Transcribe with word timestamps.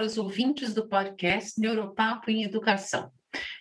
para 0.00 0.06
os 0.06 0.16
ouvintes 0.16 0.72
do 0.72 0.88
podcast 0.88 1.60
Neuropapo 1.60 2.30
em 2.30 2.42
Educação. 2.42 3.12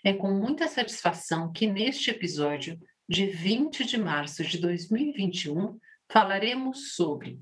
É 0.01 0.13
com 0.13 0.31
muita 0.31 0.69
satisfação 0.69 1.51
que 1.51 1.67
neste 1.67 2.11
episódio, 2.11 2.79
de 3.09 3.25
20 3.25 3.83
de 3.83 3.97
março 3.97 4.41
de 4.45 4.57
2021, 4.57 5.77
falaremos 6.09 6.93
sobre 6.95 7.41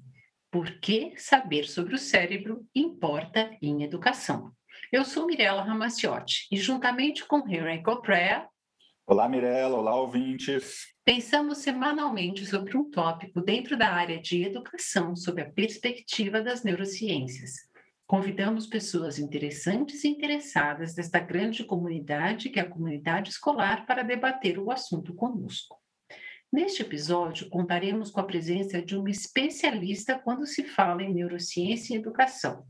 por 0.50 0.80
que 0.80 1.14
saber 1.16 1.66
sobre 1.66 1.94
o 1.94 1.98
cérebro 2.00 2.66
importa 2.74 3.56
em 3.62 3.84
educação. 3.84 4.52
Eu 4.92 5.06
sou 5.06 5.28
Mirella 5.28 5.62
Ramaciotti 5.62 6.48
e 6.52 6.58
juntamente 6.58 7.24
com 7.24 7.48
Henry 7.48 7.84
Coprea. 7.84 8.48
Olá, 9.06 9.30
Mirella. 9.30 9.78
Olá, 9.78 9.96
ouvintes. 9.96 10.88
Pensamos 11.06 11.60
semanalmente 11.60 12.48
sobre 12.48 12.76
um 12.76 12.90
tópico 12.90 13.42
dentro 13.42 13.78
da 13.78 13.90
área 13.90 14.20
de 14.20 14.44
educação 14.44 15.16
sob 15.16 15.40
a 15.40 15.50
perspectiva 15.50 16.42
das 16.42 16.64
neurociências. 16.64 17.67
Convidamos 18.08 18.66
pessoas 18.66 19.20
interessantes 19.20 20.06
e 20.06 20.08
interessadas 20.08 20.96
desta 20.96 21.20
grande 21.20 21.66
comunidade, 21.66 22.50
que 22.50 22.58
é 22.58 22.64
a 22.64 22.70
comunidade 22.70 23.32
escolar, 23.32 23.86
para 23.86 24.02
debater 24.02 24.58
o 24.58 24.72
assunto 24.72 25.14
conosco. 25.14 25.78
Neste 26.50 26.82
episódio, 26.82 27.50
contaremos 27.50 28.10
com 28.10 28.22
a 28.22 28.24
presença 28.24 28.82
de 28.82 28.96
uma 28.96 29.10
especialista 29.10 30.18
quando 30.18 30.48
se 30.48 30.64
fala 30.64 31.04
em 31.04 31.14
neurociência 31.14 31.94
e 31.94 31.98
educação. 31.98 32.66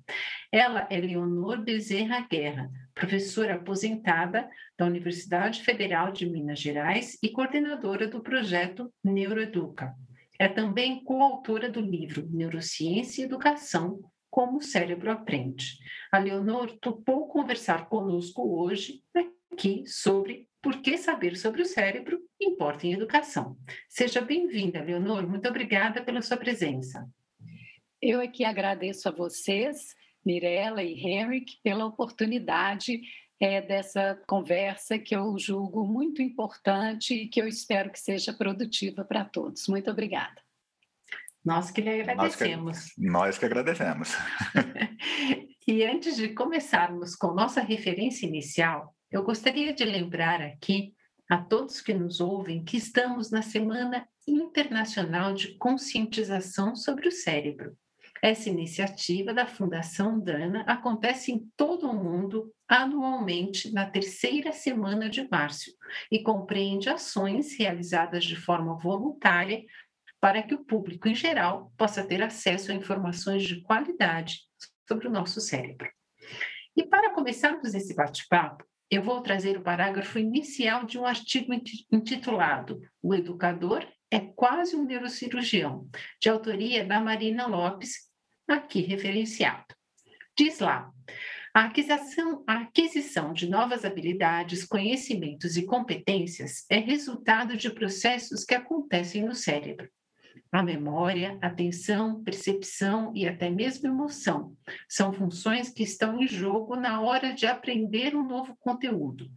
Ela 0.52 0.88
é 0.90 1.00
Leonor 1.00 1.62
Bezerra 1.62 2.28
Guerra, 2.28 2.72
professora 2.96 3.54
aposentada 3.54 4.50
da 4.76 4.88
Universidade 4.88 5.62
Federal 5.62 6.12
de 6.12 6.28
Minas 6.28 6.58
Gerais 6.58 7.16
e 7.22 7.30
coordenadora 7.30 8.08
do 8.08 8.24
projeto 8.24 8.92
Neuroeduca. 9.04 9.94
É 10.40 10.48
também 10.48 11.04
coautora 11.04 11.70
do 11.70 11.80
livro 11.80 12.28
Neurociência 12.32 13.22
e 13.22 13.26
Educação, 13.26 14.02
como 14.30 14.58
o 14.58 14.62
cérebro 14.62 15.12
aprende. 15.12 15.78
A 16.12 16.18
Leonor 16.20 16.78
topou 16.80 17.28
conversar 17.28 17.88
conosco 17.90 18.60
hoje 18.60 19.02
aqui 19.52 19.86
sobre 19.88 20.48
por 20.62 20.82
que 20.82 20.98
saber 20.98 21.36
sobre 21.38 21.62
o 21.62 21.66
cérebro 21.66 22.20
importa 22.40 22.86
em 22.86 22.94
educação. 22.94 23.58
Seja 23.88 24.22
bem-vinda, 24.22 24.84
Leonor. 24.84 25.28
Muito 25.28 25.48
obrigada 25.48 26.04
pela 26.04 26.22
sua 26.22 26.38
presença. 26.38 27.08
Eu 28.02 28.22
aqui 28.22 28.44
agradeço 28.44 29.10
a 29.10 29.12
vocês, 29.12 29.96
Mirella 30.26 30.84
e 30.84 30.94
Henrik, 30.94 31.58
pela 31.64 31.86
oportunidade 31.86 33.02
é, 33.40 33.62
dessa 33.62 34.22
conversa 34.28 35.00
que 35.00 35.16
eu 35.16 35.38
julgo 35.38 35.86
muito 35.86 36.22
importante 36.22 37.14
e 37.14 37.28
que 37.28 37.42
eu 37.42 37.48
espero 37.48 37.92
que 37.92 38.00
seja 38.00 38.34
produtiva 38.34 39.04
para 39.04 39.26
todos. 39.26 39.68
Muito 39.68 39.90
obrigada. 39.90 40.47
Nós 41.48 41.72
que 41.72 41.80
lhe 41.80 42.02
agradecemos. 42.02 42.76
Nós 42.76 42.90
que, 42.90 43.02
nós 43.02 43.38
que 43.38 43.46
agradecemos. 43.46 44.10
e 45.66 45.82
antes 45.86 46.18
de 46.18 46.34
começarmos 46.34 47.16
com 47.16 47.34
nossa 47.34 47.62
referência 47.62 48.28
inicial, 48.28 48.94
eu 49.10 49.24
gostaria 49.24 49.74
de 49.74 49.86
lembrar 49.86 50.42
aqui 50.42 50.94
a 51.30 51.38
todos 51.38 51.80
que 51.80 51.94
nos 51.94 52.20
ouvem 52.20 52.66
que 52.66 52.76
estamos 52.76 53.32
na 53.32 53.42
Semana 53.42 54.06
Internacional 54.28 55.34
de 55.34 55.58
Conscientização 55.58 56.76
sobre 56.76 57.08
o 57.08 57.12
Cérebro. 57.14 57.78
Essa 58.22 58.50
iniciativa 58.50 59.34
da 59.34 59.46
Fundação 59.46 60.20
Dana 60.20 60.66
acontece 60.68 61.32
em 61.32 61.50
todo 61.56 61.90
o 61.90 61.94
mundo 61.94 62.52
anualmente 62.68 63.72
na 63.72 63.86
terceira 63.86 64.52
semana 64.52 65.10
de 65.10 65.26
março 65.30 65.72
e 66.12 66.22
compreende 66.22 66.90
ações 66.90 67.58
realizadas 67.58 68.26
de 68.26 68.36
forma 68.36 68.78
voluntária 68.78 69.64
para 70.28 70.44
que 70.44 70.54
o 70.54 70.66
público 70.66 71.08
em 71.08 71.16
geral 71.16 71.72
possa 71.78 72.04
ter 72.04 72.22
acesso 72.22 72.70
a 72.70 72.76
informações 72.76 73.44
de 73.44 73.62
qualidade 73.62 74.42
sobre 74.86 75.08
o 75.08 75.10
nosso 75.10 75.40
cérebro. 75.40 75.90
E 76.76 76.84
para 76.84 77.14
começarmos 77.14 77.74
esse 77.74 77.96
bate-papo, 77.96 78.66
eu 78.92 79.02
vou 79.02 79.22
trazer 79.22 79.56
o 79.56 79.62
parágrafo 79.62 80.20
inicial 80.20 80.84
de 80.84 81.00
um 81.00 81.06
artigo 81.06 81.54
intitulado 81.90 82.82
O 83.02 83.16
Educador 83.16 83.88
é 84.12 84.20
quase 84.20 84.76
um 84.76 84.84
neurocirurgião, 84.84 85.88
de 86.22 86.28
autoria 86.28 86.84
da 86.84 87.00
Marina 87.00 87.48
Lopes, 87.48 87.94
aqui 88.50 88.82
referenciado. 88.82 89.74
Diz 90.38 90.60
lá: 90.60 90.92
a 91.54 91.68
aquisição, 91.68 92.44
a 92.46 92.64
aquisição 92.64 93.32
de 93.32 93.50
novas 93.50 93.86
habilidades, 93.86 94.66
conhecimentos 94.66 95.56
e 95.56 95.66
competências 95.66 96.66
é 96.70 96.80
resultado 96.80 97.56
de 97.56 97.70
processos 97.70 98.44
que 98.44 98.56
acontecem 98.56 99.24
no 99.24 99.34
cérebro. 99.34 99.90
A 100.52 100.64
memória, 100.64 101.38
atenção, 101.42 102.24
percepção 102.24 103.12
e 103.14 103.28
até 103.28 103.50
mesmo 103.50 103.88
emoção 103.88 104.56
são 104.88 105.12
funções 105.12 105.70
que 105.70 105.84
estão 105.84 106.22
em 106.22 106.28
jogo 106.28 106.76
na 106.76 107.02
hora 107.02 107.34
de 107.34 107.46
aprender 107.46 108.16
um 108.16 108.26
novo 108.26 108.56
conteúdo. 108.60 109.30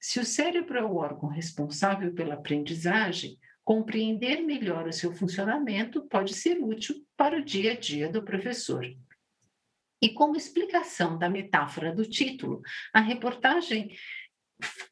Se 0.00 0.20
o 0.20 0.24
cérebro 0.24 0.78
é 0.78 0.84
o 0.84 0.96
órgão 0.96 1.28
responsável 1.28 2.12
pela 2.12 2.34
aprendizagem, 2.34 3.38
compreender 3.64 4.42
melhor 4.42 4.86
o 4.86 4.92
seu 4.92 5.12
funcionamento 5.12 6.06
pode 6.08 6.34
ser 6.34 6.58
útil 6.58 6.96
para 7.16 7.38
o 7.38 7.44
dia 7.44 7.72
a 7.72 7.76
dia 7.76 8.08
do 8.08 8.22
professor. 8.22 8.84
E 10.00 10.10
como 10.10 10.36
explicação 10.36 11.16
da 11.16 11.28
metáfora 11.28 11.94
do 11.94 12.04
título, 12.04 12.60
a 12.92 13.00
reportagem 13.00 13.96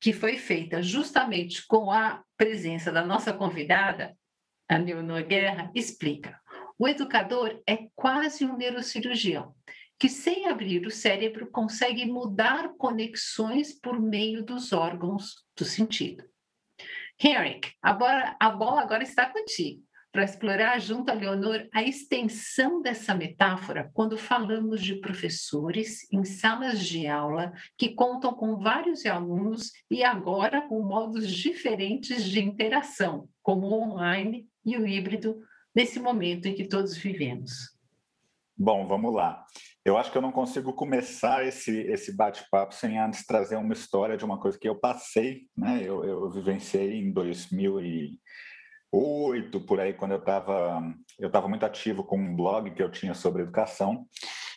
que 0.01 0.13
foi 0.13 0.37
feita 0.37 0.83
justamente 0.83 1.67
com 1.67 1.91
a 1.91 2.23
presença 2.37 2.93
da 2.93 3.05
nossa 3.05 3.33
convidada, 3.33 4.17
a 4.71 4.79
Leonor 4.79 5.25
Guerra, 5.25 5.71
explica: 5.75 6.41
o 6.79 6.87
educador 6.87 7.61
é 7.67 7.89
quase 7.95 8.45
um 8.45 8.57
neurocirurgião, 8.57 9.55
que 9.99 10.09
sem 10.09 10.47
abrir 10.47 10.87
o 10.87 10.91
cérebro 10.91 11.51
consegue 11.51 12.07
mudar 12.07 12.73
conexões 12.79 13.73
por 13.73 14.01
meio 14.01 14.45
dos 14.45 14.73
órgãos 14.73 15.45
do 15.57 15.65
sentido. 15.65 16.25
Henrik, 17.23 17.73
a 17.83 17.93
bola, 17.93 18.37
a 18.41 18.51
bola 18.51 18.81
agora 18.81 19.03
está 19.03 19.27
contigo 19.27 19.83
para 20.13 20.25
explorar 20.25 20.81
junto 20.81 21.11
a 21.11 21.15
Leonor 21.15 21.69
a 21.73 21.83
extensão 21.83 22.83
dessa 22.83 23.15
metáfora 23.15 23.91
quando 23.93 24.17
falamos 24.19 24.83
de 24.83 24.97
professores 24.97 26.11
em 26.13 26.25
salas 26.25 26.81
de 26.81 27.07
aula 27.07 27.53
que 27.77 27.95
contam 27.95 28.35
com 28.35 28.57
vários 28.57 29.07
alunos 29.07 29.71
e 29.89 30.03
agora 30.03 30.63
com 30.63 30.83
modos 30.83 31.31
diferentes 31.31 32.25
de 32.25 32.41
interação, 32.41 33.29
como 33.43 33.73
online 33.73 34.50
e 34.65 34.77
o 34.77 34.87
híbrido 34.87 35.41
nesse 35.75 35.99
momento 35.99 36.47
em 36.47 36.55
que 36.55 36.69
todos 36.69 36.97
vivemos? 36.97 37.77
Bom, 38.57 38.87
vamos 38.87 39.13
lá. 39.15 39.45
Eu 39.83 39.97
acho 39.97 40.13
que 40.13 40.19
eu 40.19 40.23
não 40.23 40.33
consigo 40.33 40.75
começar 40.75 41.47
esse, 41.47 41.81
esse 41.83 42.15
bate-papo 42.15 42.75
sem 42.75 42.99
antes 42.99 43.25
trazer 43.25 43.57
uma 43.57 43.73
história 43.73 44.19
de 44.19 44.25
uma 44.25 44.39
coisa 44.39 44.59
que 44.59 44.69
eu 44.69 44.79
passei, 44.79 45.47
né? 45.57 45.81
Eu, 45.83 46.05
eu 46.05 46.31
vivenciei 46.31 46.99
em 46.99 47.11
2008, 47.11 49.61
por 49.67 49.81
aí, 49.81 49.95
quando 49.95 50.13
eu 50.13 50.19
estava 50.19 50.83
eu 51.19 51.31
tava 51.31 51.49
muito 51.49 51.65
ativo 51.65 52.05
com 52.05 52.19
um 52.19 52.37
blog 52.37 52.71
que 52.73 52.83
eu 52.83 52.91
tinha 52.91 53.15
sobre 53.15 53.41
educação. 53.43 54.07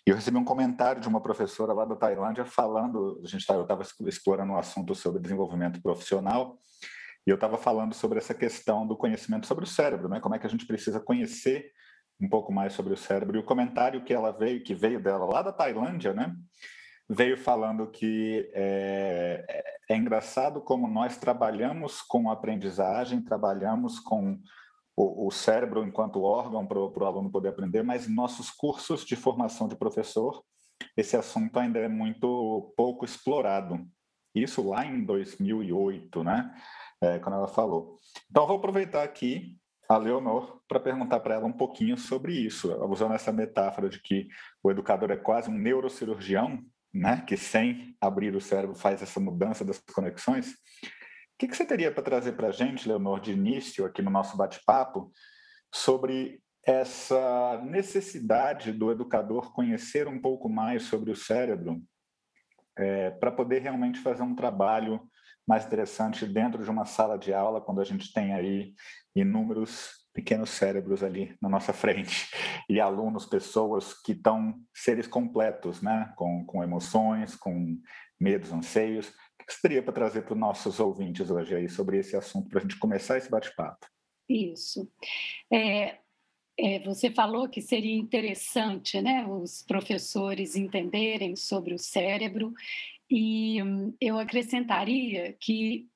E 0.05 0.09
eu 0.09 0.17
recebi 0.17 0.37
um 0.37 0.43
comentário 0.43 1.01
de 1.01 1.07
uma 1.07 1.21
professora 1.21 1.71
lá 1.71 1.85
da 1.85 1.95
Tailândia 1.95 2.43
falando, 2.43 3.21
a 3.23 3.27
gente 3.27 3.49
eu 3.49 3.61
estava 3.61 3.83
explorando 4.05 4.51
um 4.51 4.57
assunto 4.57 4.93
sobre 4.93 5.21
desenvolvimento 5.21 5.81
profissional, 5.81 6.59
e 7.25 7.29
eu 7.29 7.35
estava 7.35 7.57
falando 7.57 7.93
sobre 7.93 8.17
essa 8.17 8.33
questão 8.33 8.85
do 8.85 8.97
conhecimento 8.97 9.47
sobre 9.47 9.63
o 9.63 9.67
cérebro, 9.67 10.09
né? 10.09 10.19
Como 10.19 10.35
é 10.35 10.39
que 10.39 10.47
a 10.47 10.49
gente 10.49 10.65
precisa 10.65 10.99
conhecer 10.99 11.71
um 12.19 12.29
pouco 12.29 12.51
mais 12.51 12.73
sobre 12.73 12.93
o 12.93 12.97
cérebro. 12.97 13.37
E 13.37 13.39
o 13.39 13.45
comentário 13.45 14.03
que 14.03 14.13
ela 14.13 14.31
veio, 14.31 14.63
que 14.63 14.73
veio 14.73 15.01
dela 15.01 15.25
lá 15.25 15.41
da 15.41 15.51
Tailândia, 15.51 16.13
né? 16.13 16.35
Veio 17.09 17.37
falando 17.37 17.87
que 17.87 18.49
é, 18.53 19.45
é, 19.49 19.93
é 19.93 19.97
engraçado 19.97 20.61
como 20.61 20.87
nós 20.87 21.17
trabalhamos 21.17 22.01
com 22.01 22.31
aprendizagem, 22.31 23.21
trabalhamos 23.21 23.99
com 23.99 24.39
o, 24.95 25.27
o 25.27 25.31
cérebro 25.31 25.85
enquanto 25.85 26.21
órgão 26.21 26.65
para 26.65 26.79
o 26.79 27.05
aluno 27.05 27.31
poder 27.31 27.49
aprender, 27.49 27.83
mas 27.83 28.07
nossos 28.07 28.49
cursos 28.49 29.03
de 29.03 29.15
formação 29.15 29.67
de 29.67 29.75
professor, 29.75 30.41
esse 30.95 31.17
assunto 31.17 31.57
ainda 31.59 31.79
é 31.79 31.89
muito 31.89 32.73
pouco 32.77 33.03
explorado. 33.03 33.85
Isso 34.33 34.67
lá 34.67 34.85
em 34.85 35.03
2008, 35.03 36.23
né? 36.23 36.51
É, 37.03 37.19
quando 37.19 37.35
ela 37.35 37.47
falou. 37.47 37.99
Então, 38.29 38.47
vou 38.47 38.57
aproveitar 38.57 39.03
aqui 39.03 39.57
a 39.89 39.97
Leonor 39.97 40.61
para 40.67 40.79
perguntar 40.79 41.19
para 41.19 41.35
ela 41.35 41.45
um 41.45 41.51
pouquinho 41.51 41.97
sobre 41.97 42.33
isso, 42.33 42.73
usando 42.85 43.13
essa 43.13 43.31
metáfora 43.31 43.89
de 43.89 44.01
que 44.01 44.27
o 44.63 44.71
educador 44.71 45.11
é 45.11 45.17
quase 45.17 45.49
um 45.49 45.57
neurocirurgião, 45.57 46.59
né, 46.93 47.23
que 47.27 47.35
sem 47.35 47.95
abrir 47.99 48.35
o 48.35 48.41
cérebro 48.41 48.75
faz 48.75 49.01
essa 49.01 49.19
mudança 49.19 49.65
das 49.65 49.79
conexões. 49.79 50.51
O 50.51 51.37
que, 51.39 51.47
que 51.47 51.57
você 51.57 51.65
teria 51.65 51.91
para 51.91 52.03
trazer 52.03 52.33
para 52.33 52.47
a 52.47 52.51
gente, 52.51 52.87
Leonor, 52.87 53.19
de 53.19 53.31
início 53.31 53.85
aqui 53.85 54.01
no 54.01 54.11
nosso 54.11 54.37
bate-papo, 54.37 55.11
sobre 55.73 56.39
essa 56.65 57.59
necessidade 57.65 58.71
do 58.71 58.91
educador 58.91 59.51
conhecer 59.53 60.07
um 60.07 60.21
pouco 60.21 60.47
mais 60.47 60.83
sobre 60.83 61.11
o 61.11 61.15
cérebro 61.15 61.81
é, 62.77 63.11
para 63.11 63.31
poder 63.31 63.61
realmente 63.61 63.99
fazer 63.99 64.23
um 64.23 64.35
trabalho 64.35 65.01
mais 65.47 65.65
interessante 65.65 66.25
dentro 66.25 66.63
de 66.63 66.69
uma 66.69 66.85
sala 66.85 67.17
de 67.17 67.33
aula, 67.33 67.61
quando 67.61 67.81
a 67.81 67.83
gente 67.83 68.13
tem 68.13 68.33
aí 68.33 68.73
inúmeros 69.15 70.03
pequenos 70.13 70.51
cérebros 70.51 71.03
ali 71.03 71.35
na 71.41 71.49
nossa 71.49 71.73
frente 71.73 72.29
e 72.69 72.79
alunos, 72.79 73.25
pessoas 73.25 73.93
que 73.93 74.13
estão 74.13 74.55
seres 74.73 75.07
completos, 75.07 75.81
né? 75.81 76.13
Com, 76.15 76.45
com 76.45 76.63
emoções, 76.63 77.35
com 77.35 77.77
medos, 78.19 78.51
anseios. 78.51 79.09
O 79.09 79.45
que 79.45 79.53
você 79.53 79.61
teria 79.61 79.83
para 79.83 79.93
trazer 79.93 80.21
para 80.21 80.33
os 80.33 80.39
nossos 80.39 80.79
ouvintes 80.79 81.29
hoje 81.29 81.55
aí 81.55 81.67
sobre 81.67 81.97
esse 81.97 82.15
assunto 82.15 82.49
para 82.49 82.59
a 82.59 82.61
gente 82.61 82.77
começar 82.79 83.17
esse 83.17 83.29
bate-papo? 83.29 83.85
Isso. 84.29 84.89
É, 85.51 85.97
é, 86.57 86.79
você 86.79 87.09
falou 87.09 87.49
que 87.49 87.61
seria 87.61 87.95
interessante, 87.95 89.01
né, 89.01 89.25
os 89.25 89.63
professores 89.63 90.55
entenderem 90.55 91.35
sobre 91.35 91.73
o 91.73 91.79
cérebro 91.79 92.53
e 93.09 93.61
hum, 93.61 93.95
eu 93.99 94.17
acrescentaria 94.19 95.33
que 95.39 95.87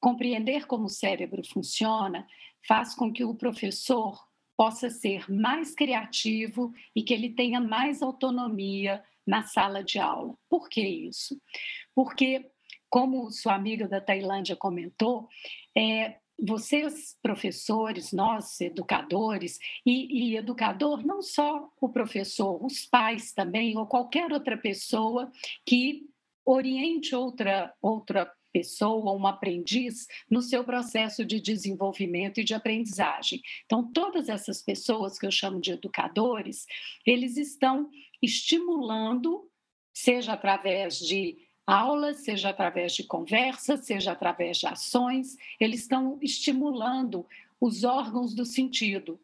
compreender 0.00 0.66
como 0.66 0.86
o 0.86 0.90
cérebro 0.90 1.42
funciona 1.46 2.26
faz 2.66 2.94
com 2.94 3.12
que 3.12 3.24
o 3.24 3.34
professor 3.34 4.20
possa 4.56 4.90
ser 4.90 5.30
mais 5.30 5.74
criativo 5.74 6.72
e 6.94 7.02
que 7.02 7.14
ele 7.14 7.30
tenha 7.30 7.60
mais 7.60 8.02
autonomia 8.02 9.02
na 9.26 9.42
sala 9.42 9.82
de 9.82 9.98
aula. 9.98 10.34
Por 10.48 10.68
que 10.68 10.80
isso? 10.80 11.40
Porque, 11.94 12.50
como 12.88 13.30
sua 13.30 13.54
amiga 13.54 13.88
da 13.88 14.00
Tailândia 14.00 14.54
comentou, 14.54 15.28
é, 15.76 16.16
vocês, 16.38 17.16
professores, 17.22 18.12
nós, 18.12 18.60
educadores, 18.60 19.58
e, 19.86 20.32
e, 20.32 20.36
educador, 20.36 21.06
não 21.06 21.22
só 21.22 21.70
o 21.80 21.88
professor, 21.88 22.64
os 22.64 22.84
pais 22.84 23.32
também, 23.32 23.76
ou 23.76 23.86
qualquer 23.86 24.32
outra 24.32 24.56
pessoa 24.56 25.30
que 25.64 26.08
oriente 26.44 27.14
outra, 27.14 27.72
outra 27.80 28.30
pessoa, 28.52 29.16
um 29.16 29.26
aprendiz, 29.26 30.06
no 30.30 30.42
seu 30.42 30.62
processo 30.62 31.24
de 31.24 31.40
desenvolvimento 31.40 32.38
e 32.38 32.44
de 32.44 32.54
aprendizagem. 32.54 33.40
Então, 33.64 33.90
todas 33.92 34.28
essas 34.28 34.60
pessoas 34.60 35.18
que 35.18 35.26
eu 35.26 35.30
chamo 35.30 35.60
de 35.60 35.72
educadores, 35.72 36.66
eles 37.06 37.36
estão 37.36 37.88
estimulando, 38.20 39.48
seja 39.94 40.34
através 40.34 40.98
de 40.98 41.38
aulas, 41.66 42.18
seja 42.18 42.50
através 42.50 42.94
de 42.94 43.04
conversas, 43.04 43.84
seja 43.86 44.12
através 44.12 44.58
de 44.58 44.66
ações, 44.66 45.36
eles 45.60 45.82
estão 45.82 46.18
estimulando 46.20 47.26
os 47.60 47.84
órgãos 47.84 48.34
do 48.34 48.44
sentido. 48.44 49.20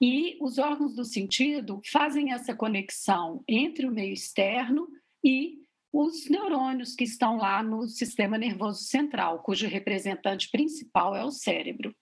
E 0.00 0.38
os 0.40 0.56
órgãos 0.58 0.94
do 0.94 1.04
sentido 1.04 1.80
fazem 1.84 2.32
essa 2.32 2.54
conexão 2.54 3.44
entre 3.46 3.86
o 3.86 3.92
meio 3.92 4.14
externo 4.14 4.88
e 5.22 5.58
os 5.92 6.28
neurônios 6.30 6.94
que 6.94 7.04
estão 7.04 7.36
lá 7.36 7.62
no 7.62 7.86
sistema 7.88 8.38
nervoso 8.38 8.84
central, 8.84 9.42
cujo 9.42 9.66
representante 9.66 10.48
principal 10.50 11.14
é 11.14 11.24
o 11.24 11.30
cérebro. 11.30 11.94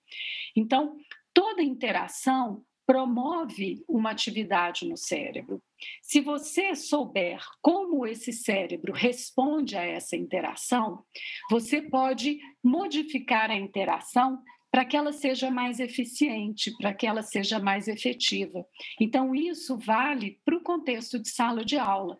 Então, 0.54 0.96
toda 1.32 1.62
interação 1.62 2.64
promove 2.88 3.84
uma 3.86 4.12
atividade 4.12 4.88
no 4.88 4.96
cérebro. 4.96 5.62
Se 6.00 6.22
você 6.22 6.74
souber 6.74 7.38
como 7.60 8.06
esse 8.06 8.32
cérebro 8.32 8.94
responde 8.94 9.76
a 9.76 9.84
essa 9.84 10.16
interação, 10.16 11.04
você 11.50 11.82
pode 11.82 12.38
modificar 12.64 13.50
a 13.50 13.54
interação 13.54 14.42
para 14.70 14.86
que 14.86 14.96
ela 14.96 15.12
seja 15.12 15.50
mais 15.50 15.80
eficiente, 15.80 16.74
para 16.78 16.94
que 16.94 17.06
ela 17.06 17.22
seja 17.22 17.58
mais 17.58 17.88
efetiva. 17.88 18.64
Então, 18.98 19.34
isso 19.34 19.76
vale 19.76 20.40
para 20.42 20.56
o 20.56 20.62
contexto 20.62 21.18
de 21.18 21.28
sala 21.28 21.64
de 21.64 21.76
aula. 21.76 22.18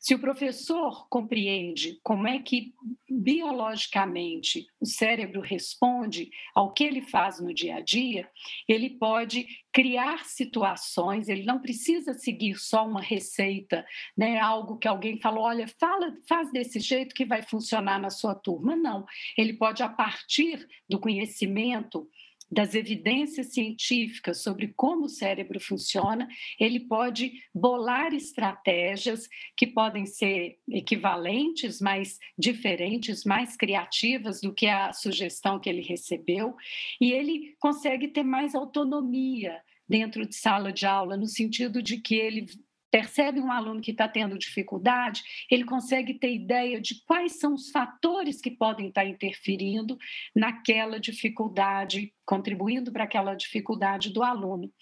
Se 0.00 0.14
o 0.14 0.18
professor 0.18 1.06
compreende 1.10 2.00
como 2.02 2.26
é 2.26 2.38
que 2.38 2.72
biologicamente 3.06 4.66
o 4.80 4.86
cérebro 4.86 5.42
responde 5.42 6.30
ao 6.54 6.72
que 6.72 6.84
ele 6.84 7.02
faz 7.02 7.38
no 7.38 7.52
dia 7.52 7.76
a 7.76 7.80
dia, 7.80 8.26
ele 8.66 8.88
pode 8.88 9.46
criar 9.70 10.24
situações, 10.24 11.28
ele 11.28 11.44
não 11.44 11.60
precisa 11.60 12.14
seguir 12.14 12.54
só 12.54 12.88
uma 12.88 13.02
receita, 13.02 13.84
né, 14.16 14.40
algo 14.40 14.78
que 14.78 14.88
alguém 14.88 15.20
falou, 15.20 15.44
olha, 15.44 15.68
fala, 15.78 16.16
faz 16.26 16.50
desse 16.50 16.80
jeito 16.80 17.14
que 17.14 17.26
vai 17.26 17.42
funcionar 17.42 18.00
na 18.00 18.08
sua 18.08 18.34
turma. 18.34 18.74
Não, 18.74 19.04
ele 19.36 19.52
pode 19.52 19.82
a 19.82 19.88
partir 19.88 20.66
do 20.88 20.98
conhecimento 20.98 22.08
das 22.50 22.74
evidências 22.74 23.52
científicas 23.52 24.42
sobre 24.42 24.72
como 24.76 25.04
o 25.04 25.08
cérebro 25.08 25.60
funciona, 25.60 26.28
ele 26.58 26.80
pode 26.80 27.32
bolar 27.54 28.12
estratégias 28.12 29.28
que 29.56 29.66
podem 29.66 30.04
ser 30.04 30.58
equivalentes, 30.68 31.80
mas 31.80 32.18
diferentes, 32.36 33.24
mais 33.24 33.56
criativas 33.56 34.40
do 34.40 34.52
que 34.52 34.66
a 34.66 34.92
sugestão 34.92 35.60
que 35.60 35.68
ele 35.68 35.82
recebeu, 35.82 36.56
e 37.00 37.12
ele 37.12 37.54
consegue 37.60 38.08
ter 38.08 38.24
mais 38.24 38.54
autonomia 38.54 39.62
dentro 39.88 40.26
de 40.26 40.34
sala 40.34 40.72
de 40.72 40.86
aula, 40.86 41.16
no 41.16 41.26
sentido 41.26 41.82
de 41.82 41.98
que 41.98 42.14
ele 42.14 42.46
percebe 42.90 43.40
um 43.40 43.52
aluno 43.52 43.80
que 43.80 43.92
está 43.92 44.08
tendo 44.08 44.38
dificuldade, 44.38 45.22
ele 45.50 45.64
consegue 45.64 46.14
ter 46.14 46.34
ideia 46.34 46.80
de 46.80 47.02
quais 47.04 47.38
são 47.38 47.54
os 47.54 47.70
fatores 47.70 48.40
que 48.40 48.50
podem 48.50 48.88
estar 48.88 49.04
interferindo 49.04 49.96
naquela 50.34 50.98
dificuldade, 50.98 52.12
contribuindo 52.26 52.92
para 52.92 53.04
aquela 53.04 53.34
dificuldade 53.34 54.12
do 54.12 54.22
aluno. 54.22 54.72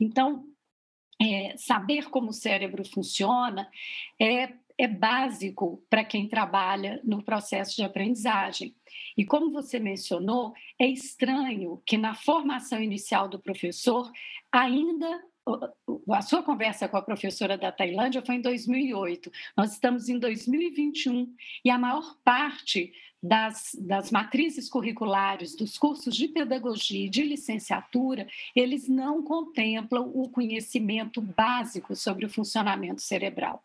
Então, 0.00 0.44
é, 1.22 1.56
saber 1.56 2.10
como 2.10 2.30
o 2.30 2.34
cérebro 2.34 2.84
funciona 2.84 3.70
é, 4.20 4.52
é 4.76 4.88
básico 4.88 5.84
para 5.88 6.04
quem 6.04 6.28
trabalha 6.28 7.00
no 7.04 7.22
processo 7.22 7.76
de 7.76 7.84
aprendizagem. 7.84 8.74
E 9.16 9.24
como 9.24 9.52
você 9.52 9.78
mencionou, 9.78 10.52
é 10.78 10.86
estranho 10.86 11.80
que 11.86 11.96
na 11.96 12.14
formação 12.14 12.82
inicial 12.82 13.28
do 13.28 13.38
professor 13.38 14.10
ainda 14.50 15.22
a 16.10 16.22
sua 16.22 16.42
conversa 16.42 16.88
com 16.88 16.96
a 16.96 17.02
professora 17.02 17.58
da 17.58 17.70
Tailândia 17.70 18.22
foi 18.24 18.36
em 18.36 18.40
2008. 18.40 19.30
Nós 19.56 19.72
estamos 19.72 20.08
em 20.08 20.18
2021 20.18 21.34
e 21.64 21.70
a 21.70 21.78
maior 21.78 22.16
parte 22.24 22.92
das, 23.22 23.74
das 23.80 24.10
matrizes 24.10 24.68
curriculares, 24.68 25.56
dos 25.56 25.78
cursos 25.78 26.14
de 26.14 26.28
pedagogia 26.28 27.06
e 27.06 27.08
de 27.08 27.22
licenciatura, 27.22 28.26
eles 28.54 28.86
não 28.86 29.22
contemplam 29.22 30.10
o 30.14 30.28
conhecimento 30.28 31.22
básico 31.22 31.96
sobre 31.96 32.26
o 32.26 32.30
funcionamento 32.30 33.00
cerebral. 33.00 33.64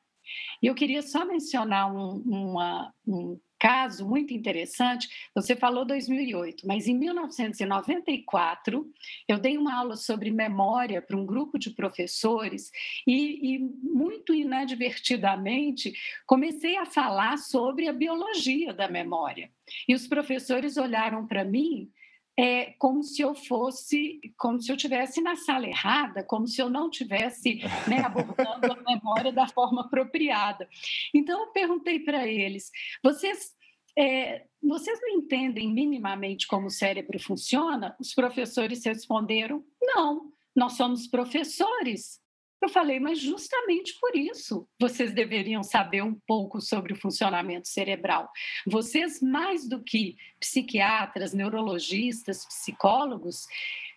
E 0.62 0.68
eu 0.68 0.76
queria 0.76 1.02
só 1.02 1.26
mencionar 1.26 1.94
um, 1.94 2.22
uma, 2.26 2.94
um 3.06 3.38
caso 3.60 4.08
muito 4.08 4.34
interessante. 4.34 5.10
Você 5.36 5.56
falou 5.56 5.86
2008, 5.86 6.66
mas 6.66 6.88
em 6.88 6.98
1994 6.98 8.90
eu 9.28 9.38
dei 9.38 9.58
uma 9.58 9.76
aula 9.76 9.96
sobre 9.96 10.32
memória 10.32 11.02
para 11.02 11.18
um 11.18 11.26
grupo 11.26 11.60
de 11.60 11.72
professores 11.72 12.72
e, 13.06 13.56
e, 13.56 13.60
muito 13.60 14.34
inadvertidamente 14.34 15.94
comecei 16.26 16.78
a 16.78 16.86
falar 16.86 17.38
sobre 17.38 17.88
a 17.88 17.94
biologia 17.94 18.74
da 18.74 18.88
memória. 18.88 19.52
E 19.88 19.94
os 19.94 20.08
professores 20.08 20.78
olharam 20.78 21.28
para 21.28 21.44
mim 21.44 21.92
é 22.38 22.74
como 22.78 23.04
se 23.04 23.22
eu 23.22 23.36
fosse, 23.36 24.20
como 24.38 24.62
se 24.62 24.72
eu 24.72 24.78
tivesse 24.78 25.22
na 25.22 25.36
sala 25.36 25.68
errada, 25.68 26.24
como 26.24 26.48
se 26.48 26.62
eu 26.62 26.70
não 26.70 26.90
tivesse 26.90 27.60
né, 27.88 28.00
abordando 28.00 28.72
a 28.72 28.84
memória 28.84 29.32
da 29.32 29.48
forma 29.48 29.82
apropriada. 29.82 30.68
Então 31.14 31.42
eu 31.42 31.48
perguntei 31.52 32.00
para 32.00 32.28
eles: 32.28 32.72
vocês 33.04 33.54
é, 33.98 34.46
vocês 34.62 35.00
não 35.02 35.10
entendem 35.10 35.74
minimamente 35.74 36.48
como 36.48 36.68
o 36.68 36.72
cérebro 36.72 37.20
funciona? 37.20 37.96
Os 38.00 38.14
professores 38.14 38.86
responderam: 38.86 39.64
não, 39.82 40.32
nós 40.56 40.74
somos 40.74 41.08
professores. 41.08 42.19
Eu 42.62 42.68
falei, 42.68 43.00
mas 43.00 43.20
justamente 43.20 43.98
por 44.00 44.16
isso 44.16 44.68
vocês 44.80 45.14
deveriam 45.14 45.64
saber 45.64 46.04
um 46.04 46.14
pouco 46.28 46.60
sobre 46.60 46.92
o 46.92 46.96
funcionamento 46.96 47.68
cerebral. 47.68 48.30
Vocês, 48.68 49.22
mais 49.22 49.68
do 49.68 49.82
que 49.82 50.18
psiquiatras, 50.40 51.34
neurologistas, 51.34 52.46
psicólogos, 52.46 53.46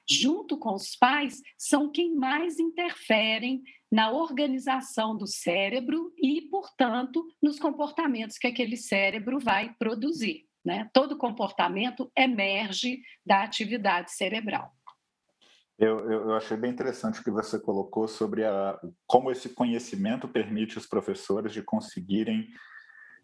junto 0.09 0.57
com 0.59 0.75
os 0.75 0.95
pais, 0.95 1.43
são 1.59 1.91
quem 1.91 2.15
mais 2.15 2.59
interferem 2.59 3.63
na 3.91 4.11
organização 4.11 5.17
do 5.17 5.27
cérebro 5.27 6.13
e, 6.17 6.43
portanto, 6.43 7.27
nos 7.43 7.59
comportamentos 7.59 8.39
que 8.39 8.47
aquele 8.47 8.77
cérebro 8.77 9.39
vai 9.39 9.75
produzir. 9.79 10.47
Né? 10.65 10.89
Todo 10.93 11.19
comportamento 11.19 12.11
emerge 12.17 13.03
da 13.27 13.43
atividade 13.43 14.13
cerebral. 14.13 14.73
Eu, 15.79 15.99
eu, 16.11 16.29
eu, 16.29 16.35
achei 16.35 16.57
bem 16.57 16.71
interessante 16.71 17.21
o 17.21 17.25
que 17.25 17.31
você 17.31 17.59
colocou 17.59 18.07
sobre 18.07 18.45
a, 18.45 18.79
como 19.07 19.31
esse 19.31 19.49
conhecimento 19.49 20.29
permite 20.29 20.79
os 20.79 20.87
professores 20.87 21.53
de 21.53 21.63
conseguirem 21.63 22.49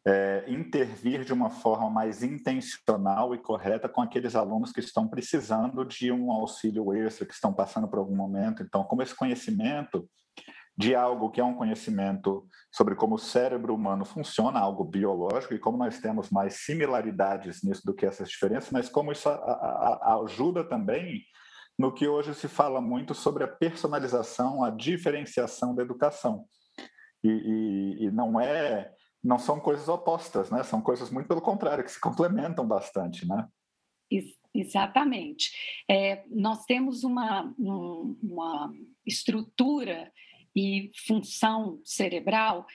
é, 0.06 0.44
intervir 0.48 1.24
de 1.24 1.32
uma 1.32 1.50
forma 1.50 1.90
mais 1.90 2.22
intencional 2.22 3.34
e 3.34 3.38
correta 3.38 3.88
com 3.88 4.00
aqueles 4.00 4.34
alunos 4.34 4.72
que 4.72 4.80
estão 4.80 5.06
precisando 5.06 5.84
de 5.84 6.10
um 6.10 6.32
auxílio 6.32 6.94
extra, 6.94 7.26
que 7.26 7.34
estão 7.34 7.52
passando 7.52 7.86
por 7.86 7.98
algum 7.98 8.16
momento. 8.16 8.62
Então, 8.62 8.82
como 8.84 9.02
esse 9.02 9.14
conhecimento 9.14 10.08
de 10.76 10.94
algo 10.94 11.30
que 11.30 11.40
é 11.40 11.44
um 11.44 11.56
conhecimento 11.56 12.46
sobre 12.72 12.94
como 12.94 13.16
o 13.16 13.18
cérebro 13.18 13.74
humano 13.74 14.04
funciona, 14.04 14.60
algo 14.60 14.84
biológico, 14.84 15.52
e 15.52 15.58
como 15.58 15.76
nós 15.76 15.98
temos 15.98 16.30
mais 16.30 16.64
similaridades 16.64 17.64
nisso 17.64 17.82
do 17.84 17.92
que 17.92 18.06
essas 18.06 18.28
diferenças, 18.28 18.70
mas 18.70 18.88
como 18.88 19.10
isso 19.10 19.28
a, 19.28 19.34
a, 19.34 20.20
ajuda 20.22 20.62
também 20.62 21.24
no 21.78 21.92
que 21.92 22.08
hoje 22.08 22.34
se 22.34 22.48
fala 22.48 22.80
muito 22.80 23.14
sobre 23.14 23.44
a 23.44 23.48
personalização, 23.48 24.64
a 24.64 24.70
diferenciação 24.70 25.74
da 25.74 25.82
educação. 25.82 26.44
E, 27.22 27.28
e, 27.28 28.04
e 28.04 28.10
não 28.10 28.40
é, 28.40 28.92
não 29.22 29.38
são 29.38 29.60
coisas 29.60 29.88
opostas, 29.88 30.50
né? 30.50 30.62
São 30.64 30.80
coisas 30.80 31.10
muito 31.10 31.28
pelo 31.28 31.40
contrário, 31.40 31.84
que 31.84 31.90
se 31.90 32.00
complementam 32.00 32.66
bastante, 32.66 33.26
né? 33.26 33.46
Exatamente. 34.54 35.52
É, 35.88 36.24
nós 36.30 36.64
temos 36.64 37.04
uma, 37.04 37.54
um, 37.58 38.18
uma 38.22 38.72
estrutura 39.06 40.12
e 40.56 40.90
função 41.06 41.80
cerebral, 41.84 42.66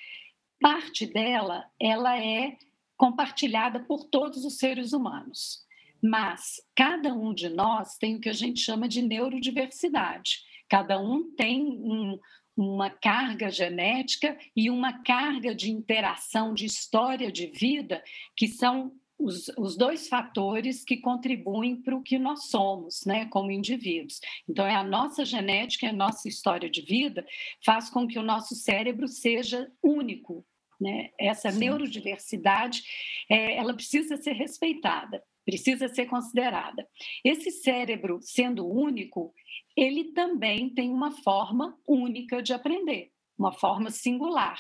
parte 0.61 1.05
dela 1.05 1.65
ela 1.79 2.17
é 2.17 2.55
compartilhada 2.95 3.83
por 3.83 4.05
todos 4.05 4.45
os 4.45 4.57
seres 4.57 4.93
humanos. 4.93 5.62
Mas 6.03 6.61
cada 6.75 7.13
um 7.13 7.33
de 7.33 7.47
nós 7.47 7.95
tem 7.97 8.17
o 8.17 8.19
que 8.19 8.27
a 8.27 8.33
gente 8.33 8.59
chama 8.59 8.89
de 8.89 9.01
neurodiversidade. 9.01 10.41
Cada 10.67 10.99
um 10.99 11.33
tem 11.33 11.63
um, 11.63 12.19
uma 12.57 12.89
carga 12.89 13.49
genética 13.49 14.37
e 14.53 14.69
uma 14.69 15.01
carga 15.01 15.55
de 15.55 15.71
interação, 15.71 16.53
de 16.53 16.65
história 16.65 17.31
de 17.31 17.47
vida, 17.47 18.03
que 18.35 18.49
são 18.49 18.91
os, 19.17 19.47
os 19.57 19.77
dois 19.77 20.09
fatores 20.09 20.83
que 20.83 20.97
contribuem 20.97 21.81
para 21.81 21.95
o 21.95 22.03
que 22.03 22.19
nós 22.19 22.49
somos, 22.49 23.05
né, 23.05 23.27
como 23.27 23.49
indivíduos. 23.49 24.19
Então, 24.49 24.67
é 24.67 24.75
a 24.75 24.83
nossa 24.83 25.23
genética, 25.23 25.87
a 25.87 25.93
nossa 25.93 26.27
história 26.27 26.69
de 26.69 26.81
vida, 26.81 27.25
faz 27.65 27.89
com 27.89 28.05
que 28.05 28.19
o 28.19 28.23
nosso 28.23 28.55
cérebro 28.55 29.07
seja 29.07 29.71
único. 29.81 30.45
Né? 30.81 31.11
Essa 31.17 31.49
Sim. 31.49 31.59
neurodiversidade, 31.59 32.83
é, 33.29 33.55
ela 33.55 33.73
precisa 33.73 34.17
ser 34.17 34.33
respeitada 34.33 35.23
precisa 35.45 35.87
ser 35.87 36.05
considerada. 36.05 36.87
Esse 37.23 37.51
cérebro, 37.51 38.19
sendo 38.21 38.67
único, 38.67 39.33
ele 39.75 40.11
também 40.13 40.69
tem 40.69 40.91
uma 40.91 41.11
forma 41.11 41.77
única 41.87 42.41
de 42.41 42.53
aprender, 42.53 43.11
uma 43.37 43.51
forma 43.51 43.89
singular. 43.89 44.59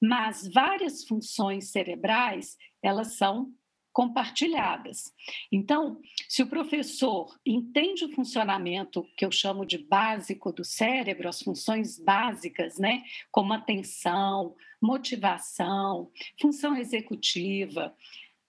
Mas 0.00 0.48
várias 0.52 1.04
funções 1.04 1.70
cerebrais, 1.70 2.56
elas 2.82 3.16
são 3.16 3.52
compartilhadas. 3.98 5.12
Então, 5.50 6.00
se 6.28 6.40
o 6.40 6.46
professor 6.46 7.36
entende 7.44 8.04
o 8.04 8.12
funcionamento 8.12 9.04
que 9.16 9.24
eu 9.24 9.32
chamo 9.32 9.66
de 9.66 9.76
básico 9.76 10.52
do 10.52 10.64
cérebro, 10.64 11.28
as 11.28 11.42
funções 11.42 11.98
básicas, 11.98 12.78
né, 12.78 13.02
como 13.32 13.52
atenção, 13.52 14.54
motivação, 14.80 16.12
função 16.40 16.76
executiva, 16.76 17.92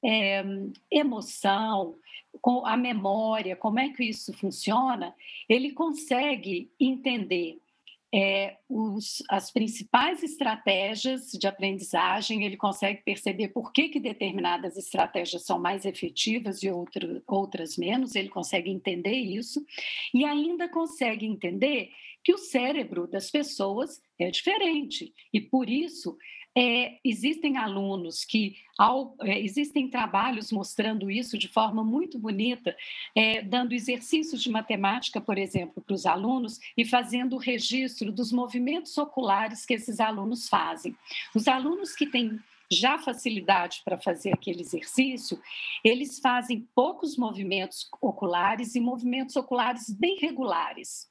é, 0.03 0.43
emoção, 0.91 1.95
com 2.41 2.65
a 2.65 2.77
memória, 2.77 3.55
como 3.55 3.79
é 3.79 3.89
que 3.89 4.03
isso 4.03 4.31
funciona, 4.33 5.13
ele 5.47 5.71
consegue 5.71 6.71
entender 6.79 7.59
é, 8.13 8.57
os, 8.67 9.21
as 9.29 9.51
principais 9.51 10.23
estratégias 10.23 11.31
de 11.31 11.47
aprendizagem, 11.47 12.43
ele 12.43 12.57
consegue 12.57 13.03
perceber 13.03 13.49
por 13.49 13.71
que, 13.71 13.89
que 13.89 13.99
determinadas 13.99 14.77
estratégias 14.77 15.45
são 15.45 15.59
mais 15.59 15.85
efetivas 15.85 16.63
e 16.63 16.71
outro, 16.71 17.21
outras 17.27 17.77
menos, 17.77 18.15
ele 18.15 18.29
consegue 18.29 18.71
entender 18.71 19.13
isso, 19.13 19.63
e 20.13 20.25
ainda 20.25 20.67
consegue 20.67 21.25
entender 21.25 21.91
que 22.23 22.33
o 22.33 22.37
cérebro 22.37 23.07
das 23.07 23.29
pessoas 23.29 24.01
é 24.19 24.31
diferente, 24.31 25.13
e 25.31 25.39
por 25.39 25.69
isso 25.69 26.17
é, 26.59 26.99
existem 27.05 27.55
alunos 27.55 28.25
que, 28.25 28.57
ao, 28.77 29.15
é, 29.21 29.39
existem 29.39 29.87
trabalhos 29.87 30.51
mostrando 30.51 31.09
isso 31.09 31.37
de 31.37 31.47
forma 31.47 31.85
muito 31.85 32.19
bonita, 32.19 32.75
é, 33.15 33.41
dando 33.41 33.71
exercícios 33.71 34.43
de 34.43 34.51
matemática, 34.51 35.21
por 35.21 35.37
exemplo, 35.37 35.81
para 35.81 35.93
os 35.93 36.05
alunos 36.05 36.59
e 36.75 36.83
fazendo 36.83 37.37
o 37.37 37.39
registro 37.39 38.11
dos 38.11 38.33
movimentos 38.33 38.97
oculares 38.97 39.65
que 39.65 39.73
esses 39.73 40.01
alunos 40.01 40.49
fazem. 40.49 40.93
Os 41.33 41.47
alunos 41.47 41.95
que 41.95 42.05
têm 42.05 42.37
já 42.69 42.97
facilidade 42.97 43.81
para 43.85 43.97
fazer 43.97 44.33
aquele 44.33 44.59
exercício, 44.59 45.41
eles 45.81 46.19
fazem 46.19 46.67
poucos 46.75 47.15
movimentos 47.15 47.89
oculares 48.01 48.75
e 48.75 48.81
movimentos 48.81 49.37
oculares 49.37 49.89
bem 49.89 50.19
regulares. 50.19 51.07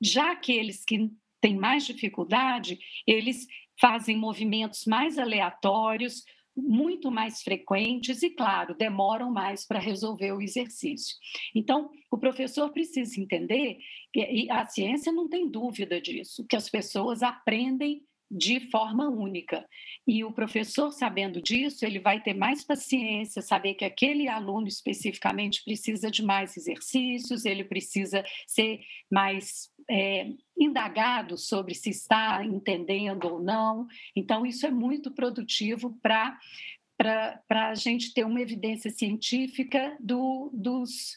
Já 0.00 0.30
aqueles 0.30 0.84
que 0.84 1.10
têm 1.40 1.56
mais 1.56 1.84
dificuldade, 1.84 2.78
eles 3.04 3.46
fazem 3.80 4.16
movimentos 4.16 4.84
mais 4.86 5.18
aleatórios, 5.18 6.22
muito 6.56 7.10
mais 7.10 7.42
frequentes 7.42 8.22
e, 8.22 8.30
claro, 8.30 8.74
demoram 8.74 9.30
mais 9.30 9.66
para 9.66 9.78
resolver 9.78 10.32
o 10.32 10.40
exercício. 10.40 11.14
Então, 11.54 11.90
o 12.10 12.16
professor 12.16 12.72
precisa 12.72 13.20
entender, 13.20 13.78
e 14.14 14.50
a 14.50 14.64
ciência 14.66 15.12
não 15.12 15.28
tem 15.28 15.50
dúvida 15.50 16.00
disso, 16.00 16.46
que 16.48 16.56
as 16.56 16.70
pessoas 16.70 17.22
aprendem 17.22 18.02
de 18.30 18.58
forma 18.70 19.08
única. 19.08 19.64
E 20.06 20.24
o 20.24 20.32
professor, 20.32 20.90
sabendo 20.90 21.40
disso, 21.40 21.84
ele 21.84 22.00
vai 22.00 22.20
ter 22.20 22.34
mais 22.34 22.64
paciência, 22.64 23.42
saber 23.42 23.74
que 23.74 23.84
aquele 23.84 24.26
aluno 24.26 24.66
especificamente 24.66 25.62
precisa 25.64 26.10
de 26.10 26.24
mais 26.24 26.56
exercícios, 26.56 27.44
ele 27.44 27.64
precisa 27.64 28.24
ser 28.46 28.80
mais 29.10 29.70
é, 29.88 30.30
indagado 30.58 31.36
sobre 31.36 31.74
se 31.74 31.90
está 31.90 32.44
entendendo 32.44 33.24
ou 33.26 33.40
não. 33.40 33.86
Então, 34.14 34.44
isso 34.44 34.66
é 34.66 34.70
muito 34.70 35.10
produtivo 35.10 35.96
para 36.02 36.38
para 36.98 37.68
a 37.68 37.74
gente 37.74 38.14
ter 38.14 38.24
uma 38.24 38.40
evidência 38.40 38.90
científica 38.90 39.94
do, 40.00 40.50
dos, 40.50 41.14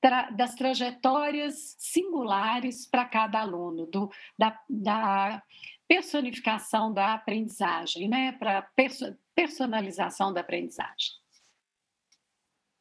tra, 0.00 0.30
das 0.30 0.54
trajetórias 0.54 1.76
singulares 1.78 2.86
para 2.86 3.04
cada 3.04 3.40
aluno, 3.40 3.86
do, 3.86 4.10
da, 4.36 4.60
da 4.68 5.42
personificação 5.86 6.92
da 6.92 7.14
aprendizagem, 7.14 8.08
né? 8.08 8.32
para 8.32 8.62
perso 8.62 9.16
personalização 9.34 10.34
da 10.34 10.40
aprendizagem. 10.40 11.14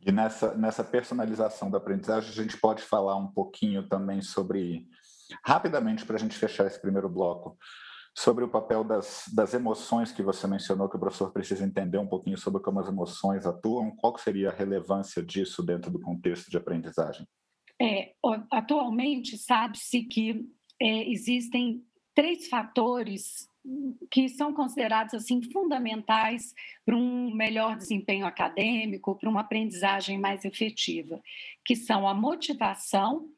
E 0.01 0.11
nessa, 0.11 0.55
nessa 0.55 0.83
personalização 0.83 1.69
da 1.69 1.77
aprendizagem, 1.77 2.29
a 2.29 2.33
gente 2.33 2.57
pode 2.57 2.81
falar 2.81 3.15
um 3.15 3.27
pouquinho 3.27 3.87
também 3.87 4.21
sobre 4.21 4.85
Rapidamente, 5.43 6.05
para 6.05 6.15
a 6.15 6.19
gente 6.19 6.37
fechar 6.37 6.65
esse 6.67 6.81
primeiro 6.81 7.09
bloco, 7.09 7.57
sobre 8.15 8.43
o 8.43 8.49
papel 8.49 8.83
das, 8.83 9.25
das 9.33 9.53
emoções 9.53 10.11
que 10.11 10.23
você 10.23 10.47
mencionou, 10.47 10.89
que 10.89 10.97
o 10.97 10.99
professor 10.99 11.31
precisa 11.31 11.65
entender 11.65 11.97
um 11.97 12.07
pouquinho 12.07 12.37
sobre 12.37 12.61
como 12.61 12.79
as 12.79 12.87
emoções 12.87 13.45
atuam, 13.45 13.95
qual 13.95 14.17
seria 14.17 14.49
a 14.49 14.53
relevância 14.53 15.23
disso 15.23 15.63
dentro 15.63 15.91
do 15.91 16.01
contexto 16.01 16.49
de 16.49 16.57
aprendizagem? 16.57 17.25
É, 17.81 18.13
atualmente, 18.51 19.37
sabe-se 19.37 20.03
que 20.03 20.45
é, 20.81 21.09
existem 21.09 21.81
três 22.13 22.49
fatores 22.49 23.47
que 24.09 24.27
são 24.29 24.53
considerados 24.53 25.13
assim 25.13 25.41
fundamentais 25.51 26.53
para 26.85 26.95
um 26.95 27.33
melhor 27.33 27.77
desempenho 27.77 28.25
acadêmico, 28.25 29.15
para 29.15 29.29
uma 29.29 29.41
aprendizagem 29.41 30.17
mais 30.17 30.43
efetiva, 30.43 31.21
que 31.63 31.75
são 31.75 32.07
a 32.07 32.13
motivação, 32.13 33.29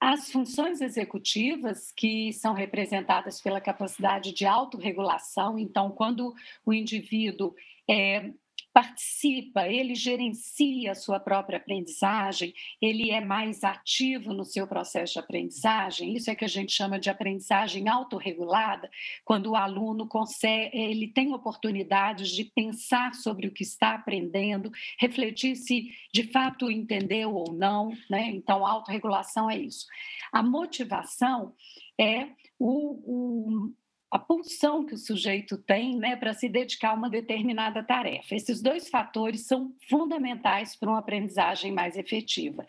as 0.00 0.30
funções 0.30 0.80
executivas, 0.80 1.90
que 1.90 2.32
são 2.32 2.54
representadas 2.54 3.40
pela 3.40 3.60
capacidade 3.60 4.32
de 4.32 4.46
autorregulação, 4.46 5.58
então, 5.58 5.90
quando 5.90 6.34
o 6.64 6.72
indivíduo 6.72 7.54
é, 7.88 8.30
participa, 8.78 9.66
ele 9.66 9.96
gerencia 9.96 10.92
a 10.92 10.94
sua 10.94 11.18
própria 11.18 11.56
aprendizagem, 11.56 12.54
ele 12.80 13.10
é 13.10 13.20
mais 13.20 13.64
ativo 13.64 14.32
no 14.32 14.44
seu 14.44 14.68
processo 14.68 15.14
de 15.14 15.18
aprendizagem. 15.18 16.14
Isso 16.14 16.30
é 16.30 16.36
que 16.36 16.44
a 16.44 16.48
gente 16.48 16.70
chama 16.70 16.96
de 16.96 17.10
aprendizagem 17.10 17.88
autorregulada, 17.88 18.88
quando 19.24 19.50
o 19.50 19.56
aluno 19.56 20.06
consegue, 20.06 20.70
ele 20.78 21.08
tem 21.08 21.34
oportunidades 21.34 22.30
de 22.30 22.44
pensar 22.44 23.14
sobre 23.14 23.48
o 23.48 23.52
que 23.52 23.64
está 23.64 23.96
aprendendo, 23.96 24.70
refletir 25.00 25.56
se 25.56 25.90
de 26.14 26.30
fato 26.30 26.70
entendeu 26.70 27.34
ou 27.34 27.52
não, 27.52 27.90
né? 28.08 28.30
Então, 28.30 28.64
autorregulação 28.64 29.50
é 29.50 29.58
isso. 29.58 29.86
A 30.30 30.40
motivação 30.40 31.52
é 31.98 32.28
o, 32.56 33.64
o 33.66 33.72
a 34.10 34.18
pulsão 34.18 34.84
que 34.84 34.94
o 34.94 34.98
sujeito 34.98 35.58
tem 35.58 35.96
né, 35.96 36.16
para 36.16 36.32
se 36.32 36.48
dedicar 36.48 36.90
a 36.90 36.94
uma 36.94 37.10
determinada 37.10 37.82
tarefa. 37.82 38.34
Esses 38.34 38.62
dois 38.62 38.88
fatores 38.88 39.46
são 39.46 39.74
fundamentais 39.88 40.74
para 40.74 40.88
uma 40.88 40.98
aprendizagem 40.98 41.72
mais 41.72 41.96
efetiva. 41.96 42.66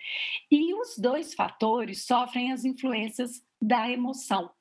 E 0.51 0.73
os 0.73 0.97
dois 0.97 1.33
fatores 1.33 2.05
sofrem 2.05 2.51
as 2.51 2.65
influências 2.65 3.41
da 3.61 3.89
emoção. 3.89 4.51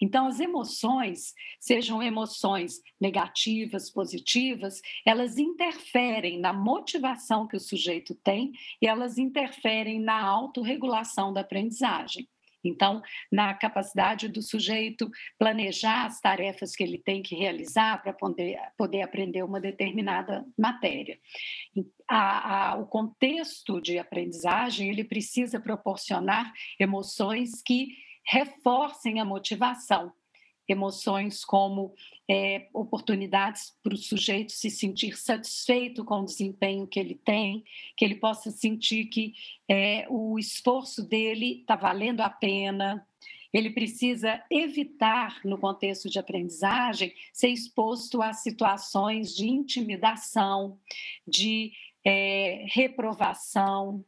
Então, 0.00 0.26
as 0.26 0.40
emoções, 0.40 1.34
sejam 1.60 2.02
emoções 2.02 2.80
negativas, 3.00 3.90
positivas, 3.90 4.80
elas 5.04 5.38
interferem 5.38 6.40
na 6.40 6.52
motivação 6.52 7.46
que 7.46 7.56
o 7.56 7.60
sujeito 7.60 8.14
tem 8.14 8.52
e 8.80 8.86
elas 8.86 9.18
interferem 9.18 10.00
na 10.00 10.22
autorregulação 10.22 11.32
da 11.32 11.40
aprendizagem. 11.40 12.28
Então, 12.64 13.02
na 13.30 13.54
capacidade 13.54 14.28
do 14.28 14.42
sujeito 14.42 15.10
planejar 15.38 16.06
as 16.06 16.20
tarefas 16.20 16.74
que 16.74 16.82
ele 16.82 16.98
tem 16.98 17.22
que 17.22 17.34
realizar 17.34 18.02
para 18.02 18.12
poder, 18.12 18.58
poder 18.76 19.02
aprender 19.02 19.42
uma 19.42 19.60
determinada 19.60 20.44
matéria. 20.58 21.18
A, 22.08 22.72
a, 22.72 22.76
o 22.76 22.86
contexto 22.86 23.80
de 23.80 23.98
aprendizagem 23.98 24.90
ele 24.90 25.04
precisa 25.04 25.60
proporcionar 25.60 26.52
emoções 26.78 27.62
que 27.62 27.88
reforcem 28.24 29.20
a 29.20 29.24
motivação 29.24 30.12
emoções 30.68 31.44
como 31.44 31.94
é, 32.28 32.68
oportunidades 32.74 33.74
para 33.82 33.94
o 33.94 33.98
sujeito 33.98 34.52
se 34.52 34.70
sentir 34.70 35.16
satisfeito 35.16 36.04
com 36.04 36.20
o 36.20 36.24
desempenho 36.24 36.86
que 36.86 36.98
ele 36.98 37.14
tem, 37.14 37.64
que 37.96 38.04
ele 38.04 38.16
possa 38.16 38.50
sentir 38.50 39.06
que 39.06 39.34
é, 39.68 40.06
o 40.08 40.38
esforço 40.38 41.02
dele 41.02 41.60
está 41.60 41.76
valendo 41.76 42.20
a 42.20 42.30
pena. 42.30 43.06
Ele 43.52 43.70
precisa 43.70 44.42
evitar, 44.50 45.40
no 45.44 45.56
contexto 45.56 46.10
de 46.10 46.18
aprendizagem, 46.18 47.14
ser 47.32 47.48
exposto 47.48 48.20
a 48.20 48.32
situações 48.32 49.34
de 49.34 49.48
intimidação, 49.48 50.78
de 51.26 51.72
é, 52.04 52.66
reprovação. 52.68 54.04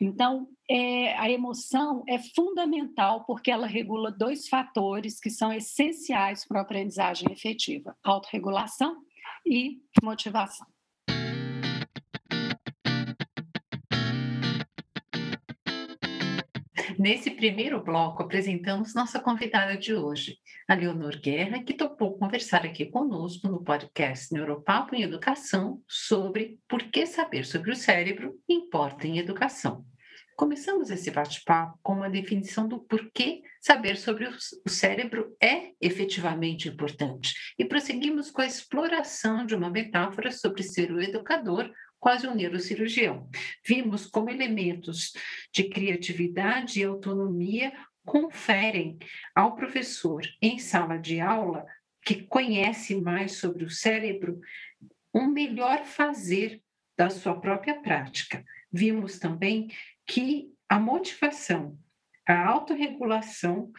Então, 0.00 0.48
é, 0.68 1.14
a 1.18 1.30
emoção 1.30 2.02
é 2.08 2.18
fundamental 2.34 3.24
porque 3.26 3.50
ela 3.50 3.66
regula 3.66 4.10
dois 4.10 4.48
fatores 4.48 5.20
que 5.20 5.28
são 5.28 5.52
essenciais 5.52 6.46
para 6.46 6.60
a 6.60 6.62
aprendizagem 6.62 7.30
efetiva: 7.30 7.94
autorregulação 8.02 8.96
e 9.44 9.78
motivação. 10.02 10.66
Nesse 17.00 17.30
primeiro 17.30 17.82
bloco, 17.82 18.22
apresentamos 18.22 18.94
nossa 18.94 19.18
convidada 19.18 19.74
de 19.74 19.94
hoje, 19.94 20.36
a 20.68 20.74
Leonor 20.74 21.18
Guerra, 21.18 21.64
que 21.64 21.72
topou 21.72 22.18
conversar 22.18 22.66
aqui 22.66 22.84
conosco 22.84 23.48
no 23.48 23.64
podcast 23.64 24.30
Neuropapo 24.34 24.94
em 24.94 25.02
Educação 25.02 25.82
sobre 25.88 26.58
por 26.68 26.82
que 26.90 27.06
saber 27.06 27.46
sobre 27.46 27.70
o 27.70 27.74
cérebro 27.74 28.38
importa 28.46 29.06
em 29.06 29.16
educação. 29.16 29.82
Começamos 30.36 30.90
esse 30.90 31.10
bate-papo 31.10 31.78
com 31.82 31.94
uma 31.94 32.10
definição 32.10 32.68
do 32.68 32.80
porquê 32.80 33.40
saber 33.62 33.96
sobre 33.96 34.28
o 34.28 34.68
cérebro 34.68 35.34
é 35.42 35.70
efetivamente 35.80 36.68
importante 36.68 37.32
e 37.58 37.64
prosseguimos 37.64 38.30
com 38.30 38.42
a 38.42 38.46
exploração 38.46 39.46
de 39.46 39.54
uma 39.54 39.70
metáfora 39.70 40.30
sobre 40.30 40.62
ser 40.62 40.92
o 40.92 41.00
educador 41.00 41.72
quase 42.00 42.26
um 42.26 42.34
neurocirurgião. 42.34 43.28
Vimos 43.64 44.06
como 44.06 44.30
elementos 44.30 45.12
de 45.52 45.64
criatividade 45.64 46.80
e 46.80 46.84
autonomia 46.84 47.72
conferem 48.04 48.98
ao 49.34 49.54
professor 49.54 50.22
em 50.40 50.58
sala 50.58 50.96
de 50.96 51.20
aula 51.20 51.64
que 52.02 52.22
conhece 52.22 52.96
mais 53.00 53.32
sobre 53.32 53.64
o 53.64 53.70
cérebro 53.70 54.40
um 55.14 55.26
melhor 55.26 55.84
fazer 55.84 56.62
da 56.96 57.10
sua 57.10 57.38
própria 57.38 57.80
prática. 57.80 58.44
Vimos 58.72 59.18
também 59.18 59.68
que 60.06 60.52
a 60.68 60.78
motivação, 60.78 61.78
a 62.26 62.46
autorregulação 62.46 63.70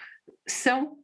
são 0.47 0.99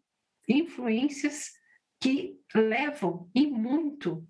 influências 0.47 1.51
que 1.99 2.37
levam 2.53 3.29
e 3.33 3.47
muito 3.47 4.25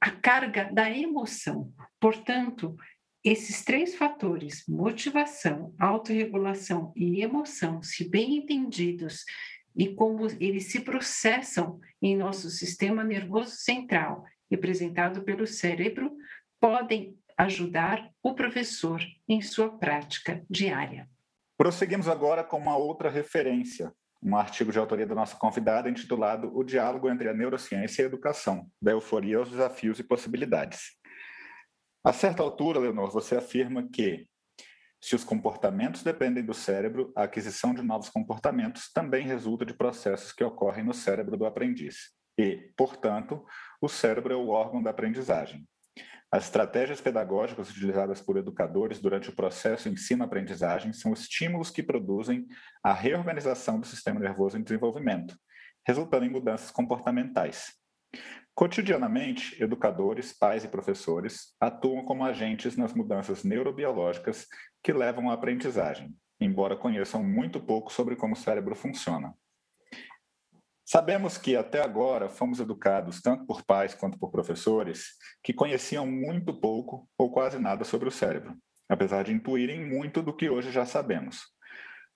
a 0.00 0.10
carga 0.10 0.64
da 0.72 0.90
emoção. 0.90 1.72
Portanto, 2.00 2.76
esses 3.22 3.62
três 3.62 3.94
fatores, 3.94 4.64
motivação, 4.66 5.74
autorregulação 5.78 6.92
e 6.96 7.22
emoção, 7.22 7.82
se 7.82 8.08
bem 8.08 8.36
entendidos 8.36 9.24
e 9.76 9.94
como 9.94 10.26
eles 10.40 10.70
se 10.72 10.80
processam 10.80 11.78
em 12.00 12.16
nosso 12.16 12.48
sistema 12.48 13.04
nervoso 13.04 13.56
central, 13.56 14.24
representado 14.50 15.22
pelo 15.22 15.46
cérebro, 15.46 16.10
podem 16.58 17.14
ajudar 17.36 18.10
o 18.22 18.34
professor 18.34 19.02
em 19.28 19.40
sua 19.42 19.78
prática 19.78 20.44
diária. 20.48 21.08
Prosseguimos 21.56 22.08
agora 22.08 22.42
com 22.42 22.56
uma 22.56 22.76
outra 22.76 23.10
referência, 23.10 23.92
um 24.22 24.36
artigo 24.36 24.70
de 24.70 24.78
autoria 24.78 25.06
da 25.06 25.14
nossa 25.14 25.36
convidada 25.36 25.88
intitulado 25.88 26.50
O 26.54 26.62
Diálogo 26.62 27.08
entre 27.08 27.28
a 27.28 27.34
Neurociência 27.34 28.02
e 28.02 28.04
a 28.04 28.08
Educação, 28.08 28.70
da 28.80 28.92
Euforia 28.92 29.38
aos 29.38 29.50
Desafios 29.50 29.98
e 29.98 30.04
Possibilidades. 30.04 30.98
A 32.04 32.12
certa 32.12 32.42
altura, 32.42 32.80
Leonor, 32.80 33.10
você 33.10 33.36
afirma 33.36 33.88
que 33.90 34.26
se 35.02 35.14
os 35.14 35.24
comportamentos 35.24 36.02
dependem 36.02 36.44
do 36.44 36.52
cérebro, 36.52 37.10
a 37.16 37.22
aquisição 37.22 37.72
de 37.72 37.80
novos 37.80 38.10
comportamentos 38.10 38.92
também 38.92 39.26
resulta 39.26 39.64
de 39.64 39.72
processos 39.72 40.30
que 40.30 40.44
ocorrem 40.44 40.84
no 40.84 40.92
cérebro 40.92 41.38
do 41.38 41.46
aprendiz. 41.46 42.10
E, 42.38 42.70
portanto, 42.76 43.44
o 43.80 43.88
cérebro 43.88 44.34
é 44.34 44.36
o 44.36 44.48
órgão 44.48 44.82
da 44.82 44.90
aprendizagem. 44.90 45.66
As 46.32 46.44
estratégias 46.44 47.00
pedagógicas 47.00 47.68
utilizadas 47.70 48.20
por 48.20 48.36
educadores 48.36 49.00
durante 49.00 49.30
o 49.30 49.34
processo 49.34 49.88
ensino-aprendizagem 49.88 50.92
são 50.92 51.12
estímulos 51.12 51.70
que 51.70 51.82
produzem 51.82 52.46
a 52.84 52.92
reorganização 52.92 53.80
do 53.80 53.86
sistema 53.86 54.20
nervoso 54.20 54.56
em 54.56 54.62
desenvolvimento, 54.62 55.36
resultando 55.84 56.24
em 56.24 56.30
mudanças 56.30 56.70
comportamentais. 56.70 57.72
Cotidianamente, 58.54 59.60
educadores, 59.60 60.32
pais 60.32 60.64
e 60.64 60.68
professores 60.68 61.54
atuam 61.58 62.04
como 62.04 62.24
agentes 62.24 62.76
nas 62.76 62.92
mudanças 62.92 63.42
neurobiológicas 63.42 64.46
que 64.82 64.92
levam 64.92 65.30
à 65.30 65.34
aprendizagem, 65.34 66.14
embora 66.40 66.76
conheçam 66.76 67.24
muito 67.24 67.60
pouco 67.60 67.92
sobre 67.92 68.14
como 68.14 68.34
o 68.34 68.36
cérebro 68.36 68.76
funciona. 68.76 69.34
Sabemos 70.92 71.38
que 71.38 71.54
até 71.54 71.80
agora 71.80 72.28
fomos 72.28 72.58
educados, 72.58 73.22
tanto 73.22 73.46
por 73.46 73.62
pais 73.62 73.94
quanto 73.94 74.18
por 74.18 74.32
professores, 74.32 75.10
que 75.40 75.54
conheciam 75.54 76.04
muito 76.04 76.52
pouco 76.52 77.08
ou 77.16 77.30
quase 77.30 77.60
nada 77.60 77.84
sobre 77.84 78.08
o 78.08 78.10
cérebro, 78.10 78.56
apesar 78.88 79.22
de 79.22 79.32
intuírem 79.32 79.86
muito 79.86 80.20
do 80.20 80.34
que 80.34 80.50
hoje 80.50 80.72
já 80.72 80.84
sabemos. 80.84 81.42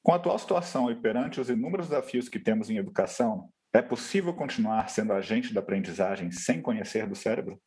Com 0.03 0.11
a 0.11 0.17
atual 0.17 0.37
situação 0.41 0.91
e 0.91 0.97
perante 0.97 1.41
os 1.41 1.49
inúmeros 1.49 1.87
desafios 1.87 2.29
que 2.29 2.41
temos 2.41 2.69
em 2.69 2.77
educação, 2.77 3.49
é 3.73 3.81
possível 3.81 4.35
continuar 4.35 4.91
sendo 4.91 5.13
agente 5.13 5.55
da 5.55 5.61
aprendizagem 5.61 6.33
sem 6.33 6.61
conhecer 6.61 7.07
do 7.07 7.15
cérebro? 7.15 7.63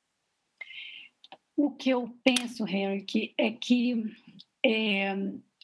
O 1.55 1.71
que 1.71 1.89
eu 1.89 2.13
penso, 2.21 2.67
Henrique, 2.67 3.33
é 3.37 3.49
que 3.51 4.13
é, 4.61 5.15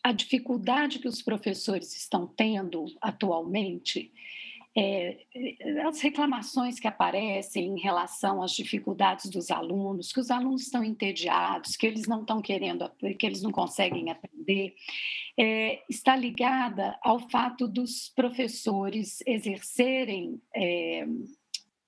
a 0.02 0.14
dificuldade 0.14 1.00
que 1.00 1.08
os 1.10 1.22
professores 1.22 1.94
estão 1.98 2.28
tendo 2.28 2.86
atualmente 3.02 4.10
é, 4.76 5.26
as 5.86 6.02
reclamações 6.02 6.80
que 6.80 6.88
aparecem 6.88 7.68
em 7.68 7.80
relação 7.80 8.42
às 8.42 8.52
dificuldades 8.52 9.30
dos 9.30 9.52
alunos, 9.52 10.12
que 10.12 10.20
os 10.20 10.32
alunos 10.32 10.64
estão 10.64 10.84
entediados, 10.84 11.78
que 11.78 11.86
eles 11.86 12.08
não 12.08 12.22
estão 12.22 12.42
querendo, 12.42 12.90
que 13.20 13.26
eles 13.26 13.42
não 13.42 13.52
conseguem 13.52 14.10
aprender, 14.10 14.76
é, 15.38 15.84
está 15.88 16.16
ligada 16.16 16.98
ao 17.04 17.20
fato 17.30 17.68
dos 17.68 18.10
professores 18.16 19.20
exercerem 19.28 20.42
é, 20.56 21.06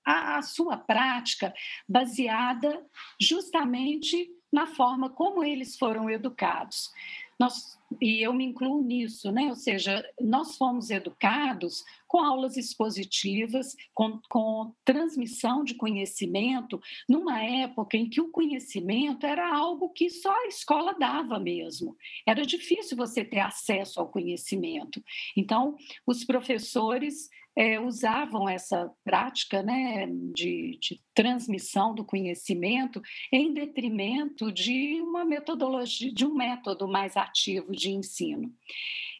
a, 0.04 0.38
a 0.38 0.42
sua 0.42 0.76
prática 0.76 1.52
baseada 1.88 2.86
justamente 3.20 4.30
na 4.52 4.66
forma 4.66 5.10
como 5.10 5.42
eles 5.42 5.76
foram 5.76 6.08
educados. 6.08 6.90
Nós, 7.38 7.78
e 8.00 8.22
eu 8.22 8.32
me 8.32 8.44
incluo 8.44 8.82
nisso, 8.82 9.30
né? 9.30 9.48
ou 9.48 9.54
seja, 9.54 10.02
nós 10.20 10.56
fomos 10.56 10.90
educados 10.90 11.84
com 12.08 12.18
aulas 12.18 12.56
expositivas, 12.56 13.76
com, 13.94 14.20
com 14.28 14.72
transmissão 14.84 15.62
de 15.62 15.74
conhecimento, 15.74 16.80
numa 17.08 17.42
época 17.42 17.96
em 17.96 18.08
que 18.08 18.20
o 18.20 18.30
conhecimento 18.30 19.26
era 19.26 19.54
algo 19.54 19.90
que 19.90 20.08
só 20.08 20.32
a 20.32 20.46
escola 20.46 20.94
dava 20.94 21.38
mesmo. 21.38 21.96
Era 22.26 22.46
difícil 22.46 22.96
você 22.96 23.24
ter 23.24 23.40
acesso 23.40 24.00
ao 24.00 24.08
conhecimento. 24.08 25.02
Então, 25.36 25.76
os 26.06 26.24
professores 26.24 27.28
é, 27.56 27.80
usavam 27.80 28.46
essa 28.46 28.92
prática 29.02 29.62
né, 29.62 30.06
de, 30.34 30.78
de, 30.80 31.00
transmissão 31.14 31.94
do 31.94 32.04
conhecimento 32.04 33.00
em 33.32 33.54
detrimento 33.54 34.52
de 34.52 35.00
uma 35.00 35.24
metodologia, 35.24 36.12
de 36.12 36.26
um 36.26 36.34
método 36.34 36.86
mais 36.86 37.16
ativo 37.16 37.72
de 37.72 37.90
ensino. 37.90 38.52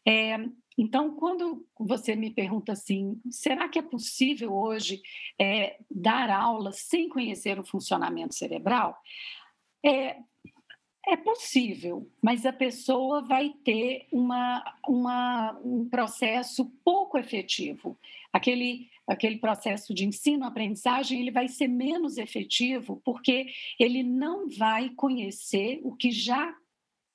É, 0.07 0.37
então, 0.79 1.17
quando 1.17 1.67
você 1.79 2.15
me 2.15 2.31
pergunta 2.31 2.73
assim, 2.73 3.19
será 3.31 3.67
que 3.67 3.79
é 3.79 3.83
possível 3.83 4.53
hoje 4.53 5.01
é, 5.41 5.79
dar 5.91 6.29
aula 6.29 6.71
sem 6.71 7.09
conhecer 7.09 7.59
o 7.59 7.65
funcionamento 7.65 8.35
cerebral? 8.35 8.95
É, 9.85 10.17
é 11.07 11.17
possível, 11.17 12.09
mas 12.21 12.45
a 12.45 12.53
pessoa 12.53 13.23
vai 13.23 13.55
ter 13.65 14.07
uma, 14.11 14.77
uma, 14.89 15.59
um 15.65 15.89
processo 15.89 16.67
pouco 16.85 17.17
efetivo. 17.17 17.97
Aquele, 18.33 18.89
aquele 19.07 19.39
processo 19.39 19.95
de 19.95 20.05
ensino-aprendizagem 20.05 21.21
ele 21.21 21.31
vai 21.31 21.47
ser 21.49 21.69
menos 21.69 22.19
efetivo 22.19 23.01
porque 23.05 23.47
ele 23.79 24.03
não 24.03 24.49
vai 24.49 24.91
conhecer 24.91 25.81
o 25.85 25.95
que 25.95 26.11
já 26.11 26.55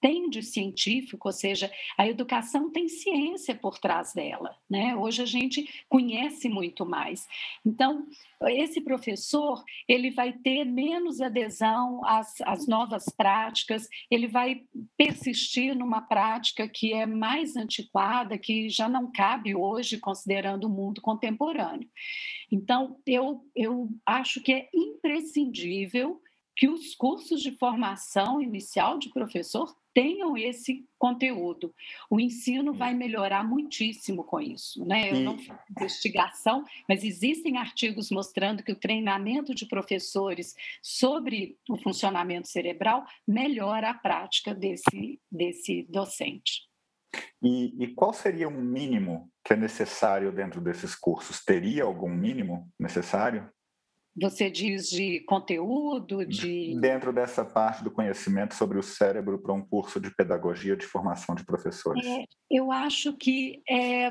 tem 0.02 0.30
de 0.30 0.42
científico, 0.42 1.28
ou 1.28 1.32
seja, 1.32 1.72
a 1.96 2.08
educação 2.08 2.72
tem 2.72 2.90
ciência 2.90 3.54
por 3.54 3.78
trás 3.78 4.14
dela, 4.14 4.58
né? 4.68 4.96
Hoje 4.96 5.22
a 5.22 5.26
gente 5.26 5.86
conhece 5.88 6.50
muito 6.50 6.86
mais. 6.86 7.28
Então, 7.64 8.08
esse 8.48 8.82
professor, 8.82 9.64
ele 9.88 10.10
vai 10.10 10.34
ter 10.34 10.66
menos 10.66 11.22
adesão 11.22 12.04
às, 12.04 12.42
às 12.42 12.68
novas 12.68 13.06
práticas, 13.10 13.88
ele 14.10 14.28
vai 14.28 14.64
persistir 14.98 15.76
numa 15.76 16.02
prática 16.02 16.68
que 16.68 16.94
é 16.94 17.06
mais 17.06 17.56
antiquada, 17.56 18.40
que 18.40 18.68
já 18.70 18.90
não 18.90 19.12
cabe 19.12 19.56
hoje, 19.56 20.00
considerando 20.00 20.66
o 20.66 20.70
mundo 20.70 21.00
contemporâneo. 21.00 21.88
Então, 22.52 22.98
eu, 23.06 23.46
eu 23.56 23.88
acho 24.06 24.42
que 24.42 24.52
é 24.52 24.70
imprescindível 24.74 26.20
que 26.56 26.68
os 26.68 26.96
cursos 26.96 27.42
de 27.42 27.52
formação 27.52 28.42
inicial 28.42 28.98
de 28.98 29.10
professor 29.10 29.74
tenham 29.94 30.38
esse 30.38 30.86
conteúdo. 30.98 31.74
O 32.10 32.20
ensino 32.20 32.74
vai 32.74 32.94
melhorar 32.94 33.44
muitíssimo 33.44 34.24
com 34.24 34.40
isso. 34.40 34.86
Né? 34.86 35.12
Eu 35.12 35.20
não 35.22 35.38
faço 35.38 35.62
investigação, 35.70 36.66
mas 36.88 37.04
existem 37.04 37.58
artigos 37.58 38.12
mostrando 38.12 38.64
que 38.64 38.72
o 38.72 38.80
treinamento 38.80 39.54
de 39.54 39.66
professores 39.66 40.56
sobre 40.82 41.58
o 41.70 41.78
funcionamento 41.78 42.48
cerebral 42.48 43.06
melhora 43.28 43.90
a 43.90 43.94
prática 43.94 44.54
desse, 44.54 45.20
desse 45.32 45.84
docente. 45.90 46.70
E, 47.42 47.84
e 47.84 47.88
qual 47.94 48.14
seria 48.14 48.48
o 48.48 48.52
mínimo 48.52 49.30
que 49.44 49.54
é 49.54 49.56
necessário 49.56 50.32
dentro 50.32 50.62
desses 50.62 50.96
cursos? 50.96 51.44
Teria 51.44 51.84
algum 51.84 52.10
mínimo 52.10 52.72
necessário? 52.80 53.50
Você 54.20 54.50
diz 54.50 54.90
de 54.90 55.22
conteúdo, 55.22 56.26
de. 56.26 56.78
Dentro 56.80 57.14
dessa 57.14 57.46
parte 57.46 57.84
do 57.84 57.92
conhecimento 57.92 58.56
sobre 58.56 58.78
o 58.78 58.84
cérebro 58.84 59.40
para 59.40 59.54
um 59.54 59.62
curso 59.62 60.02
de 60.02 60.14
pedagogia 60.14 60.76
de 60.76 60.86
formação 60.86 61.34
de 61.34 61.46
professores. 61.46 62.06
É, 62.06 62.26
eu 62.50 62.72
acho 62.72 63.14
que 63.14 63.62
é, 63.70 64.08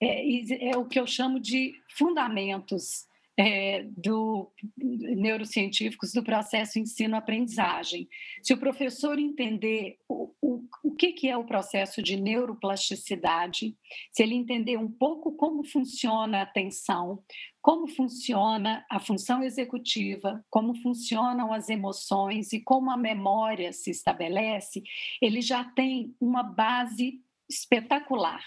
é, 0.00 0.70
é, 0.70 0.76
o 0.76 0.86
que 0.86 0.98
eu 0.98 1.06
chamo 1.06 1.38
de 1.38 1.74
fundamentos 1.96 3.07
é, 3.38 3.84
do 3.96 4.50
neurocientíficos 4.76 6.12
do 6.12 6.24
processo 6.24 6.80
ensino-aprendizagem. 6.80 8.08
Se 8.42 8.52
o 8.52 8.58
professor 8.58 9.16
entender 9.16 9.96
o, 10.08 10.34
o, 10.42 10.64
o 10.82 10.94
que, 10.96 11.12
que 11.12 11.28
é 11.28 11.36
o 11.36 11.44
processo 11.44 12.02
de 12.02 12.16
neuroplasticidade, 12.16 13.76
se 14.10 14.22
ele 14.24 14.34
entender 14.34 14.76
um 14.76 14.90
pouco 14.90 15.36
como 15.36 15.62
funciona 15.62 16.38
a 16.38 16.42
atenção, 16.42 17.22
como 17.62 17.86
funciona 17.86 18.84
a 18.90 18.98
função 18.98 19.44
executiva, 19.44 20.44
como 20.50 20.74
funcionam 20.82 21.52
as 21.52 21.68
emoções 21.68 22.52
e 22.52 22.60
como 22.60 22.90
a 22.90 22.96
memória 22.96 23.72
se 23.72 23.90
estabelece, 23.90 24.82
ele 25.22 25.40
já 25.40 25.62
tem 25.62 26.12
uma 26.20 26.42
base 26.42 27.22
espetacular. 27.48 28.44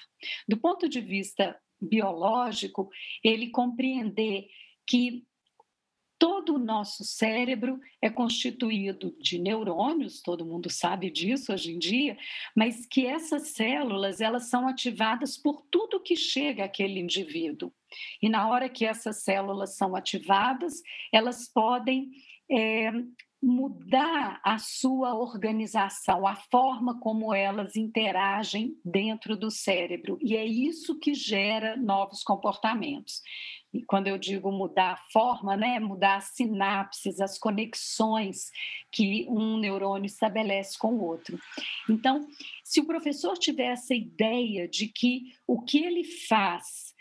Do 0.49 0.57
ponto 0.57 0.89
de 0.89 0.99
vista 0.99 1.57
biológico, 1.81 2.89
ele 3.23 3.49
compreender 3.49 4.47
que 4.91 5.25
todo 6.19 6.55
o 6.55 6.59
nosso 6.59 7.05
cérebro 7.05 7.79
é 8.01 8.09
constituído 8.09 9.15
de 9.21 9.39
neurônios, 9.39 10.21
todo 10.21 10.45
mundo 10.45 10.69
sabe 10.69 11.09
disso 11.09 11.53
hoje 11.53 11.71
em 11.71 11.79
dia, 11.79 12.17
mas 12.53 12.85
que 12.85 13.07
essas 13.07 13.51
células 13.51 14.19
elas 14.19 14.49
são 14.49 14.67
ativadas 14.67 15.37
por 15.37 15.65
tudo 15.71 16.01
que 16.01 16.17
chega 16.17 16.65
àquele 16.65 16.99
indivíduo. 16.99 17.71
E 18.21 18.27
na 18.27 18.49
hora 18.49 18.67
que 18.67 18.85
essas 18.85 19.23
células 19.23 19.77
são 19.77 19.95
ativadas, 19.95 20.83
elas 21.13 21.47
podem 21.47 22.11
é, 22.51 22.91
mudar 23.41 24.41
a 24.43 24.57
sua 24.59 25.15
organização, 25.15 26.27
a 26.27 26.35
forma 26.35 26.99
como 26.99 27.33
elas 27.33 27.77
interagem 27.77 28.77
dentro 28.83 29.37
do 29.37 29.49
cérebro. 29.49 30.19
E 30.21 30.35
é 30.35 30.45
isso 30.45 30.99
que 30.99 31.13
gera 31.13 31.77
novos 31.77 32.23
comportamentos. 32.23 33.21
E 33.73 33.83
quando 33.83 34.07
eu 34.07 34.17
digo 34.17 34.51
mudar 34.51 34.93
a 34.93 35.11
forma, 35.11 35.55
né, 35.55 35.79
mudar 35.79 36.17
as 36.17 36.25
sinapses, 36.35 37.21
as 37.21 37.37
conexões 37.37 38.51
que 38.91 39.25
um 39.29 39.57
neurônio 39.57 40.05
estabelece 40.05 40.77
com 40.77 40.95
o 40.95 41.03
outro. 41.03 41.39
Então, 41.89 42.27
se 42.63 42.81
o 42.81 42.85
professor 42.85 43.37
tiver 43.37 43.71
essa 43.71 43.95
ideia 43.95 44.67
de 44.67 44.87
que 44.87 45.33
o 45.47 45.61
que 45.61 45.83
ele 45.83 46.03
faz 46.03 46.91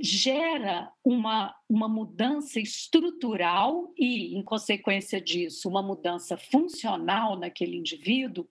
gera 0.00 0.92
uma, 1.04 1.54
uma 1.68 1.88
mudança 1.88 2.60
estrutural 2.60 3.92
e, 3.96 4.36
em 4.36 4.42
consequência 4.42 5.20
disso, 5.20 5.68
uma 5.68 5.82
mudança 5.82 6.36
funcional 6.36 7.38
naquele 7.38 7.76
indivíduo, 7.76 8.46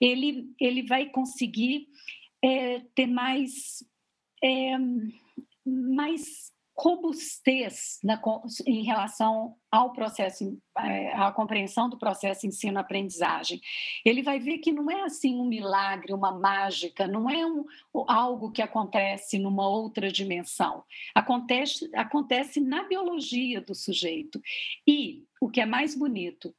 ele, 0.00 0.50
ele 0.60 0.82
vai 0.82 1.08
conseguir 1.08 1.88
é, 2.42 2.80
ter 2.94 3.06
mais, 3.06 3.84
é, 4.42 4.76
mais 5.64 6.52
robustez 6.76 7.98
na, 8.02 8.20
em 8.66 8.84
relação 8.84 9.56
ao 9.72 9.90
processo, 9.90 10.60
é, 10.78 11.14
à 11.14 11.32
compreensão 11.32 11.88
do 11.88 11.96
processo 11.96 12.46
ensino-aprendizagem. 12.46 13.58
Ele 14.04 14.22
vai 14.22 14.38
ver 14.38 14.58
que 14.58 14.70
não 14.70 14.90
é 14.90 15.00
assim 15.00 15.34
um 15.34 15.46
milagre, 15.46 16.12
uma 16.12 16.30
mágica, 16.30 17.08
não 17.08 17.30
é 17.30 17.46
um, 17.46 17.64
algo 18.06 18.52
que 18.52 18.60
acontece 18.60 19.38
numa 19.38 19.66
outra 19.66 20.12
dimensão. 20.12 20.84
Acontece, 21.14 21.90
acontece 21.94 22.60
na 22.60 22.82
biologia 22.82 23.62
do 23.62 23.74
sujeito. 23.74 24.42
E 24.86 25.24
o 25.40 25.48
que 25.48 25.60
é 25.60 25.66
mais 25.66 25.94
bonito, 25.94 26.54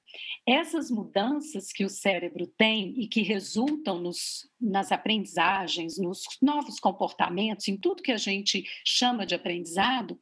essas 0.46 0.90
mudanças 0.90 1.72
que 1.72 1.86
o 1.86 1.90
cérebro 1.90 2.48
tem 2.48 3.00
e 3.00 3.08
que 3.08 3.22
resultam 3.22 4.00
nos, 4.00 4.50
nas 4.60 4.92
aprendizagens, 4.92 6.00
nos 6.00 6.24
novos 6.42 6.80
comportamentos, 6.80 7.68
em 7.68 7.78
tudo 7.78 8.02
que 8.02 8.12
a 8.12 8.18
gente 8.18 8.66
chama 8.84 9.24
de 9.24 9.36
aprendizado, 9.36 10.20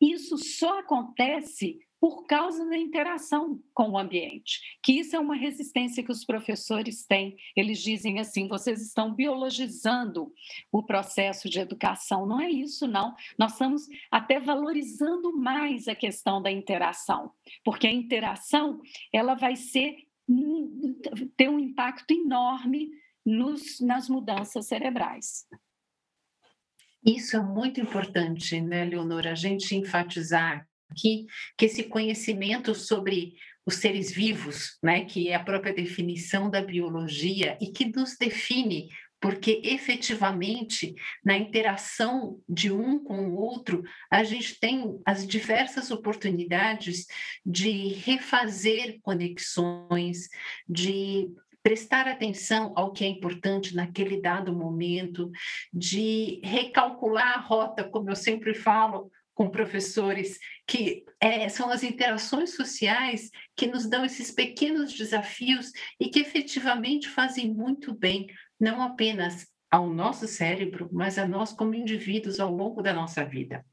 isso 0.00 0.38
só 0.38 0.80
acontece 0.80 1.78
por 2.00 2.26
causa 2.26 2.68
da 2.68 2.76
interação 2.76 3.62
com 3.72 3.90
o 3.90 3.98
ambiente, 3.98 4.60
que 4.82 4.92
isso 4.92 5.16
é 5.16 5.18
uma 5.18 5.34
resistência 5.34 6.02
que 6.02 6.12
os 6.12 6.24
professores 6.24 7.04
têm. 7.06 7.36
Eles 7.56 7.78
dizem 7.82 8.20
assim: 8.20 8.48
vocês 8.48 8.80
estão 8.82 9.14
biologizando 9.14 10.32
o 10.70 10.82
processo 10.82 11.48
de 11.48 11.58
educação. 11.58 12.26
Não 12.26 12.40
é 12.40 12.50
isso, 12.50 12.86
não. 12.86 13.14
Nós 13.38 13.52
estamos 13.52 13.86
até 14.10 14.38
valorizando 14.38 15.36
mais 15.36 15.88
a 15.88 15.94
questão 15.94 16.42
da 16.42 16.50
interação, 16.50 17.32
porque 17.64 17.86
a 17.86 17.92
interação 17.92 18.80
ela 19.12 19.34
vai 19.34 19.56
ser 19.56 19.96
ter 21.36 21.48
um 21.48 21.58
impacto 21.58 22.10
enorme 22.12 22.90
nos, 23.24 23.80
nas 23.80 24.08
mudanças 24.08 24.66
cerebrais. 24.66 25.46
Isso 27.04 27.36
é 27.36 27.42
muito 27.42 27.80
importante, 27.80 28.60
né, 28.60 28.84
Leonora, 28.84 29.32
a 29.32 29.34
gente 29.34 29.76
enfatizar 29.76 30.66
aqui 30.90 31.26
que 31.56 31.66
esse 31.66 31.84
conhecimento 31.84 32.74
sobre 32.74 33.34
os 33.66 33.76
seres 33.76 34.12
vivos, 34.12 34.76
né, 34.82 35.04
que 35.04 35.28
é 35.28 35.34
a 35.34 35.42
própria 35.42 35.72
definição 35.72 36.50
da 36.50 36.60
biologia 36.60 37.56
e 37.60 37.68
que 37.68 37.86
nos 37.86 38.16
define 38.16 38.88
porque 39.24 39.62
efetivamente 39.64 40.94
na 41.24 41.34
interação 41.34 42.42
de 42.46 42.70
um 42.70 43.02
com 43.02 43.30
o 43.30 43.36
outro, 43.36 43.82
a 44.10 44.22
gente 44.22 44.60
tem 44.60 45.00
as 45.02 45.26
diversas 45.26 45.90
oportunidades 45.90 47.06
de 47.42 47.94
refazer 47.94 48.98
conexões, 49.00 50.28
de 50.68 51.30
prestar 51.62 52.06
atenção 52.06 52.74
ao 52.76 52.92
que 52.92 53.02
é 53.02 53.08
importante 53.08 53.74
naquele 53.74 54.20
dado 54.20 54.52
momento, 54.52 55.30
de 55.72 56.38
recalcular 56.44 57.38
a 57.38 57.40
rota, 57.40 57.82
como 57.82 58.10
eu 58.10 58.16
sempre 58.16 58.52
falo, 58.52 59.10
com 59.34 59.50
professores, 59.50 60.38
que 60.66 61.04
é, 61.20 61.48
são 61.48 61.70
as 61.70 61.82
interações 61.82 62.54
sociais 62.54 63.30
que 63.56 63.66
nos 63.66 63.86
dão 63.86 64.04
esses 64.04 64.30
pequenos 64.30 64.92
desafios 64.92 65.72
e 65.98 66.08
que 66.08 66.20
efetivamente 66.20 67.08
fazem 67.08 67.52
muito 67.52 67.92
bem, 67.92 68.26
não 68.58 68.80
apenas 68.80 69.46
ao 69.70 69.90
nosso 69.90 70.28
cérebro, 70.28 70.88
mas 70.92 71.18
a 71.18 71.26
nós 71.26 71.52
como 71.52 71.74
indivíduos 71.74 72.38
ao 72.38 72.54
longo 72.54 72.80
da 72.80 72.92
nossa 72.92 73.24
vida. 73.24 73.64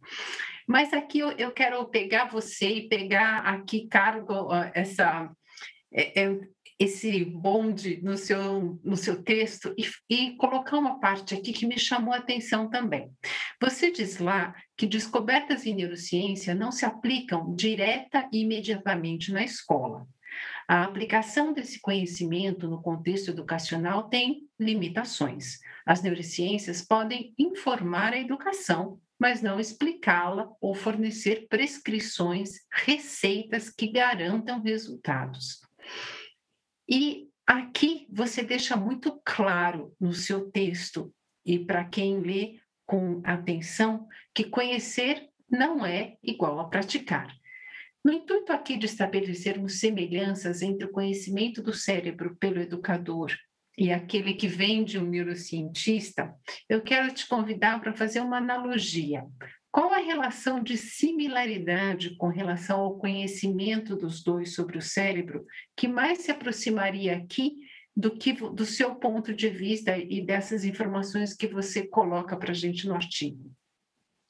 Mas 0.68 0.94
aqui 0.94 1.20
eu, 1.20 1.32
eu 1.34 1.52
quero 1.52 1.86
pegar 1.90 2.26
você 2.26 2.68
e 2.68 2.90
pegar 2.90 3.40
aqui, 3.40 3.88
cargo, 3.88 4.50
essa. 4.74 5.30
É, 5.94 6.24
é, 6.24 6.40
esse 6.82 7.24
bonde 7.24 8.02
no 8.02 8.18
seu, 8.18 8.80
no 8.84 8.98
seu 8.98 9.22
texto 9.22 9.72
e, 9.78 9.86
e 10.10 10.36
colocar 10.36 10.80
uma 10.80 11.00
parte 11.00 11.36
aqui 11.36 11.54
que 11.54 11.68
me 11.68 11.78
chamou 11.78 12.12
a 12.12 12.18
atenção 12.18 12.72
também. 12.72 13.12
Você 13.62 13.92
diz 13.92 14.18
lá 14.18 14.56
que 14.76 14.88
descobertas 14.88 15.64
em 15.68 15.76
neurociência 15.76 16.56
não 16.56 16.72
se 16.72 16.84
aplicam 16.84 17.54
direta 17.54 18.28
e 18.34 18.42
imediatamente 18.42 19.32
na 19.32 19.44
escola. 19.44 20.08
A 20.68 20.84
aplicação 20.84 21.54
desse 21.54 21.80
conhecimento 21.80 22.68
no 22.68 22.82
contexto 22.82 23.30
educacional 23.30 24.10
tem 24.10 24.48
limitações. 24.60 25.60
As 25.86 26.02
neurociências 26.02 26.82
podem 26.82 27.32
informar 27.38 28.14
a 28.14 28.20
educação, 28.20 29.00
mas 29.20 29.44
não 29.44 29.60
explicá-la 29.60 30.50
ou 30.60 30.74
fornecer 30.74 31.46
prescrições, 31.48 32.54
receitas 32.72 33.70
que 33.70 33.92
garantam 33.92 34.64
resultados. 34.64 35.62
E 36.92 37.30
aqui 37.48 38.06
você 38.12 38.44
deixa 38.44 38.76
muito 38.76 39.18
claro 39.24 39.96
no 39.98 40.14
seu 40.14 40.52
texto 40.52 41.14
e 41.46 41.58
para 41.58 41.86
quem 41.86 42.20
lê 42.20 42.60
com 42.86 43.22
atenção 43.24 44.10
que 44.36 44.44
conhecer 44.44 45.30
não 45.50 45.86
é 45.86 46.18
igual 46.22 46.60
a 46.60 46.68
praticar. 46.68 47.34
No 48.04 48.12
intuito 48.12 48.52
aqui 48.52 48.76
de 48.76 48.88
estabelecermos 48.88 49.80
semelhanças 49.80 50.62
entre 50.62 50.86
o 50.86 50.92
conhecimento 50.92 51.64
do 51.64 51.72
cérebro 51.72 52.36
pelo 52.36 52.60
educador 52.60 53.32
e 53.78 53.90
aquele 53.90 54.34
que 54.34 54.48
vem 54.48 54.84
de 54.84 55.00
um 55.00 55.06
neurocientista, 55.06 56.36
eu 56.68 56.82
quero 56.82 57.14
te 57.14 57.26
convidar 57.26 57.80
para 57.80 57.94
fazer 57.94 58.20
uma 58.20 58.38
analogia. 58.38 59.24
Qual 59.72 59.94
a 59.94 60.00
relação 60.00 60.62
de 60.62 60.78
similaridade 60.78 62.16
com 62.16 62.28
relação 62.28 62.82
ao 62.82 62.98
conhecimento 62.98 63.96
dos 63.96 64.22
dois 64.22 64.54
sobre 64.54 64.78
o 64.78 64.82
cérebro 64.82 65.46
que 65.76 65.88
mais 65.88 66.20
se 66.20 66.32
aproximaria 66.32 67.16
aqui 67.16 67.58
do 67.96 68.12
que 68.12 68.34
do 68.34 68.66
seu 68.66 68.96
ponto 68.96 69.34
de 69.34 69.50
vista 69.50 69.98
e 69.98 70.22
dessas 70.22 70.66
informações 70.66 71.34
que 71.34 71.48
você 71.48 71.88
coloca 71.88 72.36
para 72.36 72.52
a 72.52 72.56
gente 72.56 72.88
no 72.88 72.96
artigo? 72.96 73.50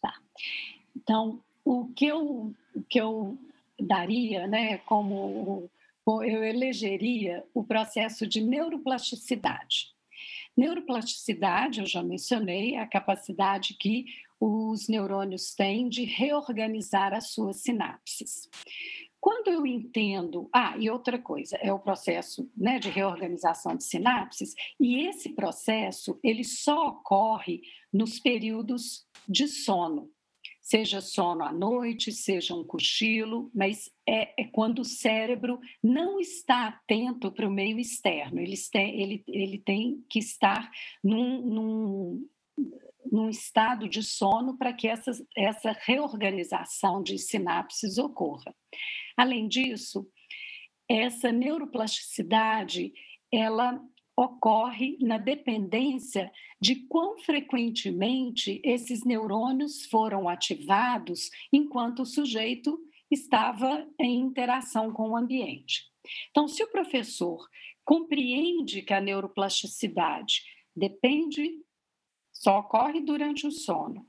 Tá. 0.01 0.13
Então, 0.95 1.43
o 1.65 1.87
que 1.87 2.05
eu, 2.05 2.53
o 2.75 2.83
que 2.87 2.99
eu 2.99 3.37
daria, 3.79 4.47
né, 4.47 4.77
como 4.79 5.69
eu 6.07 6.43
elegeria 6.43 7.43
o 7.53 7.63
processo 7.63 8.27
de 8.27 8.41
neuroplasticidade. 8.41 9.91
Neuroplasticidade, 10.55 11.79
eu 11.79 11.85
já 11.85 12.03
mencionei, 12.03 12.75
é 12.75 12.79
a 12.79 12.87
capacidade 12.87 13.75
que 13.75 14.05
os 14.41 14.87
neurônios 14.87 15.53
têm 15.53 15.87
de 15.87 16.03
reorganizar 16.03 17.13
as 17.13 17.31
suas 17.31 17.61
sinapses. 17.61 18.49
Quando 19.19 19.49
eu 19.49 19.67
entendo, 19.67 20.49
ah, 20.51 20.75
e 20.79 20.89
outra 20.89 21.19
coisa, 21.19 21.55
é 21.57 21.71
o 21.71 21.77
processo 21.77 22.49
né, 22.57 22.79
de 22.79 22.89
reorganização 22.89 23.75
de 23.75 23.83
sinapses, 23.83 24.55
e 24.79 25.05
esse 25.07 25.29
processo 25.35 26.19
ele 26.23 26.43
só 26.43 26.87
ocorre 26.87 27.61
nos 27.93 28.19
períodos 28.19 29.05
de 29.29 29.47
sono 29.47 30.09
seja 30.71 31.01
sono 31.01 31.43
à 31.43 31.51
noite, 31.51 32.13
seja 32.13 32.55
um 32.55 32.63
cochilo, 32.63 33.51
mas 33.53 33.91
é, 34.07 34.41
é 34.41 34.45
quando 34.45 34.79
o 34.79 34.85
cérebro 34.85 35.59
não 35.83 36.17
está 36.17 36.67
atento 36.67 37.29
para 37.29 37.45
o 37.45 37.51
meio 37.51 37.77
externo, 37.77 38.39
ele, 38.39 38.55
tem, 38.71 39.01
ele, 39.01 39.23
ele 39.27 39.57
tem 39.57 40.01
que 40.09 40.19
estar 40.19 40.71
num, 41.03 41.41
num, 41.41 42.29
num 43.11 43.29
estado 43.29 43.89
de 43.89 44.01
sono 44.01 44.57
para 44.57 44.71
que 44.71 44.87
essa, 44.87 45.11
essa 45.35 45.71
reorganização 45.71 47.03
de 47.03 47.17
sinapses 47.17 47.97
ocorra. 47.97 48.55
Além 49.17 49.47
disso, 49.47 50.07
essa 50.89 51.31
neuroplasticidade 51.31 52.93
ela 53.31 53.81
ocorre 54.15 54.97
na 55.01 55.17
dependência 55.17 56.31
de 56.59 56.87
quão 56.87 57.17
frequentemente 57.17 58.61
esses 58.63 59.03
neurônios 59.03 59.85
foram 59.85 60.29
ativados 60.29 61.29
enquanto 61.51 62.01
o 62.01 62.05
sujeito 62.05 62.79
estava 63.09 63.87
em 63.99 64.19
interação 64.19 64.91
com 64.91 65.09
o 65.09 65.17
ambiente. 65.17 65.85
Então, 66.29 66.47
se 66.47 66.63
o 66.63 66.71
professor 66.71 67.47
compreende 67.83 68.81
que 68.81 68.93
a 68.93 69.01
neuroplasticidade 69.01 70.43
depende, 70.75 71.51
só 72.41 72.57
ocorre 72.57 73.01
durante 73.01 73.45
o 73.45 73.51
sono, 73.51 74.03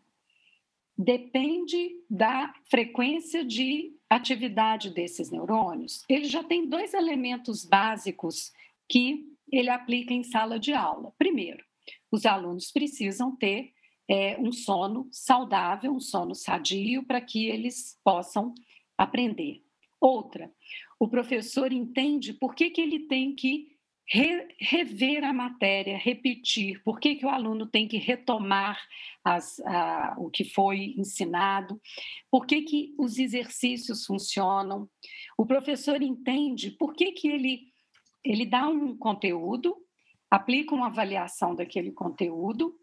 depende 0.96 1.90
da 2.08 2.54
frequência 2.64 3.44
de 3.44 3.94
atividade 4.08 4.88
desses 4.88 5.30
neurônios, 5.30 6.02
ele 6.08 6.24
já 6.24 6.42
tem 6.42 6.66
dois 6.66 6.94
elementos 6.94 7.62
básicos 7.62 8.50
que 8.88 9.26
ele 9.50 9.68
aplica 9.68 10.14
em 10.14 10.22
sala 10.22 10.58
de 10.58 10.72
aula. 10.72 11.12
Primeiro, 11.18 11.62
os 12.10 12.24
alunos 12.24 12.72
precisam 12.72 13.36
ter 13.36 13.74
é, 14.08 14.38
um 14.40 14.50
sono 14.50 15.08
saudável, 15.12 15.92
um 15.92 16.00
sono 16.00 16.34
sadio, 16.34 17.02
para 17.02 17.20
que 17.20 17.48
eles 17.48 18.00
possam 18.02 18.54
aprender. 18.96 19.62
Outra, 20.00 20.50
o 20.98 21.06
professor 21.06 21.70
entende 21.70 22.32
por 22.32 22.54
que, 22.54 22.70
que 22.70 22.80
ele 22.80 23.00
tem 23.00 23.34
que 23.34 23.71
re, 24.08 24.48
rever 24.58 25.24
a 25.24 25.32
matéria, 25.32 25.96
repetir, 25.98 26.82
por 26.82 27.00
que, 27.00 27.16
que 27.16 27.26
o 27.26 27.30
aluno 27.30 27.66
tem 27.66 27.88
que 27.88 27.98
retomar 27.98 28.80
as, 29.24 29.60
a, 29.60 30.14
o 30.18 30.30
que 30.30 30.44
foi 30.44 30.94
ensinado, 30.96 31.80
por 32.30 32.46
que, 32.46 32.62
que 32.62 32.94
os 32.98 33.18
exercícios 33.18 34.04
funcionam. 34.04 34.88
O 35.36 35.46
professor 35.46 36.02
entende 36.02 36.70
por 36.70 36.94
que, 36.94 37.12
que 37.12 37.28
ele 37.28 37.72
ele 38.24 38.46
dá 38.46 38.68
um 38.68 38.96
conteúdo, 38.96 39.76
aplica 40.30 40.74
uma 40.74 40.86
avaliação 40.86 41.54
daquele 41.54 41.90
conteúdo 41.90 42.78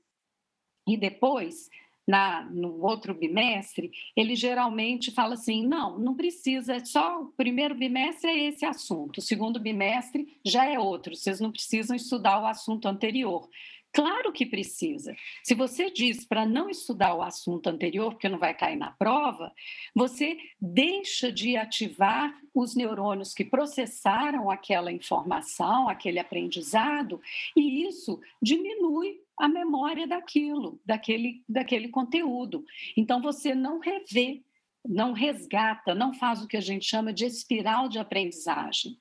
e 0.87 0.97
depois, 0.97 1.69
na, 2.09 2.41
no 2.49 2.81
outro 2.81 3.13
bimestre, 3.13 3.91
ele 4.15 4.35
geralmente 4.35 5.11
fala 5.11 5.35
assim: 5.35 5.67
não, 5.67 5.99
não 5.99 6.15
precisa, 6.15 6.77
é 6.77 6.83
só 6.83 7.21
o 7.21 7.25
primeiro 7.27 7.75
bimestre 7.75 8.27
é 8.31 8.47
esse 8.47 8.65
assunto, 8.65 9.19
o 9.19 9.21
segundo 9.21 9.59
bimestre 9.59 10.39
já 10.43 10.65
é 10.65 10.79
outro, 10.79 11.15
vocês 11.15 11.39
não 11.39 11.51
precisam 11.51 11.95
estudar 11.95 12.41
o 12.41 12.47
assunto 12.47 12.87
anterior. 12.87 13.47
Claro 13.91 14.31
que 14.31 14.45
precisa. 14.45 15.15
Se 15.43 15.55
você 15.55 15.89
diz 15.89 16.23
para 16.23 16.45
não 16.45 16.69
estudar 16.69 17.15
o 17.15 17.23
assunto 17.23 17.67
anterior, 17.67 18.11
porque 18.11 18.29
não 18.29 18.37
vai 18.37 18.53
cair 18.53 18.75
na 18.75 18.91
prova, 18.91 19.51
você 19.95 20.37
deixa 20.61 21.31
de 21.31 21.57
ativar 21.57 22.39
os 22.53 22.75
neurônios 22.75 23.33
que 23.33 23.43
processaram 23.43 24.49
aquela 24.49 24.91
informação, 24.91 25.89
aquele 25.89 26.19
aprendizado, 26.19 27.19
e 27.55 27.87
isso 27.87 28.19
diminui 28.41 29.21
a 29.37 29.47
memória 29.47 30.05
daquilo, 30.05 30.79
daquele, 30.85 31.43
daquele 31.49 31.87
conteúdo. 31.87 32.65
Então, 32.95 33.21
você 33.21 33.55
não 33.55 33.79
revê, 33.79 34.43
não 34.85 35.13
resgata, 35.13 35.95
não 35.95 36.13
faz 36.13 36.43
o 36.43 36.47
que 36.47 36.57
a 36.57 36.61
gente 36.61 36.85
chama 36.85 37.11
de 37.11 37.25
espiral 37.25 37.89
de 37.89 37.97
aprendizagem. 37.97 38.99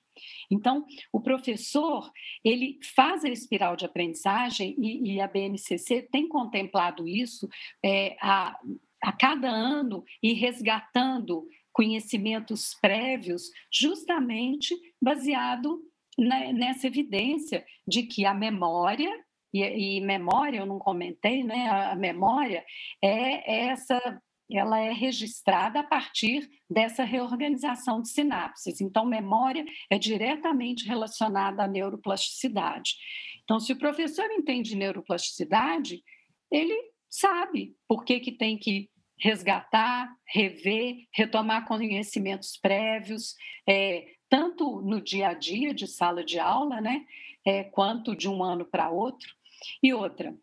Então, 0.51 0.85
o 1.13 1.21
professor, 1.21 2.11
ele 2.45 2.79
faz 2.95 3.25
a 3.25 3.29
espiral 3.29 3.77
de 3.77 3.85
aprendizagem 3.85 4.75
e, 4.79 5.15
e 5.15 5.21
a 5.21 5.27
BNCC 5.27 6.09
tem 6.11 6.29
contemplado 6.29 7.07
isso 7.07 7.49
é, 7.85 8.17
a, 8.21 8.59
a 9.03 9.13
cada 9.13 9.49
ano 9.49 10.05
e 10.23 10.33
resgatando 10.33 11.47
conhecimentos 11.73 12.75
prévios, 12.81 13.51
justamente 13.73 14.75
baseado 15.01 15.81
na, 16.19 16.53
nessa 16.53 16.87
evidência 16.87 17.65
de 17.87 18.03
que 18.03 18.25
a 18.25 18.35
memória 18.35 19.09
e, 19.53 19.97
e, 19.97 20.01
memória, 20.01 20.59
eu 20.59 20.67
não 20.67 20.79
comentei, 20.79 21.43
né? 21.43 21.69
A 21.71 21.95
memória 21.95 22.65
é 23.03 23.69
essa 23.69 24.21
ela 24.57 24.79
é 24.79 24.93
registrada 24.93 25.81
a 25.81 25.85
partir 25.85 26.49
dessa 26.71 27.05
reorganização 27.05 28.01
de 28.01 28.09
sinapses. 28.09 28.81
Então, 28.81 29.05
memória 29.05 29.65
é 29.91 29.99
diretamente 29.99 30.87
relacionada 30.87 31.65
à 31.65 31.69
neuroplasticidade. 31.69 32.95
Então, 33.45 33.61
se 33.61 33.73
o 33.73 33.79
professor 33.79 34.31
entende 34.31 34.77
neuroplasticidade, 34.77 36.03
ele 36.51 36.75
sabe 37.09 37.75
por 37.87 38.05
que, 38.05 38.21
que 38.21 38.33
tem 38.33 38.59
que 38.59 38.91
resgatar, 39.19 40.15
rever, 40.27 41.07
retomar 41.13 41.67
conhecimentos 41.67 42.57
prévios, 42.57 43.35
é, 43.69 44.07
tanto 44.29 44.81
no 44.83 45.01
dia 45.01 45.29
a 45.29 45.35
dia 45.35 45.75
de 45.75 45.87
sala 45.87 46.25
de 46.25 46.39
aula, 46.39 46.81
né, 46.81 47.05
é, 47.45 47.65
quanto 47.65 48.15
de 48.15 48.29
um 48.29 48.43
ano 48.43 48.65
para 48.65 48.91
outro. 48.91 49.29
E 49.83 49.93
outra, 49.93 50.37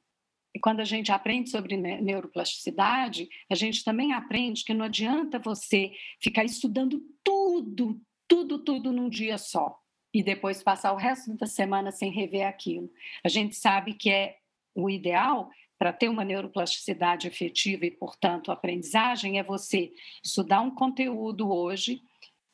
e 0.56 0.60
quando 0.60 0.80
a 0.80 0.86
gente 0.86 1.12
aprende 1.12 1.50
sobre 1.50 1.76
neuroplasticidade, 1.76 3.28
a 3.50 3.56
gente 3.56 3.84
também 3.84 4.14
aprende 4.14 4.64
que 4.64 4.74
não 4.74 4.86
adianta 4.86 5.38
você 5.38 5.92
ficar 6.18 6.46
estudando 6.46 7.02
tudo, 7.22 8.00
tudo, 8.26 8.60
tudo 8.60 8.94
num 8.94 9.10
dia 9.10 9.38
só 9.38 9.78
e 10.14 10.24
depois 10.24 10.64
passar 10.64 10.94
o 10.94 10.96
resto 10.96 11.36
da 11.36 11.46
semana 11.46 11.92
sem 11.92 12.10
rever 12.10 12.48
aquilo. 12.48 12.90
A 13.22 13.28
gente 13.28 13.54
sabe 13.54 13.96
que 13.96 14.10
é 14.10 14.38
o 14.74 14.90
ideal 14.90 15.50
para 15.78 15.92
ter 15.92 16.08
uma 16.08 16.24
neuroplasticidade 16.24 17.28
efetiva 17.28 17.86
e, 17.86 17.92
portanto, 17.92 18.50
aprendizagem 18.50 19.38
é 19.38 19.44
você 19.44 19.92
estudar 20.24 20.62
um 20.62 20.72
conteúdo 20.72 21.52
hoje, 21.52 22.02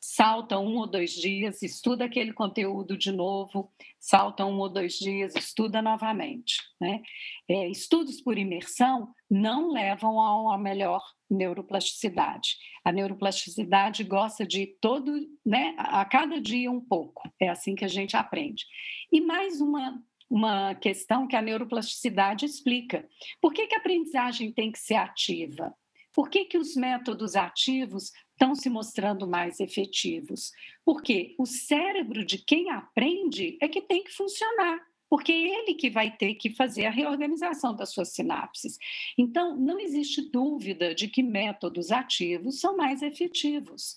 salta 0.04 0.58
um 0.58 0.78
ou 0.78 0.86
dois 0.88 1.12
dias, 1.12 1.62
estuda 1.62 2.06
aquele 2.06 2.32
conteúdo 2.32 2.98
de 2.98 3.12
novo, 3.12 3.72
salta 4.00 4.44
um 4.44 4.58
ou 4.58 4.68
dois 4.68 4.94
dias, 4.94 5.36
estuda 5.36 5.80
novamente. 5.80 6.56
Né? 6.80 7.00
É, 7.48 7.68
estudos 7.68 8.20
por 8.20 8.36
imersão 8.36 9.14
não 9.30 9.70
levam 9.70 10.20
a 10.20 10.42
uma 10.42 10.58
melhor 10.58 11.00
neuroplasticidade. 11.30 12.56
A 12.84 12.90
neuroplasticidade 12.90 14.02
gosta 14.02 14.44
de 14.44 14.66
todo, 14.80 15.14
né, 15.46 15.72
a 15.78 16.04
cada 16.04 16.40
dia 16.40 16.68
um 16.68 16.80
pouco. 16.80 17.22
É 17.40 17.48
assim 17.48 17.76
que 17.76 17.84
a 17.84 17.88
gente 17.88 18.16
aprende. 18.16 18.66
E 19.10 19.20
mais 19.20 19.60
uma 19.60 20.02
uma 20.28 20.74
questão 20.74 21.28
que 21.28 21.36
a 21.36 21.42
neuroplasticidade 21.42 22.46
explica. 22.46 23.06
Por 23.38 23.52
que, 23.52 23.66
que 23.66 23.74
a 23.74 23.78
aprendizagem 23.78 24.50
tem 24.50 24.72
que 24.72 24.78
ser 24.78 24.94
ativa? 24.94 25.74
Por 26.14 26.28
que, 26.28 26.44
que 26.44 26.58
os 26.58 26.74
métodos 26.74 27.36
ativos 27.36 28.12
estão 28.32 28.54
se 28.54 28.68
mostrando 28.68 29.26
mais 29.26 29.60
efetivos? 29.60 30.52
Porque 30.84 31.34
o 31.38 31.46
cérebro 31.46 32.24
de 32.24 32.38
quem 32.38 32.70
aprende 32.70 33.56
é 33.60 33.68
que 33.68 33.80
tem 33.80 34.02
que 34.02 34.12
funcionar 34.12 34.80
porque 35.12 35.30
é 35.30 35.60
ele 35.60 35.74
que 35.74 35.90
vai 35.90 36.10
ter 36.10 36.36
que 36.36 36.48
fazer 36.48 36.86
a 36.86 36.90
reorganização 36.90 37.76
das 37.76 37.92
suas 37.92 38.14
sinapses. 38.14 38.78
Então, 39.18 39.54
não 39.54 39.78
existe 39.78 40.30
dúvida 40.30 40.94
de 40.94 41.06
que 41.06 41.22
métodos 41.22 41.92
ativos 41.92 42.58
são 42.58 42.78
mais 42.78 43.02
efetivos. 43.02 43.94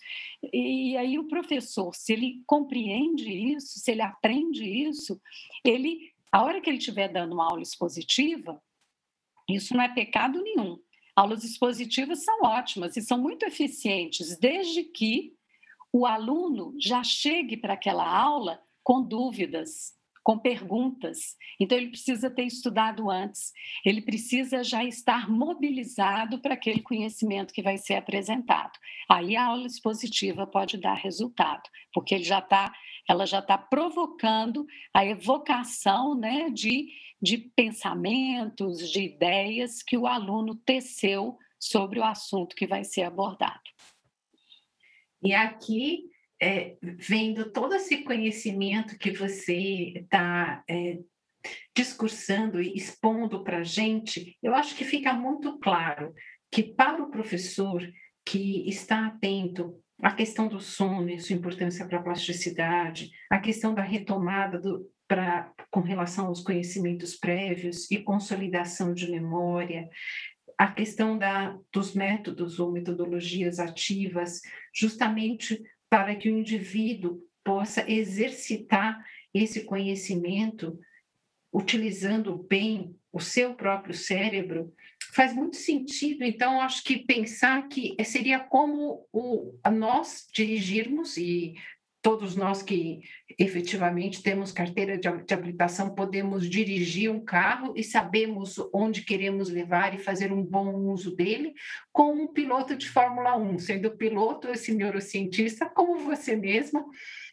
E 0.52 0.98
aí 0.98 1.18
o 1.18 1.24
professor, 1.24 1.96
se 1.96 2.12
ele 2.12 2.44
compreende 2.46 3.32
isso, 3.32 3.80
se 3.80 3.92
ele 3.92 4.02
aprende 4.02 4.66
isso, 4.66 5.18
ele, 5.64 6.12
a 6.30 6.44
hora 6.44 6.60
que 6.60 6.70
ele 6.70 6.80
estiver 6.80 7.08
dando 7.08 7.32
uma 7.32 7.46
aula 7.46 7.62
expositiva, 7.62 8.62
isso 9.50 9.74
não 9.74 9.84
é 9.84 9.88
pecado 9.88 10.44
nenhum. 10.44 10.78
Aulas 11.16 11.44
expositivas 11.44 12.24
são 12.24 12.42
ótimas 12.44 12.98
e 12.98 13.02
são 13.02 13.18
muito 13.18 13.46
eficientes, 13.46 14.38
desde 14.38 14.84
que 14.84 15.34
o 15.92 16.06
aluno 16.06 16.76
já 16.78 17.04
chegue 17.04 17.56
para 17.56 17.74
aquela 17.74 18.06
aula 18.06 18.62
com 18.84 19.02
dúvidas, 19.02 19.96
com 20.26 20.38
perguntas. 20.40 21.38
Então, 21.60 21.78
ele 21.78 21.90
precisa 21.90 22.30
ter 22.30 22.44
estudado 22.44 23.10
antes, 23.10 23.54
ele 23.86 24.02
precisa 24.02 24.64
já 24.64 24.84
estar 24.84 25.30
mobilizado 25.30 26.40
para 26.40 26.56
aquele 26.56 26.82
conhecimento 26.82 27.54
que 27.54 27.62
vai 27.62 27.78
ser 27.78 27.94
apresentado. 27.94 28.78
Aí 29.08 29.36
a 29.36 29.46
aula 29.46 29.68
expositiva 29.68 30.46
pode 30.46 30.78
dar 30.78 30.96
resultado, 30.96 31.70
porque 31.94 32.16
ele 32.16 32.24
já 32.24 32.42
tá, 32.42 32.74
ela 33.08 33.26
já 33.26 33.40
está 33.40 33.56
provocando 33.58 34.66
a 34.94 35.06
evocação 35.06 36.14
né, 36.14 36.50
de, 36.50 36.90
de 37.22 37.38
pensamentos, 37.56 38.90
de 38.90 39.02
ideias 39.02 39.82
que 39.82 39.98
o 39.98 40.08
aluno 40.08 40.56
teceu 40.56 41.38
sobre 41.60 42.00
o 42.00 42.04
assunto 42.04 42.56
que 42.56 42.68
vai 42.68 42.84
ser 42.84 43.04
abordado. 43.04 43.62
E 45.24 45.34
aqui 45.34 46.04
é, 46.42 46.78
vendo 46.82 47.52
todo 47.52 47.74
esse 47.76 48.04
conhecimento 48.04 48.98
que 48.98 49.12
você 49.12 49.94
está 49.96 50.64
é, 50.70 51.00
discursando 51.76 52.62
e 52.62 52.76
expondo 52.76 53.44
para 53.44 53.60
a 53.60 53.64
gente, 53.64 54.38
eu 54.42 54.54
acho 54.54 54.76
que 54.76 54.84
fica 54.84 55.14
muito 55.14 55.58
claro 55.60 56.14
que 56.52 56.64
para 56.64 57.02
o 57.02 57.10
professor 57.10 57.82
que 58.26 58.68
está 58.68 59.08
atento 59.08 59.80
à 60.02 60.12
questão 60.12 60.48
do 60.48 60.60
sono 60.60 61.10
e 61.10 61.20
sua 61.20 61.36
importância 61.36 61.88
para 61.88 62.00
a 62.00 62.04
plasticidade, 62.04 63.10
a 63.30 63.40
questão 63.40 63.74
da 63.74 63.82
retomada 63.82 64.60
do, 64.60 64.90
pra, 65.08 65.52
com 65.72 65.82
relação 65.82 66.28
aos 66.28 66.42
conhecimentos 66.42 67.16
prévios 67.16 67.90
e 67.92 67.98
consolidação 67.98 68.94
de 68.94 69.10
memória, 69.10 69.90
a 70.58 70.68
questão 70.68 71.18
da, 71.18 71.58
dos 71.72 71.94
métodos 71.94 72.60
ou 72.60 72.72
metodologias 72.72 73.60
ativas, 73.60 74.42
justamente 74.74 75.62
para 75.90 76.16
que 76.16 76.30
o 76.30 76.38
indivíduo 76.38 77.22
possa 77.44 77.90
exercitar 77.90 79.04
esse 79.34 79.66
conhecimento 79.66 80.80
utilizando 81.54 82.38
bem 82.50 82.96
o 83.12 83.20
seu 83.20 83.54
próprio 83.54 83.94
cérebro, 83.94 84.74
faz 85.14 85.34
muito 85.34 85.56
sentido. 85.56 86.24
Então, 86.24 86.60
acho 86.60 86.84
que 86.84 86.98
pensar 86.98 87.68
que 87.70 87.96
seria 88.04 88.40
como 88.40 89.08
o, 89.14 89.58
nós 89.72 90.28
dirigirmos 90.34 91.16
e 91.16 91.54
todos 92.06 92.36
nós 92.36 92.62
que 92.62 93.02
efetivamente 93.36 94.22
temos 94.22 94.52
carteira 94.52 94.96
de, 94.96 95.08
habilitação 95.08 95.96
podemos 95.96 96.48
dirigir 96.48 97.10
um 97.10 97.20
carro 97.20 97.74
e 97.76 97.84
sabemos 97.84 98.58
onde 98.72 99.02
queremos 99.02 99.50
levar 99.50 99.96
e 99.96 99.98
fazer 99.98 100.32
um 100.32 100.44
bom 100.44 100.76
uso 100.92 101.16
dele, 101.16 101.56
com 101.92 102.14
um 102.14 102.28
piloto 102.28 102.76
de 102.76 102.88
Fórmula 102.88 103.36
1, 103.36 103.58
sendo 103.58 103.98
piloto 103.98 104.50
esse 104.50 104.72
neurocientista 104.72 105.68
como 105.68 105.98
você 105.98 106.36
mesma, 106.36 106.86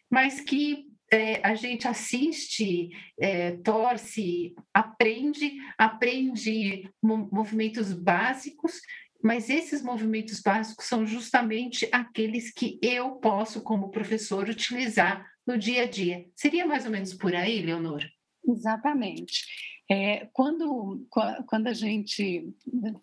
mas 0.09 0.41
que 0.41 0.87
é, 1.11 1.39
a 1.43 1.53
gente 1.53 1.87
assiste, 1.87 2.89
é, 3.19 3.51
torce, 3.57 4.55
aprende, 4.73 5.51
aprende 5.77 6.89
movimentos 6.99 7.93
básicos 7.93 8.81
mas 9.23 9.49
esses 9.49 9.81
movimentos 9.81 10.41
básicos 10.41 10.85
são 10.85 11.05
justamente 11.05 11.87
aqueles 11.93 12.53
que 12.53 12.77
eu 12.81 13.11
posso, 13.11 13.61
como 13.61 13.89
professor, 13.89 14.49
utilizar 14.49 15.25
no 15.47 15.57
dia 15.57 15.83
a 15.83 15.87
dia. 15.87 16.25
Seria 16.35 16.67
mais 16.67 16.83
ou 16.83 16.91
menos 16.91 17.13
por 17.13 17.33
aí, 17.33 17.61
Leonor? 17.61 18.03
Exatamente. 18.45 19.45
É, 19.89 20.27
quando, 20.33 21.07
quando 21.47 21.67
a 21.67 21.73
gente, 21.73 22.53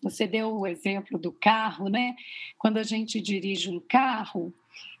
você 0.01 0.27
deu 0.27 0.59
o 0.59 0.67
exemplo 0.67 1.17
do 1.17 1.31
carro, 1.31 1.89
né? 1.89 2.15
Quando 2.57 2.77
a 2.77 2.83
gente 2.83 3.19
dirige 3.19 3.71
um 3.71 3.79
carro, 3.79 4.53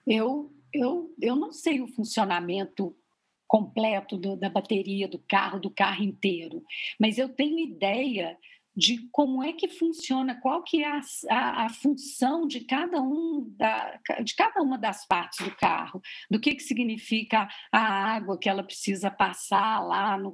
eu, 0.07 0.51
eu, 0.73 1.13
eu 1.21 1.35
não 1.35 1.51
sei 1.51 1.81
o 1.81 1.87
funcionamento 1.87 2.95
completo 3.47 4.17
do, 4.17 4.35
da 4.35 4.49
bateria 4.49 5.07
do 5.07 5.19
carro, 5.19 5.59
do 5.59 5.69
carro 5.69 6.03
inteiro, 6.03 6.63
mas 6.99 7.17
eu 7.17 7.29
tenho 7.29 7.59
ideia 7.59 8.37
de 8.75 9.09
como 9.11 9.43
é 9.43 9.51
que 9.51 9.67
funciona, 9.67 10.39
qual 10.39 10.63
que 10.63 10.83
é 10.83 10.87
a, 10.87 11.01
a, 11.29 11.65
a, 11.65 11.69
função 11.69 12.47
de 12.47 12.61
cada, 12.61 13.01
um 13.01 13.53
da, 13.57 13.99
de 14.23 14.33
cada 14.35 14.61
uma 14.61 14.77
das 14.77 15.05
partes 15.05 15.45
do 15.45 15.55
carro, 15.55 16.01
do 16.29 16.39
que, 16.39 16.55
que 16.55 16.63
significa 16.63 17.49
a 17.71 17.79
água 17.79 18.37
que 18.37 18.47
ela 18.47 18.63
precisa 18.63 19.11
passar 19.11 19.85
lá, 19.85 20.17
no, 20.17 20.33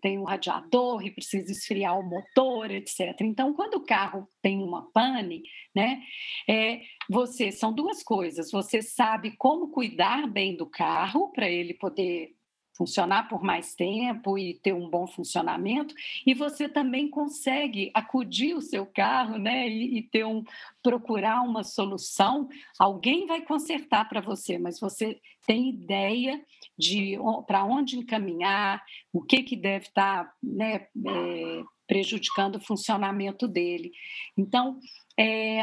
tem 0.00 0.18
um 0.18 0.24
radiador 0.24 1.04
e 1.04 1.10
precisa 1.10 1.52
esfriar 1.52 1.98
o 1.98 2.08
motor, 2.08 2.70
etc. 2.70 3.14
Então, 3.20 3.52
quando 3.52 3.74
o 3.74 3.84
carro 3.84 4.26
tem 4.40 4.62
uma 4.62 4.90
pane, 4.92 5.42
né, 5.74 6.00
é, 6.48 6.80
você, 7.10 7.52
são 7.52 7.72
duas 7.72 8.02
coisas, 8.02 8.50
você 8.50 8.80
sabe 8.80 9.36
como 9.36 9.70
cuidar 9.70 10.26
bem 10.26 10.56
do 10.56 10.66
carro 10.66 11.30
para 11.32 11.48
ele 11.48 11.74
poder 11.74 12.35
funcionar 12.76 13.28
por 13.28 13.42
mais 13.42 13.74
tempo 13.74 14.38
e 14.38 14.54
ter 14.54 14.72
um 14.72 14.88
bom 14.88 15.06
funcionamento, 15.06 15.94
e 16.26 16.34
você 16.34 16.68
também 16.68 17.08
consegue 17.08 17.90
acudir 17.94 18.54
o 18.54 18.60
seu 18.60 18.84
carro, 18.86 19.38
né, 19.38 19.68
e, 19.68 19.98
e 19.98 20.02
ter 20.02 20.24
um 20.24 20.44
procurar 20.82 21.42
uma 21.42 21.64
solução. 21.64 22.48
Alguém 22.78 23.26
vai 23.26 23.40
consertar 23.42 24.08
para 24.08 24.20
você, 24.20 24.58
mas 24.58 24.78
você 24.78 25.20
tem 25.46 25.68
ideia 25.70 26.44
de 26.78 27.16
para 27.46 27.64
onde 27.64 27.98
encaminhar, 27.98 28.84
o 29.12 29.22
que 29.22 29.42
que 29.42 29.56
deve 29.56 29.86
estar, 29.86 30.24
tá, 30.24 30.34
né, 30.42 30.86
é, 31.06 31.62
prejudicando 31.86 32.56
o 32.56 32.60
funcionamento 32.60 33.48
dele. 33.48 33.92
Então, 34.36 34.78
é, 35.18 35.62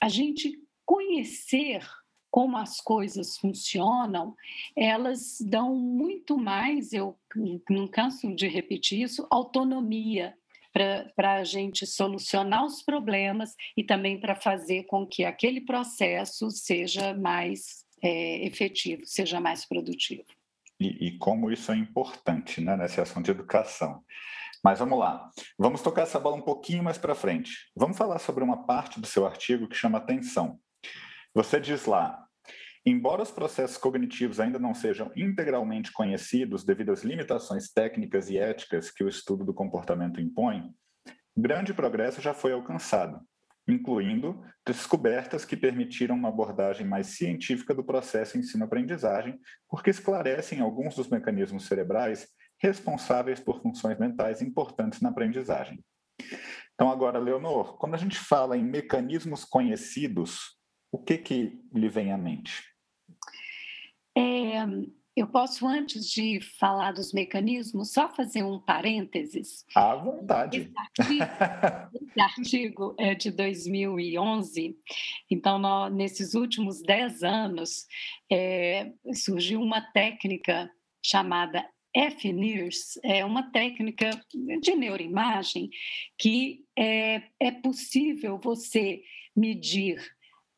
a 0.00 0.08
gente 0.08 0.58
conhecer 0.84 1.86
como 2.30 2.56
as 2.56 2.80
coisas 2.80 3.36
funcionam, 3.36 4.34
elas 4.76 5.38
dão 5.40 5.74
muito 5.74 6.38
mais, 6.38 6.92
eu 6.92 7.16
não 7.68 7.88
canso 7.88 8.34
de 8.34 8.46
repetir 8.46 9.02
isso, 9.02 9.26
autonomia 9.30 10.34
para 10.72 11.34
a 11.34 11.44
gente 11.44 11.84
solucionar 11.84 12.64
os 12.64 12.82
problemas 12.82 13.56
e 13.76 13.82
também 13.82 14.20
para 14.20 14.36
fazer 14.36 14.84
com 14.84 15.04
que 15.04 15.24
aquele 15.24 15.60
processo 15.62 16.48
seja 16.50 17.12
mais 17.12 17.84
é, 18.00 18.46
efetivo, 18.46 19.02
seja 19.04 19.40
mais 19.40 19.66
produtivo. 19.66 20.24
E, 20.78 21.08
e, 21.08 21.18
como 21.18 21.50
isso 21.50 21.72
é 21.72 21.76
importante 21.76 22.60
né, 22.60 22.76
nesse 22.76 23.00
assunto 23.00 23.24
de 23.24 23.32
educação. 23.32 24.02
Mas 24.62 24.78
vamos 24.78 24.98
lá, 24.98 25.28
vamos 25.58 25.82
tocar 25.82 26.02
essa 26.02 26.20
bola 26.20 26.36
um 26.36 26.42
pouquinho 26.42 26.84
mais 26.84 26.96
para 26.96 27.14
frente. 27.14 27.70
Vamos 27.74 27.98
falar 27.98 28.18
sobre 28.18 28.44
uma 28.44 28.64
parte 28.64 29.00
do 29.00 29.06
seu 29.06 29.26
artigo 29.26 29.68
que 29.68 29.76
chama 29.76 29.98
atenção 29.98 30.60
você 31.34 31.60
diz 31.60 31.86
lá: 31.86 32.26
Embora 32.84 33.22
os 33.22 33.30
processos 33.30 33.76
cognitivos 33.76 34.40
ainda 34.40 34.58
não 34.58 34.74
sejam 34.74 35.12
integralmente 35.14 35.92
conhecidos 35.92 36.64
devido 36.64 36.92
às 36.92 37.02
limitações 37.02 37.70
técnicas 37.70 38.30
e 38.30 38.38
éticas 38.38 38.90
que 38.90 39.04
o 39.04 39.08
estudo 39.08 39.44
do 39.44 39.52
comportamento 39.52 40.20
impõe, 40.20 40.72
grande 41.36 41.74
progresso 41.74 42.22
já 42.22 42.32
foi 42.32 42.52
alcançado, 42.52 43.20
incluindo 43.68 44.42
descobertas 44.66 45.44
que 45.44 45.56
permitiram 45.56 46.14
uma 46.14 46.30
abordagem 46.30 46.86
mais 46.86 47.08
científica 47.08 47.74
do 47.74 47.84
processo 47.84 48.38
ensino-aprendizagem, 48.38 49.38
porque 49.68 49.90
esclarecem 49.90 50.60
alguns 50.60 50.94
dos 50.94 51.08
mecanismos 51.08 51.66
cerebrais 51.66 52.28
responsáveis 52.58 53.40
por 53.40 53.60
funções 53.60 53.98
mentais 53.98 54.40
importantes 54.40 55.00
na 55.00 55.10
aprendizagem. 55.10 55.82
Então, 56.74 56.90
agora, 56.90 57.18
Leonor, 57.18 57.76
quando 57.76 57.94
a 57.94 57.98
gente 57.98 58.18
fala 58.18 58.56
em 58.56 58.64
mecanismos 58.64 59.44
conhecidos, 59.44 60.59
o 60.92 60.98
que, 60.98 61.18
que 61.18 61.60
lhe 61.72 61.88
vem 61.88 62.12
à 62.12 62.18
mente? 62.18 62.64
É, 64.16 64.64
eu 65.16 65.26
posso, 65.26 65.66
antes 65.66 66.06
de 66.10 66.40
falar 66.40 66.92
dos 66.92 67.12
mecanismos, 67.12 67.92
só 67.92 68.08
fazer 68.08 68.42
um 68.42 68.58
parênteses? 68.58 69.64
À 69.74 69.94
vontade. 69.94 70.72
Esse 70.72 70.78
artigo, 70.78 71.24
esse 71.94 72.20
artigo 72.20 72.96
é 72.98 73.14
de 73.14 73.30
2011, 73.30 74.76
então, 75.30 75.58
nós, 75.58 75.92
nesses 75.92 76.34
últimos 76.34 76.80
10 76.82 77.22
anos, 77.22 77.86
é, 78.30 78.92
surgiu 79.12 79.60
uma 79.60 79.80
técnica 79.80 80.70
chamada 81.04 81.68
FNIRS, 81.94 82.98
é 83.02 83.24
uma 83.24 83.50
técnica 83.50 84.10
de 84.60 84.74
neuroimagem 84.76 85.70
que 86.16 86.64
é, 86.76 87.22
é 87.40 87.50
possível 87.50 88.38
você 88.42 89.02
medir 89.36 90.00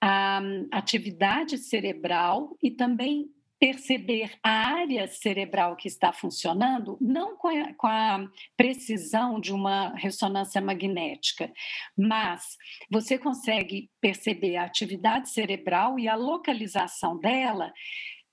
a 0.05 0.43
atividade 0.73 1.57
cerebral 1.59 2.57
e 2.61 2.73
também 2.73 3.31
perceber 3.61 4.33
a 4.43 4.51
área 4.51 5.07
cerebral 5.07 5.77
que 5.77 5.87
está 5.87 6.13
funcionando, 6.13 6.99
não 7.01 7.37
com 7.37 7.87
a, 7.87 8.29
precisão 8.57 9.39
de 9.39 9.53
uma 9.53 9.95
ressonância 9.95 10.61
magnética, 10.61 11.53
mas 11.97 12.57
você 12.91 13.17
consegue 13.17 13.89
perceber 14.01 14.57
a 14.57 14.65
atividade 14.65 15.31
cerebral 15.31 15.97
e 15.97 16.09
a 16.09 16.17
localização 16.17 17.17
dela 17.21 17.73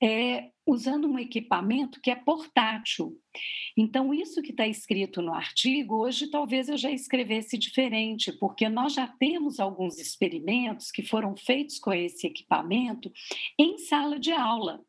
é, 0.02 0.52
usando 0.66 1.08
um 1.08 1.20
equipamento 1.20 2.00
que 2.02 2.12
é 2.12 2.16
portátil. 2.16 3.18
Então, 3.78 4.14
isso 4.14 4.42
que 4.42 4.52
está 4.52 4.68
escrito 4.68 5.22
no 5.22 5.34
artigo, 5.34 5.96
hoje 5.96 6.30
talvez 6.30 6.70
eu 6.70 6.78
já 6.78 6.92
escrevesse 6.92 7.58
diferente, 7.58 8.32
porque 8.34 8.70
nós 8.70 8.94
já 8.94 9.08
temos 9.08 9.60
alguns 9.60 9.98
experimentos 9.98 10.92
que 10.92 11.04
foram 11.04 11.36
feitos 11.36 11.80
com 11.80 11.92
esse 11.92 12.28
equipamento 12.28 13.12
em 13.58 13.78
sala 13.78 14.20
de 14.20 14.32
aula 14.32 14.82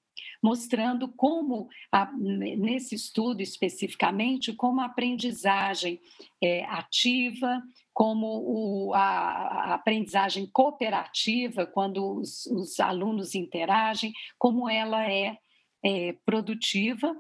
mostrando 0.43 1.09
como, 1.09 1.69
nesse 2.17 2.95
estudo 2.95 3.43
especificamente, 3.43 4.53
como 4.53 4.81
a 4.81 4.87
aprendizagem 4.87 6.01
é, 6.43 6.65
ativa, 6.65 7.63
como 8.01 8.27
o, 8.27 8.95
a, 8.95 9.01
a, 9.01 9.75
aprendizagem 9.75 10.49
cooperativa, 10.51 11.67
quando 11.67 12.17
os, 12.17 12.47
os 12.47 12.81
alunos 12.81 13.35
interagem, 13.35 14.11
como 14.39 14.71
ela 14.71 15.07
é 15.07 15.37
é, 15.83 16.15
produtiva, 16.25 17.15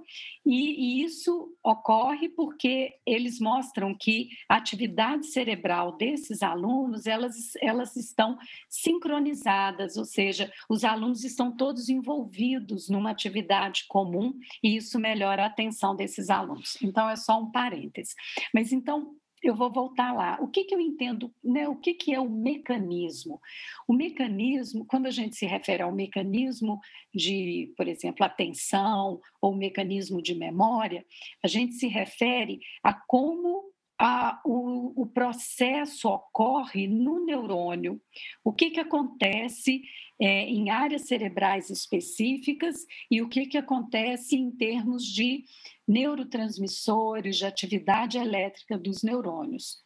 e, 0.44 1.00
e, 1.00 1.04
isso 1.04 1.54
ocorre 1.62 2.28
porque 2.30 2.94
eles 3.06 3.40
mostram 3.40 3.94
que 3.94 4.30
a 4.48 4.56
atividade 4.56 5.26
cerebral 5.26 5.96
desses 5.96 6.42
alunos 6.42 7.06
elas, 7.06 7.54
elas 7.60 7.96
estão 7.96 8.38
sincronizadas, 8.68 9.96
ou 9.96 10.04
seja, 10.04 10.50
os 10.68 10.84
alunos 10.84 11.24
estão 11.24 11.54
todos 11.54 11.88
envolvidos 11.88 12.88
numa 12.88 13.10
atividade 13.10 13.84
comum 13.88 14.34
e 14.62 14.76
isso 14.76 14.98
melhora 14.98 15.44
a 15.44 15.46
atenção 15.46 15.94
desses 15.94 16.30
alunos. 16.30 16.76
Então, 16.82 17.08
é 17.08 17.16
só 17.16 17.38
um 17.40 17.50
parêntese. 17.50 18.14
Mas 18.52 18.72
então, 18.72 19.14
eu 19.42 19.54
vou 19.54 19.70
voltar 19.72 20.12
lá. 20.12 20.38
O 20.40 20.48
que, 20.48 20.64
que 20.64 20.74
eu 20.74 20.80
entendo, 20.80 21.32
né? 21.42 21.68
o 21.68 21.76
que, 21.76 21.94
que 21.94 22.14
é 22.14 22.20
o 22.20 22.28
mecanismo? 22.28 23.40
O 23.88 23.92
mecanismo, 23.92 24.84
quando 24.84 25.06
a 25.06 25.10
gente 25.10 25.36
se 25.36 25.46
refere 25.46 25.82
ao 25.82 25.92
mecanismo 25.92 26.80
de, 27.14 27.72
por 27.76 27.88
exemplo, 27.88 28.24
atenção 28.24 29.20
ou 29.40 29.54
mecanismo 29.54 30.20
de 30.20 30.34
memória, 30.34 31.04
a 31.42 31.48
gente 31.48 31.74
se 31.74 31.86
refere 31.86 32.60
a 32.82 32.92
como 32.92 33.72
a, 34.02 34.40
o, 34.46 35.02
o, 35.02 35.06
processo 35.06 36.08
ocorre 36.08 36.88
no 36.88 37.22
neurônio. 37.22 38.00
O 38.42 38.50
que, 38.50 38.70
que 38.70 38.80
acontece 38.80 39.82
é, 40.18 40.44
em 40.44 40.70
áreas 40.70 41.02
cerebrais 41.02 41.68
específicas 41.68 42.86
e 43.10 43.20
o 43.20 43.28
que, 43.28 43.44
que 43.44 43.58
acontece 43.58 44.36
em 44.36 44.50
termos 44.50 45.04
de 45.04 45.44
neurotransmissores, 45.86 47.36
de 47.36 47.44
atividade 47.44 48.16
elétrica 48.16 48.78
dos 48.78 49.02
neurônios. 49.02 49.84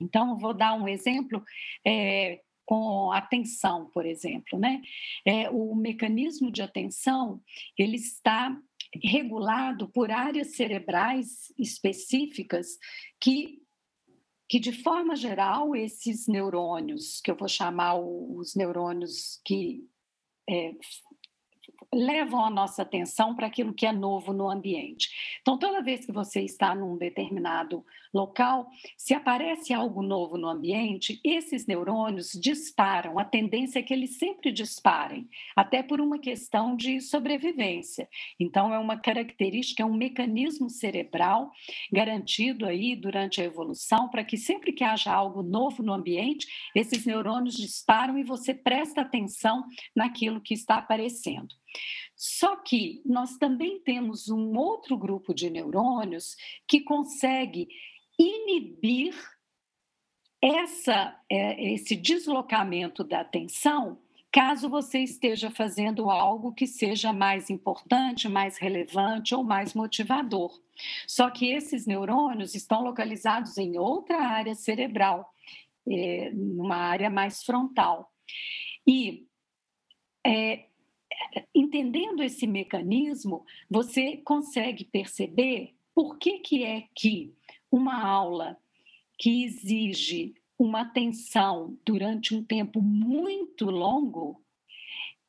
Então, 0.00 0.36
vou 0.36 0.52
dar 0.52 0.74
um 0.74 0.88
exemplo 0.88 1.40
é, 1.86 2.40
com 2.66 3.12
atenção, 3.12 3.88
por 3.94 4.04
exemplo. 4.04 4.58
Né? 4.58 4.82
É, 5.24 5.48
o 5.48 5.76
mecanismo 5.76 6.50
de 6.50 6.60
atenção 6.60 7.40
ele 7.78 7.96
está 7.96 8.60
regulado 8.94 9.88
por 9.88 10.10
áreas 10.10 10.56
cerebrais 10.56 11.52
específicas 11.58 12.78
que 13.20 13.62
que 14.50 14.58
de 14.58 14.72
forma 14.72 15.14
geral 15.14 15.76
esses 15.76 16.26
neurônios, 16.26 17.20
que 17.20 17.30
eu 17.30 17.36
vou 17.36 17.48
chamar 17.48 18.00
os 18.00 18.54
neurônios 18.54 19.40
que 19.44 19.86
é, 20.48 20.72
levam 21.92 22.44
a 22.44 22.50
nossa 22.50 22.82
atenção 22.82 23.34
para 23.34 23.46
aquilo 23.46 23.72
que 23.72 23.86
é 23.86 23.92
novo 23.92 24.32
no 24.32 24.48
ambiente. 24.48 25.08
Então, 25.40 25.58
toda 25.58 25.82
vez 25.82 26.04
que 26.04 26.12
você 26.12 26.42
está 26.42 26.74
num 26.74 26.98
determinado 26.98 27.84
local, 28.12 28.68
se 28.96 29.14
aparece 29.14 29.72
algo 29.72 30.02
novo 30.02 30.36
no 30.36 30.48
ambiente, 30.48 31.20
esses 31.24 31.66
neurônios 31.66 32.32
disparam. 32.32 33.18
A 33.18 33.24
tendência 33.24 33.78
é 33.78 33.82
que 33.82 33.92
eles 33.92 34.18
sempre 34.18 34.52
disparem, 34.52 35.28
até 35.56 35.82
por 35.82 36.00
uma 36.00 36.18
questão 36.18 36.76
de 36.76 37.00
sobrevivência. 37.00 38.08
Então, 38.38 38.72
é 38.72 38.78
uma 38.78 38.98
característica, 38.98 39.82
é 39.82 39.86
um 39.86 39.96
mecanismo 39.96 40.68
cerebral 40.68 41.50
garantido 41.92 42.66
aí 42.66 42.94
durante 42.96 43.40
a 43.40 43.44
evolução 43.44 44.08
para 44.08 44.24
que 44.24 44.36
sempre 44.36 44.72
que 44.72 44.84
haja 44.84 45.12
algo 45.12 45.42
novo 45.42 45.82
no 45.82 45.92
ambiente, 45.92 46.46
esses 46.74 47.06
neurônios 47.06 47.56
disparam 47.56 48.18
e 48.18 48.24
você 48.24 48.52
presta 48.52 49.00
atenção 49.00 49.64
naquilo 49.94 50.40
que 50.40 50.54
está 50.54 50.76
aparecendo. 50.76 51.54
Só 52.16 52.56
que 52.56 53.00
nós 53.04 53.36
também 53.36 53.80
temos 53.80 54.28
um 54.28 54.56
outro 54.56 54.96
grupo 54.96 55.32
de 55.32 55.48
neurônios 55.48 56.36
que 56.66 56.80
consegue 56.80 57.68
inibir 58.18 59.14
essa, 60.42 61.16
é, 61.30 61.72
esse 61.72 61.94
deslocamento 61.96 63.04
da 63.04 63.20
atenção 63.20 63.98
caso 64.30 64.68
você 64.68 65.00
esteja 65.00 65.50
fazendo 65.50 66.10
algo 66.10 66.52
que 66.52 66.66
seja 66.66 67.12
mais 67.12 67.48
importante, 67.50 68.28
mais 68.28 68.58
relevante 68.58 69.34
ou 69.34 69.42
mais 69.42 69.74
motivador. 69.74 70.60
Só 71.06 71.30
que 71.30 71.50
esses 71.50 71.86
neurônios 71.86 72.54
estão 72.54 72.82
localizados 72.82 73.56
em 73.58 73.78
outra 73.78 74.20
área 74.20 74.54
cerebral, 74.54 75.32
é, 75.88 76.30
numa 76.32 76.76
área 76.76 77.08
mais 77.08 77.42
frontal. 77.42 78.12
E 78.86 79.26
é, 80.24 80.66
entendendo 81.54 82.22
esse 82.22 82.46
mecanismo, 82.46 83.44
você 83.70 84.16
consegue 84.18 84.84
perceber 84.84 85.74
por 85.94 86.18
que, 86.18 86.38
que 86.38 86.64
é 86.64 86.84
que 86.94 87.34
uma 87.70 88.02
aula 88.02 88.56
que 89.18 89.44
exige 89.44 90.34
uma 90.58 90.82
atenção 90.82 91.76
durante 91.84 92.34
um 92.34 92.42
tempo 92.42 92.80
muito 92.80 93.66
longo 93.66 94.42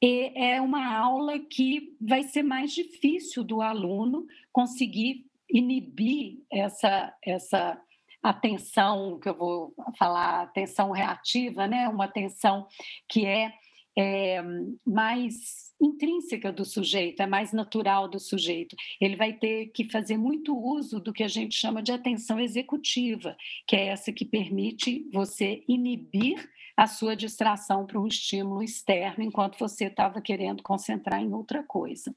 é 0.02 0.62
uma 0.62 0.96
aula 0.96 1.38
que 1.40 1.94
vai 2.00 2.24
ser 2.24 2.42
mais 2.42 2.72
difícil 2.72 3.44
do 3.44 3.62
aluno 3.62 4.26
conseguir 4.52 5.26
inibir 5.50 6.42
essa, 6.50 7.14
essa 7.22 7.82
atenção, 8.24 9.20
que 9.20 9.28
eu 9.28 9.36
vou 9.36 9.74
falar, 9.98 10.44
atenção 10.44 10.92
reativa, 10.92 11.68
né? 11.68 11.90
uma 11.90 12.06
atenção 12.06 12.68
que 13.10 13.26
é 13.26 13.54
é, 13.98 14.42
mais 14.86 15.69
intrínseca 15.82 16.52
do 16.52 16.66
sujeito, 16.66 17.22
é 17.22 17.28
mais 17.28 17.54
natural 17.54 18.08
do 18.08 18.20
sujeito. 18.20 18.76
Ele 19.00 19.16
vai 19.16 19.34
ter 19.34 19.68
que 19.68 19.90
fazer 19.90 20.18
muito 20.18 20.58
uso 20.58 21.00
do 21.00 21.14
que 21.14 21.24
a 21.24 21.28
gente 21.28 21.56
chama 21.56 21.82
de 21.82 21.92
atenção 21.92 22.40
executiva, 22.40 23.36
que 23.66 23.76
é 23.76 23.88
essa 23.88 24.12
que 24.12 24.26
permite 24.26 25.08
você 25.12 25.64
inibir 25.68 26.50
a 26.76 26.88
sua 26.88 27.16
distração 27.16 27.86
para 27.86 28.00
um 28.00 28.08
estímulo 28.08 28.64
externo 28.64 29.24
enquanto 29.24 29.60
você 29.60 29.86
estava 29.86 30.22
querendo 30.22 30.64
concentrar 30.64 31.22
em 31.22 31.34
outra 31.34 31.64
coisa. 31.64 32.16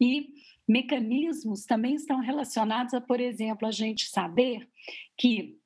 E 0.00 0.28
mecanismos 0.66 1.64
também 1.64 1.94
estão 1.94 2.20
relacionados 2.20 2.94
a, 2.94 3.00
por 3.00 3.20
exemplo, 3.20 3.66
a 3.66 3.72
gente 3.72 4.08
saber 4.08 4.68
que 5.16 5.58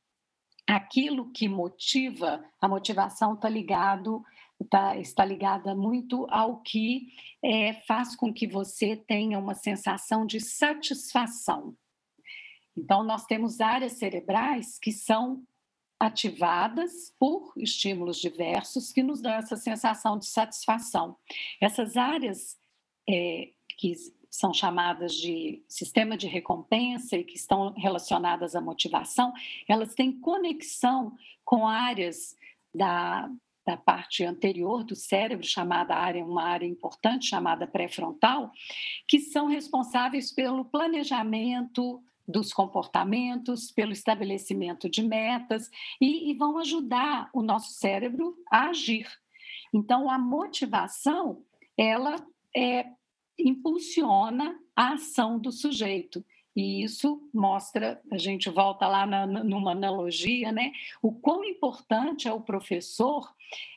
aquilo 0.66 1.30
que 1.30 1.48
motiva, 1.48 2.44
a 2.60 2.68
motivação 2.68 3.34
está 3.34 3.48
ligado 3.48 4.24
tá, 4.70 4.96
está 4.96 5.24
ligada 5.24 5.74
muito 5.74 6.26
ao 6.30 6.60
que 6.60 7.08
é, 7.42 7.74
faz 7.86 8.16
com 8.16 8.32
que 8.32 8.46
você 8.46 8.96
tenha 8.96 9.38
uma 9.38 9.54
sensação 9.54 10.26
de 10.26 10.40
satisfação. 10.40 11.76
Então, 12.76 13.02
nós 13.02 13.24
temos 13.24 13.60
áreas 13.60 13.92
cerebrais 13.92 14.78
que 14.78 14.92
são 14.92 15.42
ativadas 15.98 17.14
por 17.18 17.54
estímulos 17.56 18.18
diversos 18.18 18.92
que 18.92 19.02
nos 19.02 19.22
dão 19.22 19.32
essa 19.32 19.56
sensação 19.56 20.18
de 20.18 20.26
satisfação. 20.26 21.16
Essas 21.60 21.96
áreas 21.96 22.58
é, 23.08 23.50
que 23.78 23.94
são 24.30 24.52
chamadas 24.52 25.14
de 25.14 25.64
sistema 25.66 26.16
de 26.16 26.26
recompensa 26.26 27.16
e 27.16 27.24
que 27.24 27.36
estão 27.36 27.72
relacionadas 27.72 28.54
à 28.54 28.60
motivação, 28.60 29.32
elas 29.66 29.94
têm 29.94 30.20
conexão 30.20 31.16
com 31.42 31.66
áreas 31.66 32.36
da, 32.74 33.30
da 33.66 33.76
parte 33.76 34.24
anterior 34.24 34.84
do 34.84 34.94
cérebro, 34.94 35.44
chamada 35.44 35.96
área, 35.96 36.24
uma 36.24 36.44
área 36.44 36.66
importante 36.66 37.26
chamada 37.26 37.66
pré-frontal, 37.66 38.52
que 39.08 39.18
são 39.18 39.46
responsáveis 39.48 40.32
pelo 40.32 40.64
planejamento 40.64 42.00
dos 42.28 42.52
comportamentos, 42.52 43.72
pelo 43.72 43.92
estabelecimento 43.92 44.88
de 44.88 45.02
metas 45.02 45.68
e, 46.00 46.30
e 46.30 46.34
vão 46.34 46.58
ajudar 46.58 47.28
o 47.32 47.42
nosso 47.42 47.72
cérebro 47.72 48.36
a 48.50 48.68
agir. 48.68 49.08
Então, 49.74 50.08
a 50.08 50.18
motivação, 50.18 51.42
ela 51.76 52.16
é, 52.56 52.86
impulsiona 53.38 54.58
a 54.74 54.94
ação 54.94 55.38
do 55.38 55.50
sujeito. 55.50 56.24
E 56.56 56.82
isso 56.82 57.20
mostra, 57.34 58.00
a 58.10 58.16
gente 58.16 58.48
volta 58.48 58.88
lá 58.88 59.04
na, 59.04 59.26
numa 59.26 59.72
analogia, 59.72 60.50
né? 60.50 60.72
O 61.02 61.12
quão 61.12 61.44
importante 61.44 62.26
é 62.26 62.32
o 62.32 62.40
professor 62.40 63.30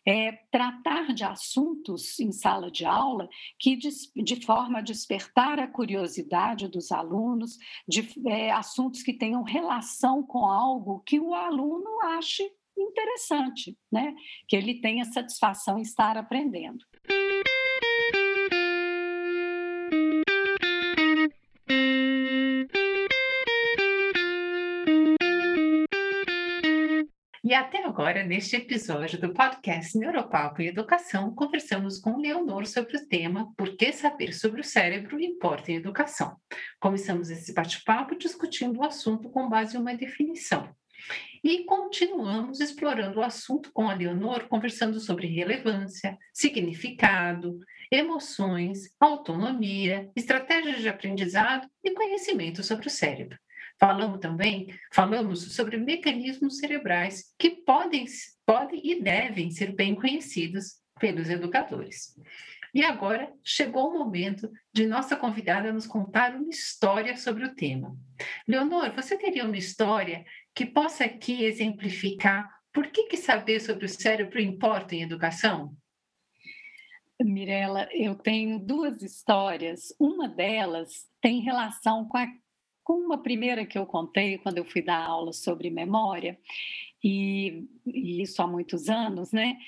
é, 0.08 0.32
tratar 0.50 1.14
de 1.14 1.26
assuntos 1.26 2.18
em 2.22 2.32
sala 2.32 2.72
de 2.72 2.86
aula 2.86 3.28
que, 3.60 3.76
de, 3.76 3.90
de 4.16 4.46
forma 4.46 4.80
a 4.80 4.82
despertar 4.82 5.60
a 5.60 5.68
curiosidade 5.68 6.70
dos 6.70 6.90
alunos, 6.90 7.58
de 7.86 8.10
é, 8.26 8.50
assuntos 8.52 9.04
que 9.04 9.12
tenham 9.12 9.44
relação 9.44 10.24
com 10.24 10.46
algo 10.46 11.02
que 11.06 11.20
o 11.20 11.34
aluno 11.34 12.00
ache 12.14 12.50
interessante, 12.78 13.78
né? 13.92 14.16
Que 14.48 14.56
ele 14.56 14.80
tenha 14.80 15.04
satisfação 15.04 15.78
em 15.78 15.82
estar 15.82 16.16
aprendendo. 16.16 16.86
E 27.50 27.54
até 27.56 27.84
agora, 27.84 28.24
neste 28.24 28.56
episódio 28.56 29.20
do 29.20 29.34
podcast 29.34 29.98
Neuropapo 29.98 30.62
e 30.62 30.68
Educação, 30.68 31.34
conversamos 31.34 31.98
com 31.98 32.22
Leonor 32.22 32.68
sobre 32.68 32.96
o 32.96 33.08
tema 33.08 33.52
Por 33.58 33.76
que 33.76 33.92
saber 33.92 34.36
sobre 34.36 34.62
o 34.62 34.64
cérebro 34.64 35.20
importa 35.20 35.72
em 35.72 35.78
educação? 35.78 36.38
Começamos 36.80 37.32
esse 37.32 37.52
bate-papo 37.52 38.16
discutindo 38.16 38.78
o 38.78 38.86
assunto 38.86 39.32
com 39.32 39.50
base 39.50 39.76
em 39.76 39.80
uma 39.80 39.96
definição. 39.96 40.70
E 41.44 41.64
continuamos 41.64 42.60
explorando 42.60 43.18
o 43.18 43.24
assunto 43.24 43.72
com 43.74 43.90
a 43.90 43.96
Leonor, 43.96 44.48
conversando 44.48 45.00
sobre 45.00 45.26
relevância, 45.26 46.20
significado, 46.32 47.58
emoções, 47.92 48.94
autonomia, 49.00 50.08
estratégias 50.16 50.84
de 50.84 50.88
aprendizado 50.88 51.68
e 51.84 51.96
conhecimento 51.96 52.62
sobre 52.62 52.86
o 52.86 52.92
cérebro. 52.92 53.40
Falamos 53.80 54.20
também, 54.20 54.68
falamos 54.92 55.54
sobre 55.56 55.78
mecanismos 55.78 56.58
cerebrais 56.58 57.34
que 57.38 57.50
podem, 57.50 58.06
podem 58.46 58.82
e 58.84 59.02
devem 59.02 59.50
ser 59.52 59.74
bem 59.74 59.96
conhecidos 59.96 60.80
pelos 61.00 61.30
educadores. 61.30 62.14
E 62.74 62.84
agora 62.84 63.32
chegou 63.44 63.90
o 63.90 63.98
momento 63.98 64.52
de 64.74 64.86
nossa 64.86 65.16
convidada 65.16 65.72
nos 65.72 65.88
contar 65.88 66.36
uma 66.36 66.50
história 66.50 67.16
sobre 67.18 67.46
o 67.46 67.56
tema. 67.56 67.96
Leonor, 68.48 68.92
você 68.94 69.18
teria 69.18 69.46
uma 69.46 69.58
história 69.58 70.26
que 70.54 70.66
possa 70.66 71.06
aqui 71.06 71.46
exemplificar 71.46 72.60
por 72.72 72.88
que, 72.88 73.08
que 73.08 73.18
saber 73.18 73.60
sobre 73.60 73.86
o 73.86 73.90
cérebro 73.90 74.40
importa 74.40 74.96
em 74.96 75.02
educação? 75.02 75.76
Mirela, 77.22 77.90
eu 77.92 78.16
tenho 78.16 78.60
duas 78.60 79.02
histórias. 79.02 79.94
Uma 80.00 80.30
delas 80.30 81.08
tem 81.20 81.42
relação 81.42 82.08
com, 82.08 82.18
a, 82.18 82.28
com 82.90 82.96
uma 82.96 83.20
primeira 83.20 83.68
que 83.68 83.78
eu 83.78 83.86
contei 83.86 84.40
quando 84.40 84.58
eu 84.58 84.66
fui 84.66 84.82
dar 84.82 84.98
aula 84.98 85.32
sobre 85.32 85.70
memória, 85.70 86.40
e, 87.04 87.68
e 87.86 88.20
isso 88.24 88.42
há 88.42 88.48
muitos 88.48 88.90
anos, 88.90 89.32
né? 89.32 89.60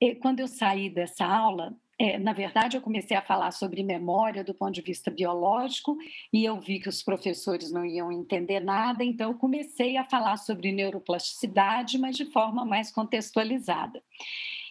E 0.00 0.14
quando 0.14 0.40
eu 0.40 0.48
saí 0.48 0.88
dessa 0.88 1.26
aula, 1.26 1.76
é, 1.98 2.18
na 2.18 2.32
verdade, 2.32 2.78
eu 2.78 2.80
comecei 2.80 3.14
a 3.14 3.20
falar 3.20 3.50
sobre 3.50 3.82
memória 3.82 4.42
do 4.42 4.54
ponto 4.54 4.72
de 4.72 4.80
vista 4.80 5.10
biológico 5.10 5.98
e 6.32 6.42
eu 6.42 6.58
vi 6.58 6.80
que 6.80 6.88
os 6.88 7.02
professores 7.02 7.70
não 7.70 7.84
iam 7.84 8.10
entender 8.10 8.60
nada, 8.60 9.04
então 9.04 9.32
eu 9.32 9.38
comecei 9.38 9.98
a 9.98 10.04
falar 10.04 10.38
sobre 10.38 10.72
neuroplasticidade, 10.72 11.98
mas 11.98 12.16
de 12.16 12.24
forma 12.32 12.64
mais 12.64 12.90
contextualizada. 12.90 14.02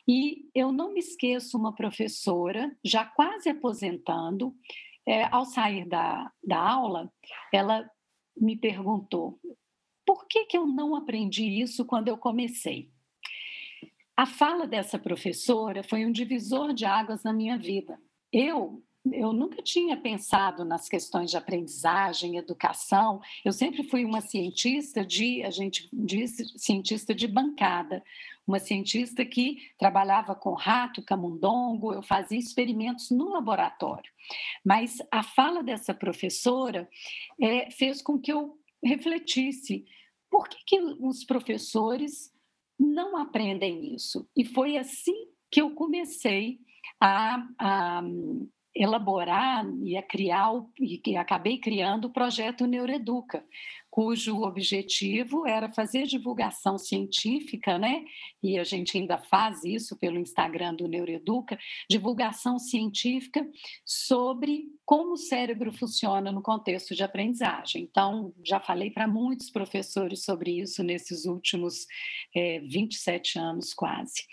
E 0.08 0.50
eu 0.56 0.72
não 0.72 0.92
me 0.96 1.00
esqueço 1.00 1.60
uma 1.60 1.76
professora, 1.76 2.76
já 2.84 3.06
quase 3.06 3.50
aposentando, 3.50 4.52
é, 5.06 5.26
ao 5.26 5.46
sair 5.46 5.88
da, 5.88 6.32
da 6.44 6.58
aula, 6.58 7.12
ela 7.52 7.90
me 8.36 8.56
perguntou: 8.56 9.40
por 10.06 10.28
que, 10.28 10.46
que 10.46 10.58
eu 10.58 10.66
não 10.66 10.96
aprendi 10.96 11.46
isso 11.62 11.86
quando 11.86 12.08
eu 12.08 12.18
comecei? 12.18 12.92
A 14.16 14.26
fala 14.26 14.68
dessa 14.68 15.00
professora 15.00 15.84
foi 15.84 16.06
um 16.06 16.12
divisor 16.12 16.74
de 16.74 16.86
águas 16.86 17.24
na 17.24 17.34
minha 17.34 17.58
vida. 17.58 18.00
Eu 18.32 18.84
eu 19.12 19.34
nunca 19.34 19.62
tinha 19.62 19.98
pensado 19.98 20.64
nas 20.64 20.88
questões 20.88 21.30
de 21.30 21.36
aprendizagem, 21.36 22.38
educação. 22.38 23.20
Eu 23.44 23.52
sempre 23.52 23.84
fui 23.84 24.06
uma 24.06 24.22
cientista 24.22 25.06
de, 25.06 25.44
a 25.44 25.50
gente 25.50 25.90
diz, 25.92 26.38
cientista 26.56 27.14
de 27.14 27.28
bancada, 27.28 28.02
uma 28.46 28.60
cientista 28.60 29.26
que 29.26 29.58
trabalhava 29.78 30.36
com 30.36 30.54
rato, 30.54 31.02
camundongo, 31.02 31.94
eu 31.94 32.02
fazia 32.02 32.38
experimentos 32.38 33.10
no 33.10 33.30
laboratório. 33.30 34.12
Mas 34.64 34.98
a 35.12 35.24
fala 35.24 35.64
dessa 35.64 35.94
professora 35.94 36.90
é, 37.42 37.72
fez 37.72 38.02
com 38.02 38.20
que 38.20 38.32
eu 38.32 38.58
refletisse 38.84 39.86
por 40.30 40.50
que, 40.50 40.58
que 40.66 40.80
os 40.82 41.24
professores 41.24 42.34
não 42.80 43.18
aprendem 43.18 43.94
isso. 43.94 44.28
E 44.36 44.44
foi 44.44 44.78
assim 44.78 45.28
que 45.50 45.62
eu 45.62 45.72
comecei 45.72 46.60
a, 47.00 47.48
a 47.60 48.04
elaborar 48.76 49.66
e 49.84 49.96
a 49.96 50.02
criar 50.02 50.52
e 50.80 51.16
acabei 51.16 51.60
criando 51.60 52.06
o 52.06 52.10
projeto 52.10 52.66
Neuroeduca, 52.66 53.46
cujo 53.94 54.42
objetivo 54.42 55.46
era 55.46 55.72
fazer 55.72 56.08
divulgação 56.08 56.80
científica, 56.80 57.78
né? 57.78 58.04
E 58.42 58.58
a 58.58 58.64
gente 58.64 58.98
ainda 58.98 59.20
faz 59.20 59.64
isso 59.64 59.96
pelo 60.00 60.18
Instagram 60.18 60.74
do 60.74 60.88
Neuroeduca, 60.88 61.60
divulgação 61.88 62.58
científica 62.58 63.48
sobre 63.86 64.64
como 64.84 65.12
o 65.12 65.18
cérebro 65.18 65.72
funciona 65.72 66.32
no 66.32 66.42
contexto 66.42 66.96
de 66.96 67.04
aprendizagem. 67.04 67.84
Então, 67.84 68.34
já 68.44 68.60
falei 68.60 68.90
para 68.90 69.08
muitos 69.08 69.52
professores 69.52 70.24
sobre 70.24 70.60
isso 70.60 70.82
nesses 70.82 71.26
últimos 71.26 71.86
é, 72.36 72.62
27 72.62 73.38
anos 73.38 73.76
quase. 73.76 74.26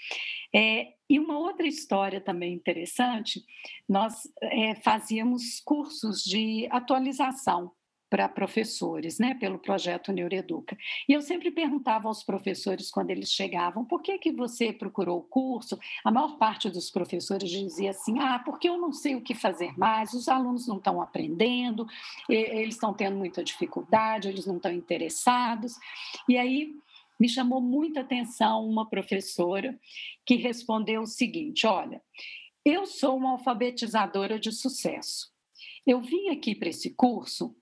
É, 0.55 0.95
e 1.07 1.19
uma 1.19 1.39
outra 1.39 1.67
história 1.67 2.19
também 2.19 2.55
interessante, 2.55 3.45
nós 3.87 4.23
é, 4.43 4.75
fazíamos 4.77 5.61
cursos 5.61 6.25
de 6.25 6.67
atualização 6.71 7.73
para 8.11 8.29
professores, 8.29 9.21
né, 9.21 9.35
pelo 9.35 9.57
projeto 9.57 10.11
Neuroeduca. 10.11 10.77
E 11.09 11.13
eu 11.13 11.23
sempre 11.23 11.49
perguntava 11.53 12.09
aos 12.09 12.25
professores 12.25 12.91
quando 12.91 13.11
eles 13.11 13.31
chegavam, 13.31 13.85
por 13.85 14.03
que 14.03 14.19
que 14.19 14.33
você 14.33 14.73
procurou 14.73 15.21
o 15.21 15.23
curso? 15.23 15.79
A 16.05 16.11
maior 16.11 16.37
parte 16.37 16.69
dos 16.69 16.91
professores 16.91 17.49
dizia 17.49 17.91
assim: 17.91 18.19
"Ah, 18.19 18.41
porque 18.41 18.69
eu 18.69 18.77
não 18.77 18.93
sei 18.93 19.15
o 19.15 19.23
que 19.23 19.33
fazer 19.33 19.79
mais, 19.79 20.13
os 20.13 20.29
alunos 20.29 20.67
não 20.67 20.79
estão 20.79 21.01
aprendendo, 21.01 21.87
eles 22.29 22.75
estão 22.75 22.93
tendo 22.93 23.17
muita 23.17 23.45
dificuldade, 23.45 24.29
eles 24.29 24.45
não 24.45 24.57
estão 24.57 24.73
interessados". 24.73 25.77
E 26.29 26.37
aí 26.37 26.75
me 27.19 27.29
chamou 27.29 27.61
muita 27.61 28.01
atenção 28.01 28.67
uma 28.67 28.89
professora 28.89 29.79
que 30.27 30.35
respondeu 30.35 31.03
o 31.03 31.07
seguinte: 31.07 31.65
Olha, 31.65 32.03
eu 32.65 32.87
sou 32.87 33.17
uma 33.17 33.33
alfabetizadora 33.33 34.39
de 34.39 34.51
sucesso. 34.51 35.31
Eu 35.87 36.01
vim 36.01 36.29
aqui 36.29 36.55
para 36.55 36.69
esse 36.69 36.91
curso 36.91 37.55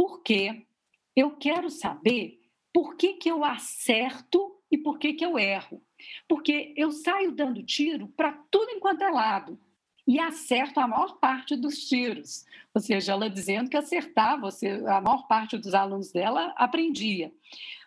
porque 0.00 0.66
eu 1.14 1.32
quero 1.32 1.68
saber 1.68 2.40
por 2.72 2.96
que, 2.96 3.12
que 3.12 3.30
eu 3.30 3.44
acerto 3.44 4.58
e 4.70 4.78
por 4.78 4.98
que, 4.98 5.12
que 5.12 5.22
eu 5.22 5.38
erro. 5.38 5.82
Porque 6.26 6.72
eu 6.74 6.90
saio 6.90 7.32
dando 7.32 7.62
tiro 7.62 8.08
para 8.16 8.32
tudo 8.50 8.70
enquanto 8.70 9.02
é 9.02 9.10
lado 9.10 9.60
e 10.06 10.18
acerto 10.18 10.80
a 10.80 10.88
maior 10.88 11.18
parte 11.18 11.54
dos 11.54 11.86
tiros. 11.86 12.46
Ou 12.72 12.80
seja, 12.80 13.12
ela 13.12 13.28
dizendo 13.28 13.68
que 13.68 13.76
acertava, 13.76 14.48
a 14.88 15.00
maior 15.02 15.26
parte 15.28 15.58
dos 15.58 15.74
alunos 15.74 16.10
dela 16.10 16.54
aprendia 16.56 17.30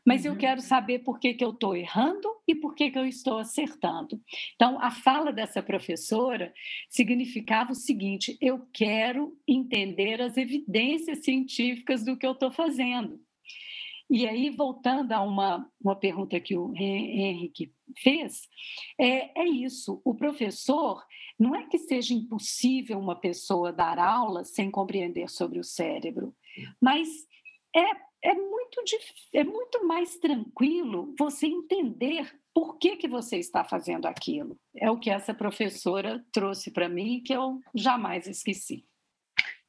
mas 0.06 0.26
uhum. 0.26 0.32
eu 0.32 0.38
quero 0.38 0.62
saber 0.62 0.99
por 0.99 1.20
que, 1.20 1.34
que 1.34 1.43
eu 1.43 1.51
estou 1.51 1.76
errando 1.76 2.28
e 2.47 2.54
por 2.54 2.76
que, 2.76 2.91
que 2.91 2.99
eu 2.99 3.06
estou 3.06 3.38
acertando. 3.38 4.22
Então, 4.56 4.78
a 4.82 4.91
fala 4.91 5.32
dessa 5.32 5.64
professora 5.64 6.54
significava 6.89 7.72
o 7.72 7.76
seguinte: 7.76 8.38
eu 8.41 8.68
quero 8.74 9.38
entender 9.47 10.22
as 10.22 10.38
evidências 10.38 11.24
científicas 11.24 12.04
do 12.04 12.18
que 12.18 12.26
eu 12.26 12.34
estou 12.34 12.51
fazendo. 12.51 13.20
E 14.10 14.28
aí, 14.28 14.49
voltando 14.49 15.12
a 15.14 15.22
uma, 15.22 15.68
uma 15.82 15.95
pergunta 15.95 16.39
que 16.39 16.58
o 16.58 16.74
Henrique 16.76 17.72
fez, 17.97 18.47
é, 18.99 19.41
é 19.41 19.47
isso: 19.47 20.01
o 20.04 20.14
professor 20.14 21.04
não 21.39 21.56
é 21.56 21.66
que 21.66 21.78
seja 21.78 22.14
impossível 22.14 22.99
uma 22.99 23.16
pessoa 23.16 23.72
dar 23.72 23.97
aula 23.97 24.43
sem 24.43 24.70
compreender 24.70 25.30
sobre 25.30 25.60
o 25.60 25.64
cérebro, 25.64 26.36
mas 26.80 27.08
é 27.76 28.12
é 28.24 28.34
muito, 28.34 28.82
é 29.34 29.43
muito 29.43 29.86
mais 29.86 30.17
tranquilo 30.17 31.13
você 31.19 31.45
entender 31.45 32.32
por 32.53 32.78
que, 32.78 32.95
que 32.95 33.07
você 33.07 33.38
está 33.38 33.63
fazendo 33.63 34.05
aquilo. 34.05 34.57
É 34.76 34.89
o 34.89 34.97
que 34.97 35.09
essa 35.09 35.34
professora 35.34 36.24
trouxe 36.32 36.71
para 36.71 36.88
mim 36.88 37.21
que 37.24 37.34
eu 37.34 37.59
jamais 37.76 38.28
esqueci. 38.28 38.86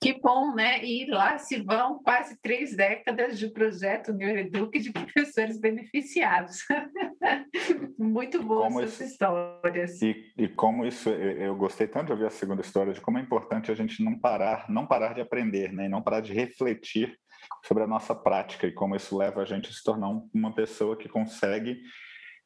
Que 0.00 0.20
bom, 0.20 0.54
né? 0.54 0.84
E 0.84 1.06
lá 1.06 1.38
se 1.38 1.62
vão 1.62 1.98
quase 2.02 2.38
três 2.42 2.76
décadas 2.76 3.38
de 3.38 3.48
projeto 3.48 4.12
Neuroeduc 4.12 4.78
de 4.78 4.92
professores 4.92 5.58
beneficiados. 5.58 6.58
Muito 7.98 8.42
boas 8.42 8.76
essas 8.76 8.94
isso, 8.94 9.04
histórias. 9.04 10.02
E, 10.02 10.30
e 10.36 10.46
como 10.46 10.84
isso, 10.84 11.08
eu 11.08 11.56
gostei 11.56 11.88
tanto 11.88 12.06
de 12.06 12.12
ouvir 12.12 12.26
a 12.26 12.30
segunda 12.30 12.60
história, 12.60 12.92
de 12.92 13.00
como 13.00 13.16
é 13.16 13.22
importante 13.22 13.72
a 13.72 13.74
gente 13.74 14.04
não 14.04 14.18
parar, 14.18 14.68
não 14.68 14.86
parar 14.86 15.14
de 15.14 15.22
aprender, 15.22 15.72
né? 15.72 15.86
E 15.86 15.88
não 15.88 16.02
parar 16.02 16.20
de 16.20 16.34
refletir 16.34 17.18
sobre 17.64 17.82
a 17.82 17.86
nossa 17.86 18.14
prática 18.14 18.66
e 18.66 18.72
como 18.72 18.96
isso 18.96 19.16
leva 19.16 19.42
a 19.42 19.44
gente 19.44 19.68
a 19.68 19.72
se 19.72 19.82
tornar 19.82 20.08
uma 20.32 20.54
pessoa 20.54 20.96
que 20.96 21.08
consegue 21.08 21.82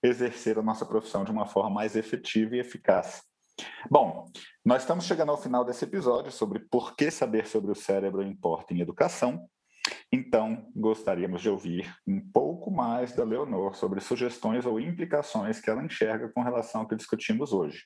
exercer 0.03 0.59
a 0.59 0.63
nossa 0.63 0.87
profissão 0.87 1.25
de 1.25 1.31
uma 1.31 1.47
forma 1.47 1.71
mais 1.71 1.97
efetiva 1.97 2.57
e 2.57 2.61
eficaz. 2.61 3.23
Bom, 3.91 4.31
nós 4.65 4.83
estamos 4.83 5.05
chegando 5.05 5.31
ao 5.31 5.41
final 5.41 5.65
desse 5.65 5.85
episódio 5.85 6.31
sobre 6.31 6.61
por 6.61 6.95
que 6.95 7.11
saber 7.11 7.47
sobre 7.47 7.73
o 7.73 7.75
cérebro 7.75 8.23
importa 8.23 8.73
em 8.73 8.81
educação. 8.81 9.49
Então, 10.13 10.71
gostaríamos 10.77 11.43
de 11.43 11.51
ouvir 11.51 11.93
um 12.07 12.21
pouco 12.31 12.71
mais 12.71 13.15
da 13.15 13.25
Leonor 13.25 13.75
sobre 13.75 14.01
sugestões 14.01 14.65
ou 14.65 14.79
implicações 14.79 15.61
que 15.61 15.69
ela 15.69 15.85
enxerga 15.85 16.29
com 16.29 16.43
relação 16.43 16.83
ao 16.83 16.89
que 16.89 16.97
discutimos 16.97 17.53
hoje. 17.53 17.85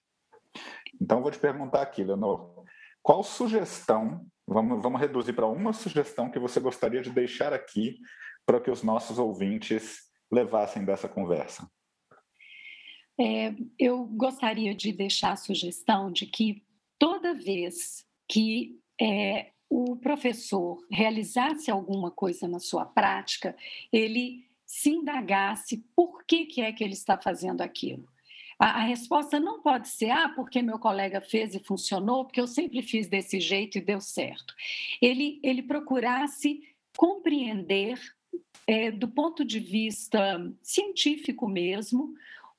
Então, 1.01 1.23
vou 1.23 1.31
te 1.31 1.39
perguntar 1.39 1.83
aqui, 1.83 2.05
Leonor, 2.05 2.62
qual 3.03 3.23
sugestão, 3.23 4.25
vamos, 4.47 4.83
vamos 4.83 5.01
reduzir 5.01 5.33
para 5.33 5.47
uma 5.47 5.73
sugestão 5.73 6.31
que 6.31 6.39
você 6.39 6.61
gostaria 6.61 7.03
de 7.03 7.11
deixar 7.11 7.53
aqui 7.53 7.99
para 8.47 8.61
que 8.61 8.71
os 8.71 8.83
nossos 8.83 9.19
ouvintes 9.19 10.11
levassem 10.31 10.85
dessa 10.85 11.09
conversa? 11.09 11.69
É, 13.21 13.55
eu 13.79 14.05
gostaria 14.05 14.75
de 14.75 14.93
deixar 14.93 15.33
a 15.33 15.37
sugestão 15.37 16.11
de 16.11 16.27
que 16.27 16.65
toda 16.99 17.35
vez 17.35 18.07
que 18.29 18.81
é, 19.01 19.53
o 19.69 19.97
professor 19.97 20.79
realizasse 20.91 21.71
alguma 21.71 22.11
coisa 22.11 22.49
na 22.49 22.59
sua 22.59 22.85
prática, 22.85 23.57
ele 23.93 24.47
se 24.65 24.91
indagasse 24.91 25.85
por 25.95 26.25
que, 26.25 26.47
que 26.47 26.63
é 26.63 26.73
que 26.73 26.83
ele 26.83 26.95
está 26.95 27.19
fazendo 27.19 27.61
aquilo. 27.61 28.09
A, 28.63 28.83
a, 28.83 28.83
resposta 28.85 29.41
não 29.41 29.61
pode 29.61 29.89
ser, 29.89 30.11
ah, 30.11 30.29
porque 30.29 30.63
meu 30.63 30.79
colega 30.79 31.21
fez 31.21 31.53
e 31.53 31.59
funcionou, 31.59 32.25
porque 32.25 32.41
eu 32.41 32.47
sempre 32.47 32.81
fiz 32.81 33.09
desse 33.09 33.41
jeito 33.41 33.77
e 33.77 33.81
deu 33.81 34.01
certo. 34.01 34.55
Ele, 35.01 35.41
ele 35.43 35.65
procurasse 35.65 36.63
compreender, 36.97 38.01
é, 38.65 38.93
do 38.93 39.09
ponto 39.09 39.45
de 39.45 39.59
vista 39.59 40.39
científico 40.63 41.49
mesmo, 41.49 42.15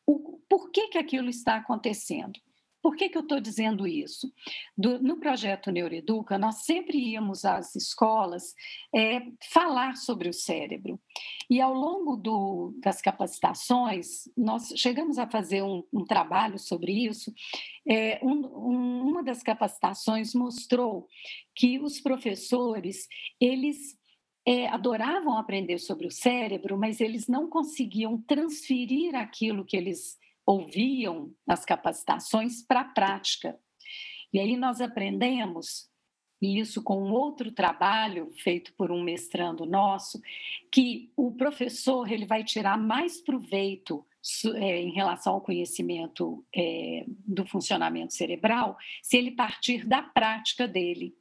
o, 0.05 0.41
por 0.49 0.71
que, 0.71 0.89
que 0.89 0.97
aquilo 0.97 1.29
está 1.29 1.55
acontecendo. 1.55 2.37
Por 2.83 2.97
que, 2.97 3.07
que 3.07 3.17
eu 3.17 3.21
estou 3.21 3.39
dizendo 3.39 3.87
isso? 3.87 4.29
Do, 4.77 5.01
no 5.01 5.17
projeto 5.17 5.71
Neuroeduca, 5.71 6.37
nós 6.37 6.65
sempre 6.65 6.97
íamos 6.97 7.45
às 7.45 7.73
escolas 7.77 8.53
é, 8.93 9.21
falar 9.53 9.95
sobre 9.95 10.27
o 10.27 10.33
cérebro. 10.33 10.99
E 11.49 11.61
ao 11.61 11.73
longo 11.73 12.17
do, 12.17 12.77
das 12.83 13.01
capacitações, 13.01 14.29
nós 14.35 14.73
chegamos 14.75 15.17
a 15.17 15.25
fazer 15.25 15.63
um, 15.63 15.81
um 15.93 16.03
trabalho 16.03 16.59
sobre 16.59 16.91
isso. 16.91 17.33
É, 17.87 18.19
um, 18.21 18.45
um, 18.47 19.01
uma 19.07 19.23
das 19.23 19.41
capacitações 19.41 20.35
mostrou 20.35 21.07
que 21.55 21.79
os 21.79 22.01
professores, 22.01 23.07
eles 23.39 23.97
é, 24.45 24.67
adoravam 24.67 25.37
aprender 25.37 25.77
sobre 25.77 26.05
o 26.05 26.11
cérebro, 26.11 26.77
mas 26.77 26.99
eles 26.99 27.29
não 27.29 27.49
conseguiam 27.49 28.21
transferir 28.21 29.15
aquilo 29.15 29.63
que 29.63 29.77
eles 29.77 30.21
ouviam 30.45 31.33
nas 31.45 31.65
capacitações 31.65 32.61
para 32.61 32.81
a 32.81 32.85
prática. 32.85 33.57
E 34.31 34.39
aí 34.39 34.57
nós 34.57 34.81
aprendemos, 34.81 35.89
e 36.41 36.59
isso 36.59 36.83
com 36.83 37.11
outro 37.11 37.51
trabalho 37.51 38.31
feito 38.39 38.73
por 38.73 38.91
um 38.91 39.01
mestrando 39.01 39.65
nosso, 39.65 40.21
que 40.71 41.11
o 41.15 41.31
professor 41.31 42.11
ele 42.11 42.25
vai 42.25 42.43
tirar 42.43 42.77
mais 42.77 43.21
proveito 43.21 44.05
é, 44.55 44.81
em 44.81 44.91
relação 44.91 45.33
ao 45.33 45.41
conhecimento 45.41 46.45
é, 46.55 47.05
do 47.07 47.45
funcionamento 47.45 48.13
cerebral 48.13 48.77
se 49.01 49.17
ele 49.17 49.31
partir 49.31 49.85
da 49.85 50.01
prática 50.01 50.67
dele. 50.67 51.13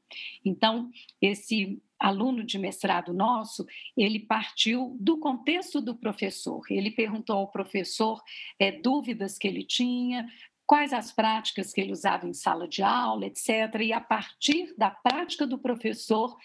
Então, 0.44 0.90
esse 1.20 1.82
aluno 1.98 2.44
de 2.44 2.58
mestrado 2.58 3.12
nosso, 3.12 3.66
ele 3.96 4.20
partiu 4.20 4.96
do 5.00 5.18
contexto 5.18 5.80
do 5.80 5.94
professor. 5.94 6.62
Ele 6.70 6.90
perguntou 6.90 7.36
ao 7.36 7.48
professor 7.48 8.20
é, 8.58 8.72
dúvidas 8.72 9.38
que 9.38 9.46
ele 9.46 9.64
tinha, 9.64 10.28
quais 10.66 10.92
as 10.92 11.12
práticas 11.12 11.72
que 11.72 11.80
ele 11.80 11.92
usava 11.92 12.26
em 12.26 12.32
sala 12.32 12.66
de 12.68 12.82
aula, 12.82 13.26
etc. 13.26 13.48
E 13.80 13.92
a 13.92 14.00
partir 14.00 14.74
da 14.76 14.90
prática 14.90 15.46
do 15.46 15.58
professor, 15.58 16.36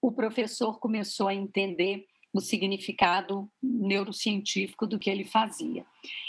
o 0.00 0.12
professor 0.12 0.78
começou 0.78 1.28
a 1.28 1.34
entender 1.34 2.06
o 2.38 2.42
significado 2.42 3.50
neurocientífico 3.62 4.86
do 4.86 4.98
que 4.98 5.10
ele 5.10 5.24
fazia. 5.24 5.84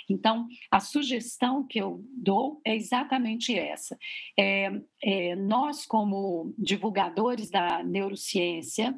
Então, 0.09 0.47
a 0.71 0.79
sugestão 0.79 1.65
que 1.65 1.79
eu 1.79 2.03
dou 2.15 2.61
é 2.65 2.75
exatamente 2.75 3.57
essa. 3.57 3.97
É, 4.37 4.71
é, 5.01 5.35
nós, 5.35 5.85
como 5.85 6.53
divulgadores 6.57 7.49
da 7.49 7.83
neurociência, 7.83 8.97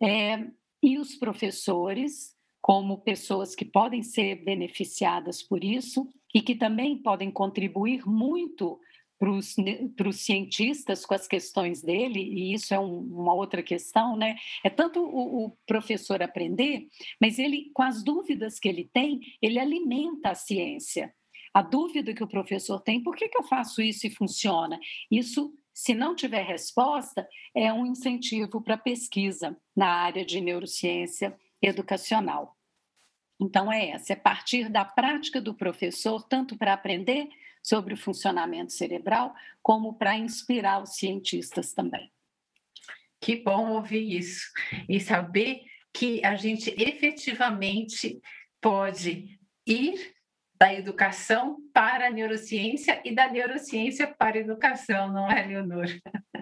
é, 0.00 0.46
e 0.82 0.98
os 0.98 1.16
professores, 1.16 2.36
como 2.60 2.98
pessoas 2.98 3.54
que 3.54 3.64
podem 3.64 4.02
ser 4.02 4.44
beneficiadas 4.44 5.42
por 5.42 5.64
isso 5.64 6.08
e 6.34 6.40
que 6.40 6.54
também 6.54 6.96
podem 6.96 7.30
contribuir 7.30 8.06
muito 8.06 8.78
para 9.18 10.08
os 10.08 10.20
cientistas 10.20 11.04
com 11.04 11.14
as 11.14 11.26
questões 11.26 11.82
dele, 11.82 12.20
e 12.20 12.54
isso 12.54 12.72
é 12.72 12.78
um, 12.78 13.00
uma 13.00 13.34
outra 13.34 13.62
questão, 13.62 14.16
né? 14.16 14.36
É 14.64 14.70
tanto 14.70 15.00
o, 15.00 15.46
o, 15.46 15.56
professor 15.66 16.22
aprender, 16.22 16.86
mas 17.20 17.38
ele, 17.38 17.70
com 17.74 17.82
as 17.82 18.04
dúvidas 18.04 18.60
que 18.60 18.68
ele 18.68 18.88
tem, 18.92 19.20
ele 19.42 19.58
alimenta 19.58 20.30
a 20.30 20.34
ciência. 20.34 21.12
A 21.52 21.62
dúvida 21.62 22.14
que 22.14 22.22
o 22.22 22.28
professor 22.28 22.80
tem, 22.80 23.02
por 23.02 23.16
que, 23.16 23.28
que 23.28 23.36
eu 23.36 23.42
faço 23.42 23.82
isso 23.82 24.06
e 24.06 24.10
funciona? 24.10 24.78
Isso, 25.10 25.52
se 25.74 25.94
não 25.94 26.14
tiver 26.14 26.44
resposta, 26.44 27.26
é 27.54 27.72
um 27.72 27.86
incentivo 27.86 28.62
para 28.62 28.76
pesquisa 28.76 29.56
na 29.74 29.88
área 29.88 30.24
de 30.24 30.40
neurociência 30.40 31.36
educacional. 31.60 32.56
Então, 33.40 33.72
é 33.72 33.90
essa, 33.90 34.12
é 34.12 34.16
partir 34.16 34.68
da 34.68 34.84
prática 34.84 35.40
do 35.40 35.54
professor, 35.54 36.22
tanto 36.22 36.56
para 36.56 36.72
aprender 36.72 37.28
sobre 37.62 37.94
o 37.94 37.96
funcionamento 37.96 38.72
cerebral, 38.72 39.34
como 39.62 39.94
para 39.94 40.16
inspirar 40.16 40.82
os 40.82 40.96
cientistas 40.96 41.72
também. 41.72 42.10
Que 43.20 43.36
bom 43.36 43.72
ouvir 43.72 44.16
isso 44.16 44.46
e 44.88 45.00
saber 45.00 45.62
que 45.92 46.24
a 46.24 46.36
gente 46.36 46.70
efetivamente 46.80 48.20
pode 48.60 49.38
ir 49.66 50.14
da 50.58 50.74
educação 50.74 51.56
para 51.72 52.08
a 52.08 52.10
neurociência 52.10 53.00
e 53.04 53.14
da 53.14 53.30
neurociência 53.30 54.06
para 54.06 54.36
a 54.36 54.40
educação, 54.40 55.12
não 55.12 55.30
é, 55.30 55.46
Leonor? 55.46 55.86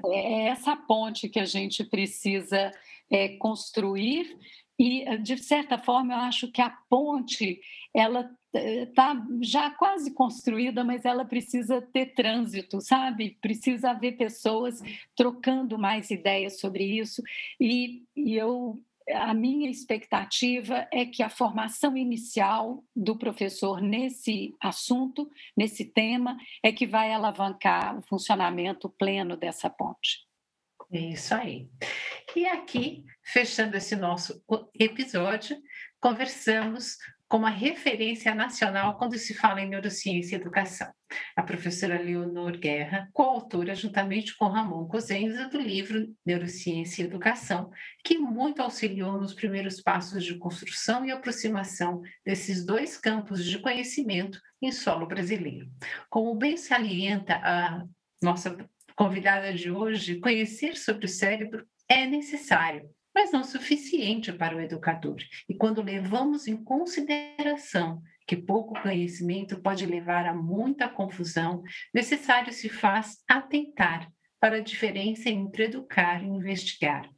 É 0.06 0.48
essa 0.48 0.74
ponte 0.74 1.28
que 1.28 1.38
a 1.38 1.44
gente 1.44 1.84
precisa 1.84 2.72
é, 3.10 3.36
construir 3.36 4.38
e, 4.78 5.18
de 5.18 5.38
certa 5.38 5.78
forma, 5.78 6.14
eu 6.14 6.20
acho 6.20 6.50
que 6.50 6.60
a 6.60 6.70
ponte 6.88 7.60
ela 7.94 8.30
está 8.56 9.26
já 9.40 9.70
quase 9.70 10.12
construída, 10.12 10.82
mas 10.84 11.04
ela 11.04 11.24
precisa 11.24 11.80
ter 11.80 12.14
trânsito, 12.14 12.80
sabe? 12.80 13.36
Precisa 13.40 13.90
haver 13.90 14.16
pessoas 14.16 14.80
trocando 15.14 15.78
mais 15.78 16.10
ideias 16.10 16.58
sobre 16.60 16.84
isso. 16.84 17.22
E, 17.60 18.04
e 18.14 18.34
eu 18.34 18.80
a 19.08 19.32
minha 19.32 19.70
expectativa 19.70 20.88
é 20.92 21.06
que 21.06 21.22
a 21.22 21.28
formação 21.28 21.96
inicial 21.96 22.82
do 22.94 23.16
professor 23.16 23.80
nesse 23.80 24.54
assunto, 24.60 25.30
nesse 25.56 25.84
tema, 25.84 26.36
é 26.62 26.72
que 26.72 26.86
vai 26.86 27.12
alavancar 27.12 27.96
o 27.96 28.02
funcionamento 28.02 28.88
pleno 28.88 29.36
dessa 29.36 29.70
ponte. 29.70 30.26
Isso 30.90 31.34
aí. 31.34 31.68
E 32.34 32.46
aqui, 32.46 33.04
fechando 33.22 33.76
esse 33.76 33.96
nosso 33.96 34.42
episódio, 34.74 35.56
conversamos 36.00 36.96
como 37.28 37.46
a 37.46 37.50
referência 37.50 38.34
nacional 38.34 38.96
quando 38.96 39.18
se 39.18 39.34
fala 39.34 39.60
em 39.60 39.68
neurociência 39.68 40.36
e 40.36 40.40
educação. 40.40 40.88
A 41.34 41.42
professora 41.42 42.00
Leonor 42.00 42.56
Guerra, 42.58 43.08
coautora 43.12 43.74
juntamente 43.74 44.36
com 44.36 44.46
Ramon 44.46 44.86
Cosenza 44.86 45.48
do 45.48 45.58
livro 45.58 46.06
Neurociência 46.24 47.02
e 47.02 47.06
Educação, 47.06 47.70
que 48.04 48.18
muito 48.18 48.62
auxiliou 48.62 49.20
nos 49.20 49.34
primeiros 49.34 49.80
passos 49.80 50.24
de 50.24 50.36
construção 50.36 51.04
e 51.04 51.10
aproximação 51.10 52.00
desses 52.24 52.64
dois 52.64 52.96
campos 52.96 53.44
de 53.44 53.58
conhecimento 53.58 54.40
em 54.62 54.72
solo 54.72 55.06
brasileiro. 55.06 55.68
Como 56.08 56.34
bem 56.34 56.56
salienta 56.56 57.34
a 57.36 57.84
nossa 58.22 58.56
convidada 58.96 59.52
de 59.52 59.70
hoje, 59.70 60.18
conhecer 60.20 60.76
sobre 60.76 61.06
o 61.06 61.08
cérebro 61.08 61.66
é 61.88 62.06
necessário 62.06 62.88
mas 63.16 63.32
não 63.32 63.42
suficiente 63.42 64.30
para 64.30 64.54
o 64.54 64.60
educador. 64.60 65.16
E 65.48 65.54
quando 65.54 65.80
levamos 65.82 66.46
em 66.46 66.54
consideração 66.62 68.02
que 68.26 68.36
pouco 68.36 68.78
conhecimento 68.82 69.58
pode 69.62 69.86
levar 69.86 70.26
a 70.26 70.34
muita 70.34 70.86
confusão, 70.86 71.62
necessário 71.94 72.52
se 72.52 72.68
faz 72.68 73.24
atentar 73.26 74.06
para 74.38 74.56
a 74.56 74.60
diferença 74.60 75.30
entre 75.30 75.64
educar 75.64 76.22
e 76.22 76.26
investigar. 76.26 77.08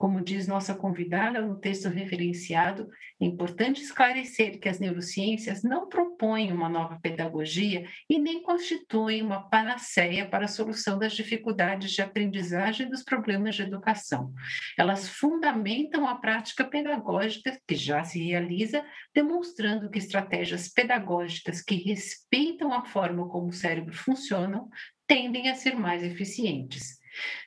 Como 0.00 0.24
diz 0.24 0.48
nossa 0.48 0.74
convidada 0.74 1.42
no 1.42 1.60
texto 1.60 1.90
referenciado, 1.90 2.88
é 3.20 3.26
importante 3.26 3.82
esclarecer 3.82 4.58
que 4.58 4.66
as 4.66 4.80
neurociências 4.80 5.62
não 5.62 5.90
propõem 5.90 6.50
uma 6.50 6.70
nova 6.70 6.98
pedagogia 7.02 7.84
e 8.08 8.18
nem 8.18 8.42
constituem 8.42 9.20
uma 9.20 9.46
panaceia 9.50 10.26
para 10.26 10.46
a 10.46 10.48
solução 10.48 10.98
das 10.98 11.12
dificuldades 11.12 11.92
de 11.92 12.00
aprendizagem 12.00 12.86
e 12.86 12.88
dos 12.88 13.02
problemas 13.02 13.56
de 13.56 13.60
educação. 13.60 14.32
Elas 14.78 15.06
fundamentam 15.06 16.08
a 16.08 16.14
prática 16.14 16.64
pedagógica 16.64 17.60
que 17.68 17.74
já 17.74 18.02
se 18.02 18.24
realiza, 18.24 18.82
demonstrando 19.14 19.90
que 19.90 19.98
estratégias 19.98 20.70
pedagógicas 20.70 21.60
que 21.60 21.74
respeitam 21.74 22.72
a 22.72 22.86
forma 22.86 23.28
como 23.28 23.48
o 23.48 23.52
cérebro 23.52 23.94
funciona 23.94 24.64
tendem 25.06 25.50
a 25.50 25.54
ser 25.54 25.74
mais 25.74 26.02
eficientes. 26.02 26.99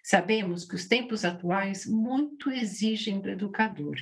Sabemos 0.03 0.65
que 0.65 0.75
os 0.75 0.85
tempos 0.85 1.23
atuais 1.23 1.85
muito 1.85 2.51
exigem 2.51 3.19
do 3.19 3.29
educador, 3.29 3.95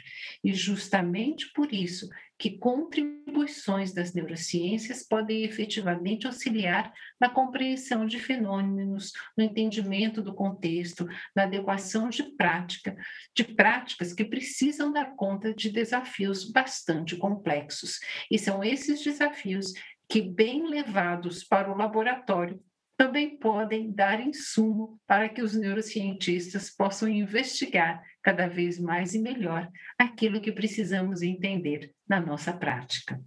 e 0.43 0.53
justamente 0.53 1.51
por 1.53 1.73
isso 1.73 2.09
que 2.41 2.57
contribuições 2.57 3.93
das 3.93 4.15
neurociências 4.15 5.07
podem 5.07 5.43
efetivamente 5.43 6.25
auxiliar 6.25 6.91
na 7.19 7.29
compreensão 7.29 8.07
de 8.07 8.17
fenômenos, 8.17 9.11
no 9.37 9.43
entendimento 9.43 10.23
do 10.23 10.33
contexto, 10.33 11.07
na 11.35 11.43
adequação 11.43 12.09
de 12.09 12.23
prática, 12.35 12.97
de 13.35 13.43
práticas 13.43 14.11
que 14.11 14.25
precisam 14.25 14.91
dar 14.91 15.15
conta 15.15 15.53
de 15.53 15.69
desafios 15.69 16.51
bastante 16.51 17.15
complexos. 17.15 17.99
E 18.31 18.39
são 18.39 18.63
esses 18.63 19.03
desafios 19.03 19.73
que, 20.09 20.19
bem 20.19 20.67
levados 20.67 21.43
para 21.43 21.71
o 21.71 21.77
laboratório, 21.77 22.59
também 23.01 23.35
podem 23.35 23.91
dar 23.91 24.21
insumo 24.21 25.01
para 25.07 25.27
que 25.27 25.41
os 25.41 25.55
neurocientistas 25.55 26.69
possam 26.69 27.09
investigar 27.09 27.99
cada 28.21 28.47
vez 28.47 28.77
mais 28.77 29.15
e 29.15 29.19
melhor 29.19 29.67
aquilo 29.97 30.39
que 30.39 30.51
precisamos 30.51 31.23
entender 31.23 31.95
na 32.07 32.21
nossa 32.21 32.53
prática. 32.53 33.19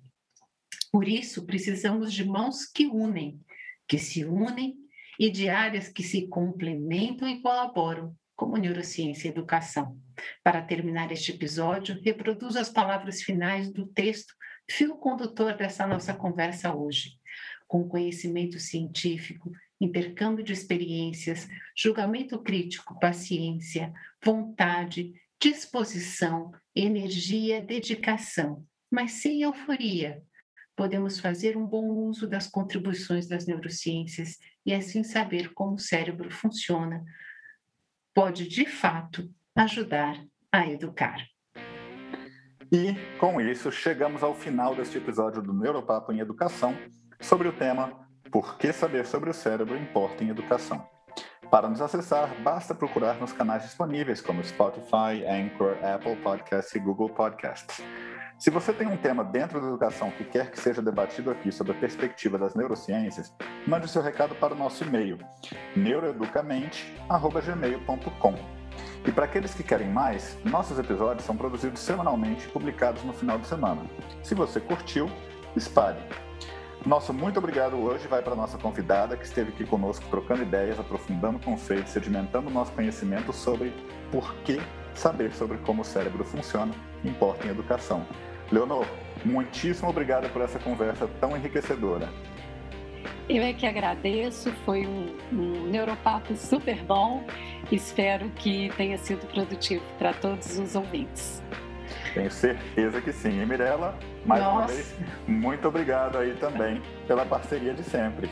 Por 0.93 1.09
isso, 1.09 1.45
precisamos 1.45 2.13
de 2.13 2.25
mãos 2.25 2.67
que 2.67 2.87
unem, 2.87 3.41
que 3.89 3.99
se 3.99 4.25
unem 4.25 4.77
e 5.19 5.29
de 5.29 5.49
áreas 5.49 5.89
que 5.89 6.05
se 6.05 6.29
complementam 6.29 7.29
e 7.29 7.43
colaboram, 7.43 8.15
como 8.37 8.57
neurociência 8.57 9.27
e 9.27 9.31
educação. 9.33 9.99
Para 10.45 10.63
terminar 10.63 11.11
este 11.11 11.33
episódio, 11.33 12.01
reproduzo 12.01 12.61
as 12.61 12.69
palavras 12.69 13.23
finais 13.23 13.73
do 13.73 13.89
texto, 13.89 14.35
fio 14.71 14.97
condutor 14.99 15.57
dessa 15.57 15.85
nossa 15.85 16.15
conversa 16.15 16.73
hoje. 16.73 17.19
Com 17.67 17.89
conhecimento 17.89 18.61
científico, 18.61 19.51
intercâmbio 19.85 20.45
de 20.45 20.53
experiências, 20.53 21.49
julgamento 21.77 22.39
crítico, 22.39 22.99
paciência, 22.99 23.93
vontade, 24.23 25.13
disposição, 25.41 26.53
energia, 26.75 27.61
dedicação, 27.61 28.65
mas 28.91 29.13
sem 29.13 29.43
euforia. 29.43 30.23
Podemos 30.77 31.21
fazer 31.21 31.57
um 31.57 31.67
bom 31.67 31.87
uso 31.91 32.27
das 32.27 32.47
contribuições 32.47 33.29
das 33.29 33.47
neurociências 33.47 34.39
e 34.67 34.73
assim 34.73 35.05
saber 35.05 35.53
como 35.53 35.75
o 35.75 35.79
cérebro 35.79 36.31
funciona. 36.31 37.05
Pode, 38.13 38.49
de 38.49 38.67
fato, 38.67 39.31
ajudar 39.55 40.25
a 40.51 40.67
educar. 40.67 41.25
E, 42.73 42.95
com 43.19 43.41
isso, 43.41 43.71
chegamos 43.71 44.23
ao 44.23 44.35
final 44.35 44.75
deste 44.75 44.99
episódio 44.99 45.43
do 45.43 45.53
Neuropapo 45.53 46.13
em 46.13 46.19
Educação 46.19 46.77
sobre 47.21 47.47
o 47.47 47.53
tema 47.53 48.04
por 48.31 48.57
que 48.57 48.73
saber 48.73 49.07
sobre 49.07 49.31
o 49.31 49.35
cérebro 49.35 49.77
importa 49.77 50.25
em 50.25 50.29
educação? 50.29 50.87
Para 51.51 51.69
nos 51.69 51.81
acessar, 51.81 52.29
basta 52.43 52.75
procurar 52.75 53.15
nos 53.15 53.33
canais 53.33 53.63
disponíveis 53.63 54.21
como 54.21 54.43
Spotify, 54.43 55.25
Anchor, 55.25 55.77
Apple 55.85 56.17
Podcasts 56.17 56.75
e 56.75 56.81
Google 56.81 57.11
Podcasts. 57.11 57.81
Se 58.39 58.51
você 58.51 58.73
tem 58.73 58.89
um 58.89 58.97
tema 58.97 59.23
dentro 59.23 59.61
da 59.61 59.69
educação 59.69 60.11
que 60.11 60.25
quer 60.25 60.51
que 60.51 60.59
seja 60.59 60.83
debatido 60.83 61.31
aqui 61.31 61.53
sob 61.53 61.71
a 61.71 61.75
perspectiva 61.75 62.37
das 62.37 62.53
neurociências, 62.55 63.33
mande 63.67 63.89
seu 63.89 64.03
recado 64.03 64.35
para 64.35 64.53
o 64.53 64.57
nosso 64.57 64.85
e-mail 64.85 65.19
neuroeducamente@gmail.com. 65.77 68.35
E 69.07 69.13
para 69.13 69.27
aqueles 69.27 69.55
que 69.55 69.63
querem 69.63 69.89
mais, 69.89 70.37
nossos 70.45 70.77
episódios 70.79 71.25
são 71.25 71.37
produzidos 71.37 71.81
semanalmente 71.81 72.49
e 72.49 72.51
publicados 72.51 73.05
no 73.05 73.13
final 73.13 73.39
de 73.39 73.47
semana. 73.47 73.83
Se 74.23 74.35
você 74.35 74.59
curtiu, 74.61 75.09
espalhe. 75.55 76.01
Nosso 76.87 77.15
muito 77.15 77.39
obrigado 77.39 77.77
hoje 77.79 78.07
vai 78.07 78.21
para 78.21 78.35
a 78.35 78.37
nossa 78.37 78.59
convidada 78.59 79.17
que 79.17 79.25
esteve 79.25 79.51
aqui 79.51 79.65
conosco 79.65 80.05
trocando 80.11 80.43
ideias, 80.43 80.79
aprofundando 80.79 81.39
conceitos, 81.39 81.93
sedimentando 81.93 82.51
nosso 82.51 82.73
conhecimento 82.73 83.33
sobre 83.33 83.73
por 84.11 84.35
que 84.45 84.61
saber 84.93 85.33
sobre 85.33 85.57
como 85.59 85.81
o 85.81 85.85
cérebro 85.85 86.25
funciona 86.25 86.75
importa 87.03 87.47
em 87.47 87.51
educação. 87.51 88.07
Leonor, 88.53 88.87
muitíssimo 89.25 89.89
obrigado 89.89 90.31
por 90.31 90.43
essa 90.43 90.59
conversa 90.59 91.09
tão 91.19 91.35
enriquecedora. 91.35 92.11
Eu 93.31 93.43
é 93.43 93.55
que 93.55 93.67
agradeço, 93.67 94.53
foi 94.67 94.87
um, 94.87 95.17
um 95.33 95.67
neuropapo 95.67 96.37
super 96.37 96.85
bom. 96.85 97.25
Espero 97.73 98.29
que 98.37 98.71
tenha 98.77 98.99
sido 98.99 99.27
produtivo 99.29 99.83
para 99.99 100.13
todos 100.13 100.59
os 100.59 100.75
ouvintes. 100.75 101.43
Tenho 102.15 102.31
certeza 102.31 103.01
que 103.01 103.13
sim. 103.13 103.43
E 103.43 103.47
Mirella, 103.47 103.99
mais 104.25 104.41
Nossa. 104.43 104.57
uma 104.57 104.67
vez, 104.69 104.95
muito 105.27 105.69
obrigado 105.69 106.17
aí 106.17 106.35
também 106.35 106.81
pela 107.07 107.27
parceria 107.27 107.75
de 107.75 107.83
sempre. 107.83 108.31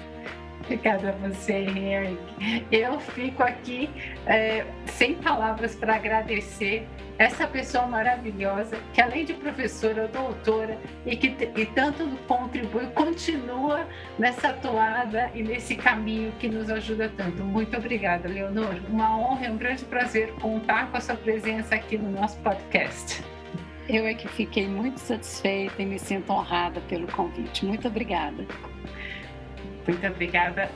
Obrigada 0.64 1.11
a 1.11 1.28
você, 1.28 1.55
Henrique. 1.55 2.64
Eu 2.70 3.01
fico 3.01 3.43
aqui 3.43 3.91
é, 4.26 4.64
sem 4.87 5.14
palavras 5.16 5.74
para 5.74 5.97
agradecer 5.97 6.87
essa 7.18 7.47
pessoa 7.47 7.87
maravilhosa, 7.87 8.78
que 8.93 9.01
além 9.01 9.24
de 9.24 9.35
professora, 9.35 10.09
doutora, 10.09 10.78
e 11.05 11.16
que 11.16 11.37
e 11.57 11.66
tanto 11.66 12.07
contribui, 12.26 12.87
continua 12.89 13.87
nessa 14.18 14.53
toada 14.53 15.30
e 15.35 15.43
nesse 15.43 15.74
caminho 15.74 16.33
que 16.39 16.49
nos 16.49 16.70
ajuda 16.70 17.12
tanto. 17.16 17.43
Muito 17.43 17.76
obrigada, 17.76 18.28
Leonor. 18.28 18.76
Uma 18.89 19.18
honra 19.18 19.47
e 19.47 19.51
um 19.51 19.57
grande 19.57 19.85
prazer 19.85 20.33
contar 20.41 20.91
com 20.91 20.97
a 20.97 21.01
sua 21.01 21.16
presença 21.16 21.74
aqui 21.74 21.99
no 21.99 22.11
nosso 22.11 22.39
podcast. 22.39 23.22
Eu 23.89 24.07
é 24.07 24.14
que 24.14 24.28
fiquei 24.28 24.66
muito 24.66 24.99
satisfeita 24.99 25.83
e 25.83 25.87
me 25.87 25.99
sinto 25.99 26.33
honrada 26.33 26.80
pelo 26.83 27.07
convite. 27.09 27.64
Muito 27.64 27.89
obrigada. 27.89 28.47
Muito 29.87 30.07
obrigada 30.07 30.70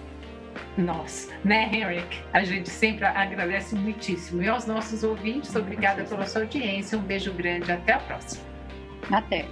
nós, 0.76 1.30
né, 1.44 1.70
Henrik? 1.72 2.22
A 2.32 2.42
gente 2.42 2.68
sempre 2.68 3.04
agradece 3.04 3.74
muitíssimo. 3.74 4.42
E 4.42 4.48
aos 4.48 4.66
nossos 4.66 5.02
ouvintes, 5.04 5.54
obrigada 5.54 6.04
pela 6.04 6.26
sua 6.26 6.42
audiência. 6.42 6.98
Um 6.98 7.02
beijo 7.02 7.32
grande. 7.32 7.70
Até 7.70 7.94
a 7.94 7.98
próxima. 7.98 8.44
Até. 9.10 9.46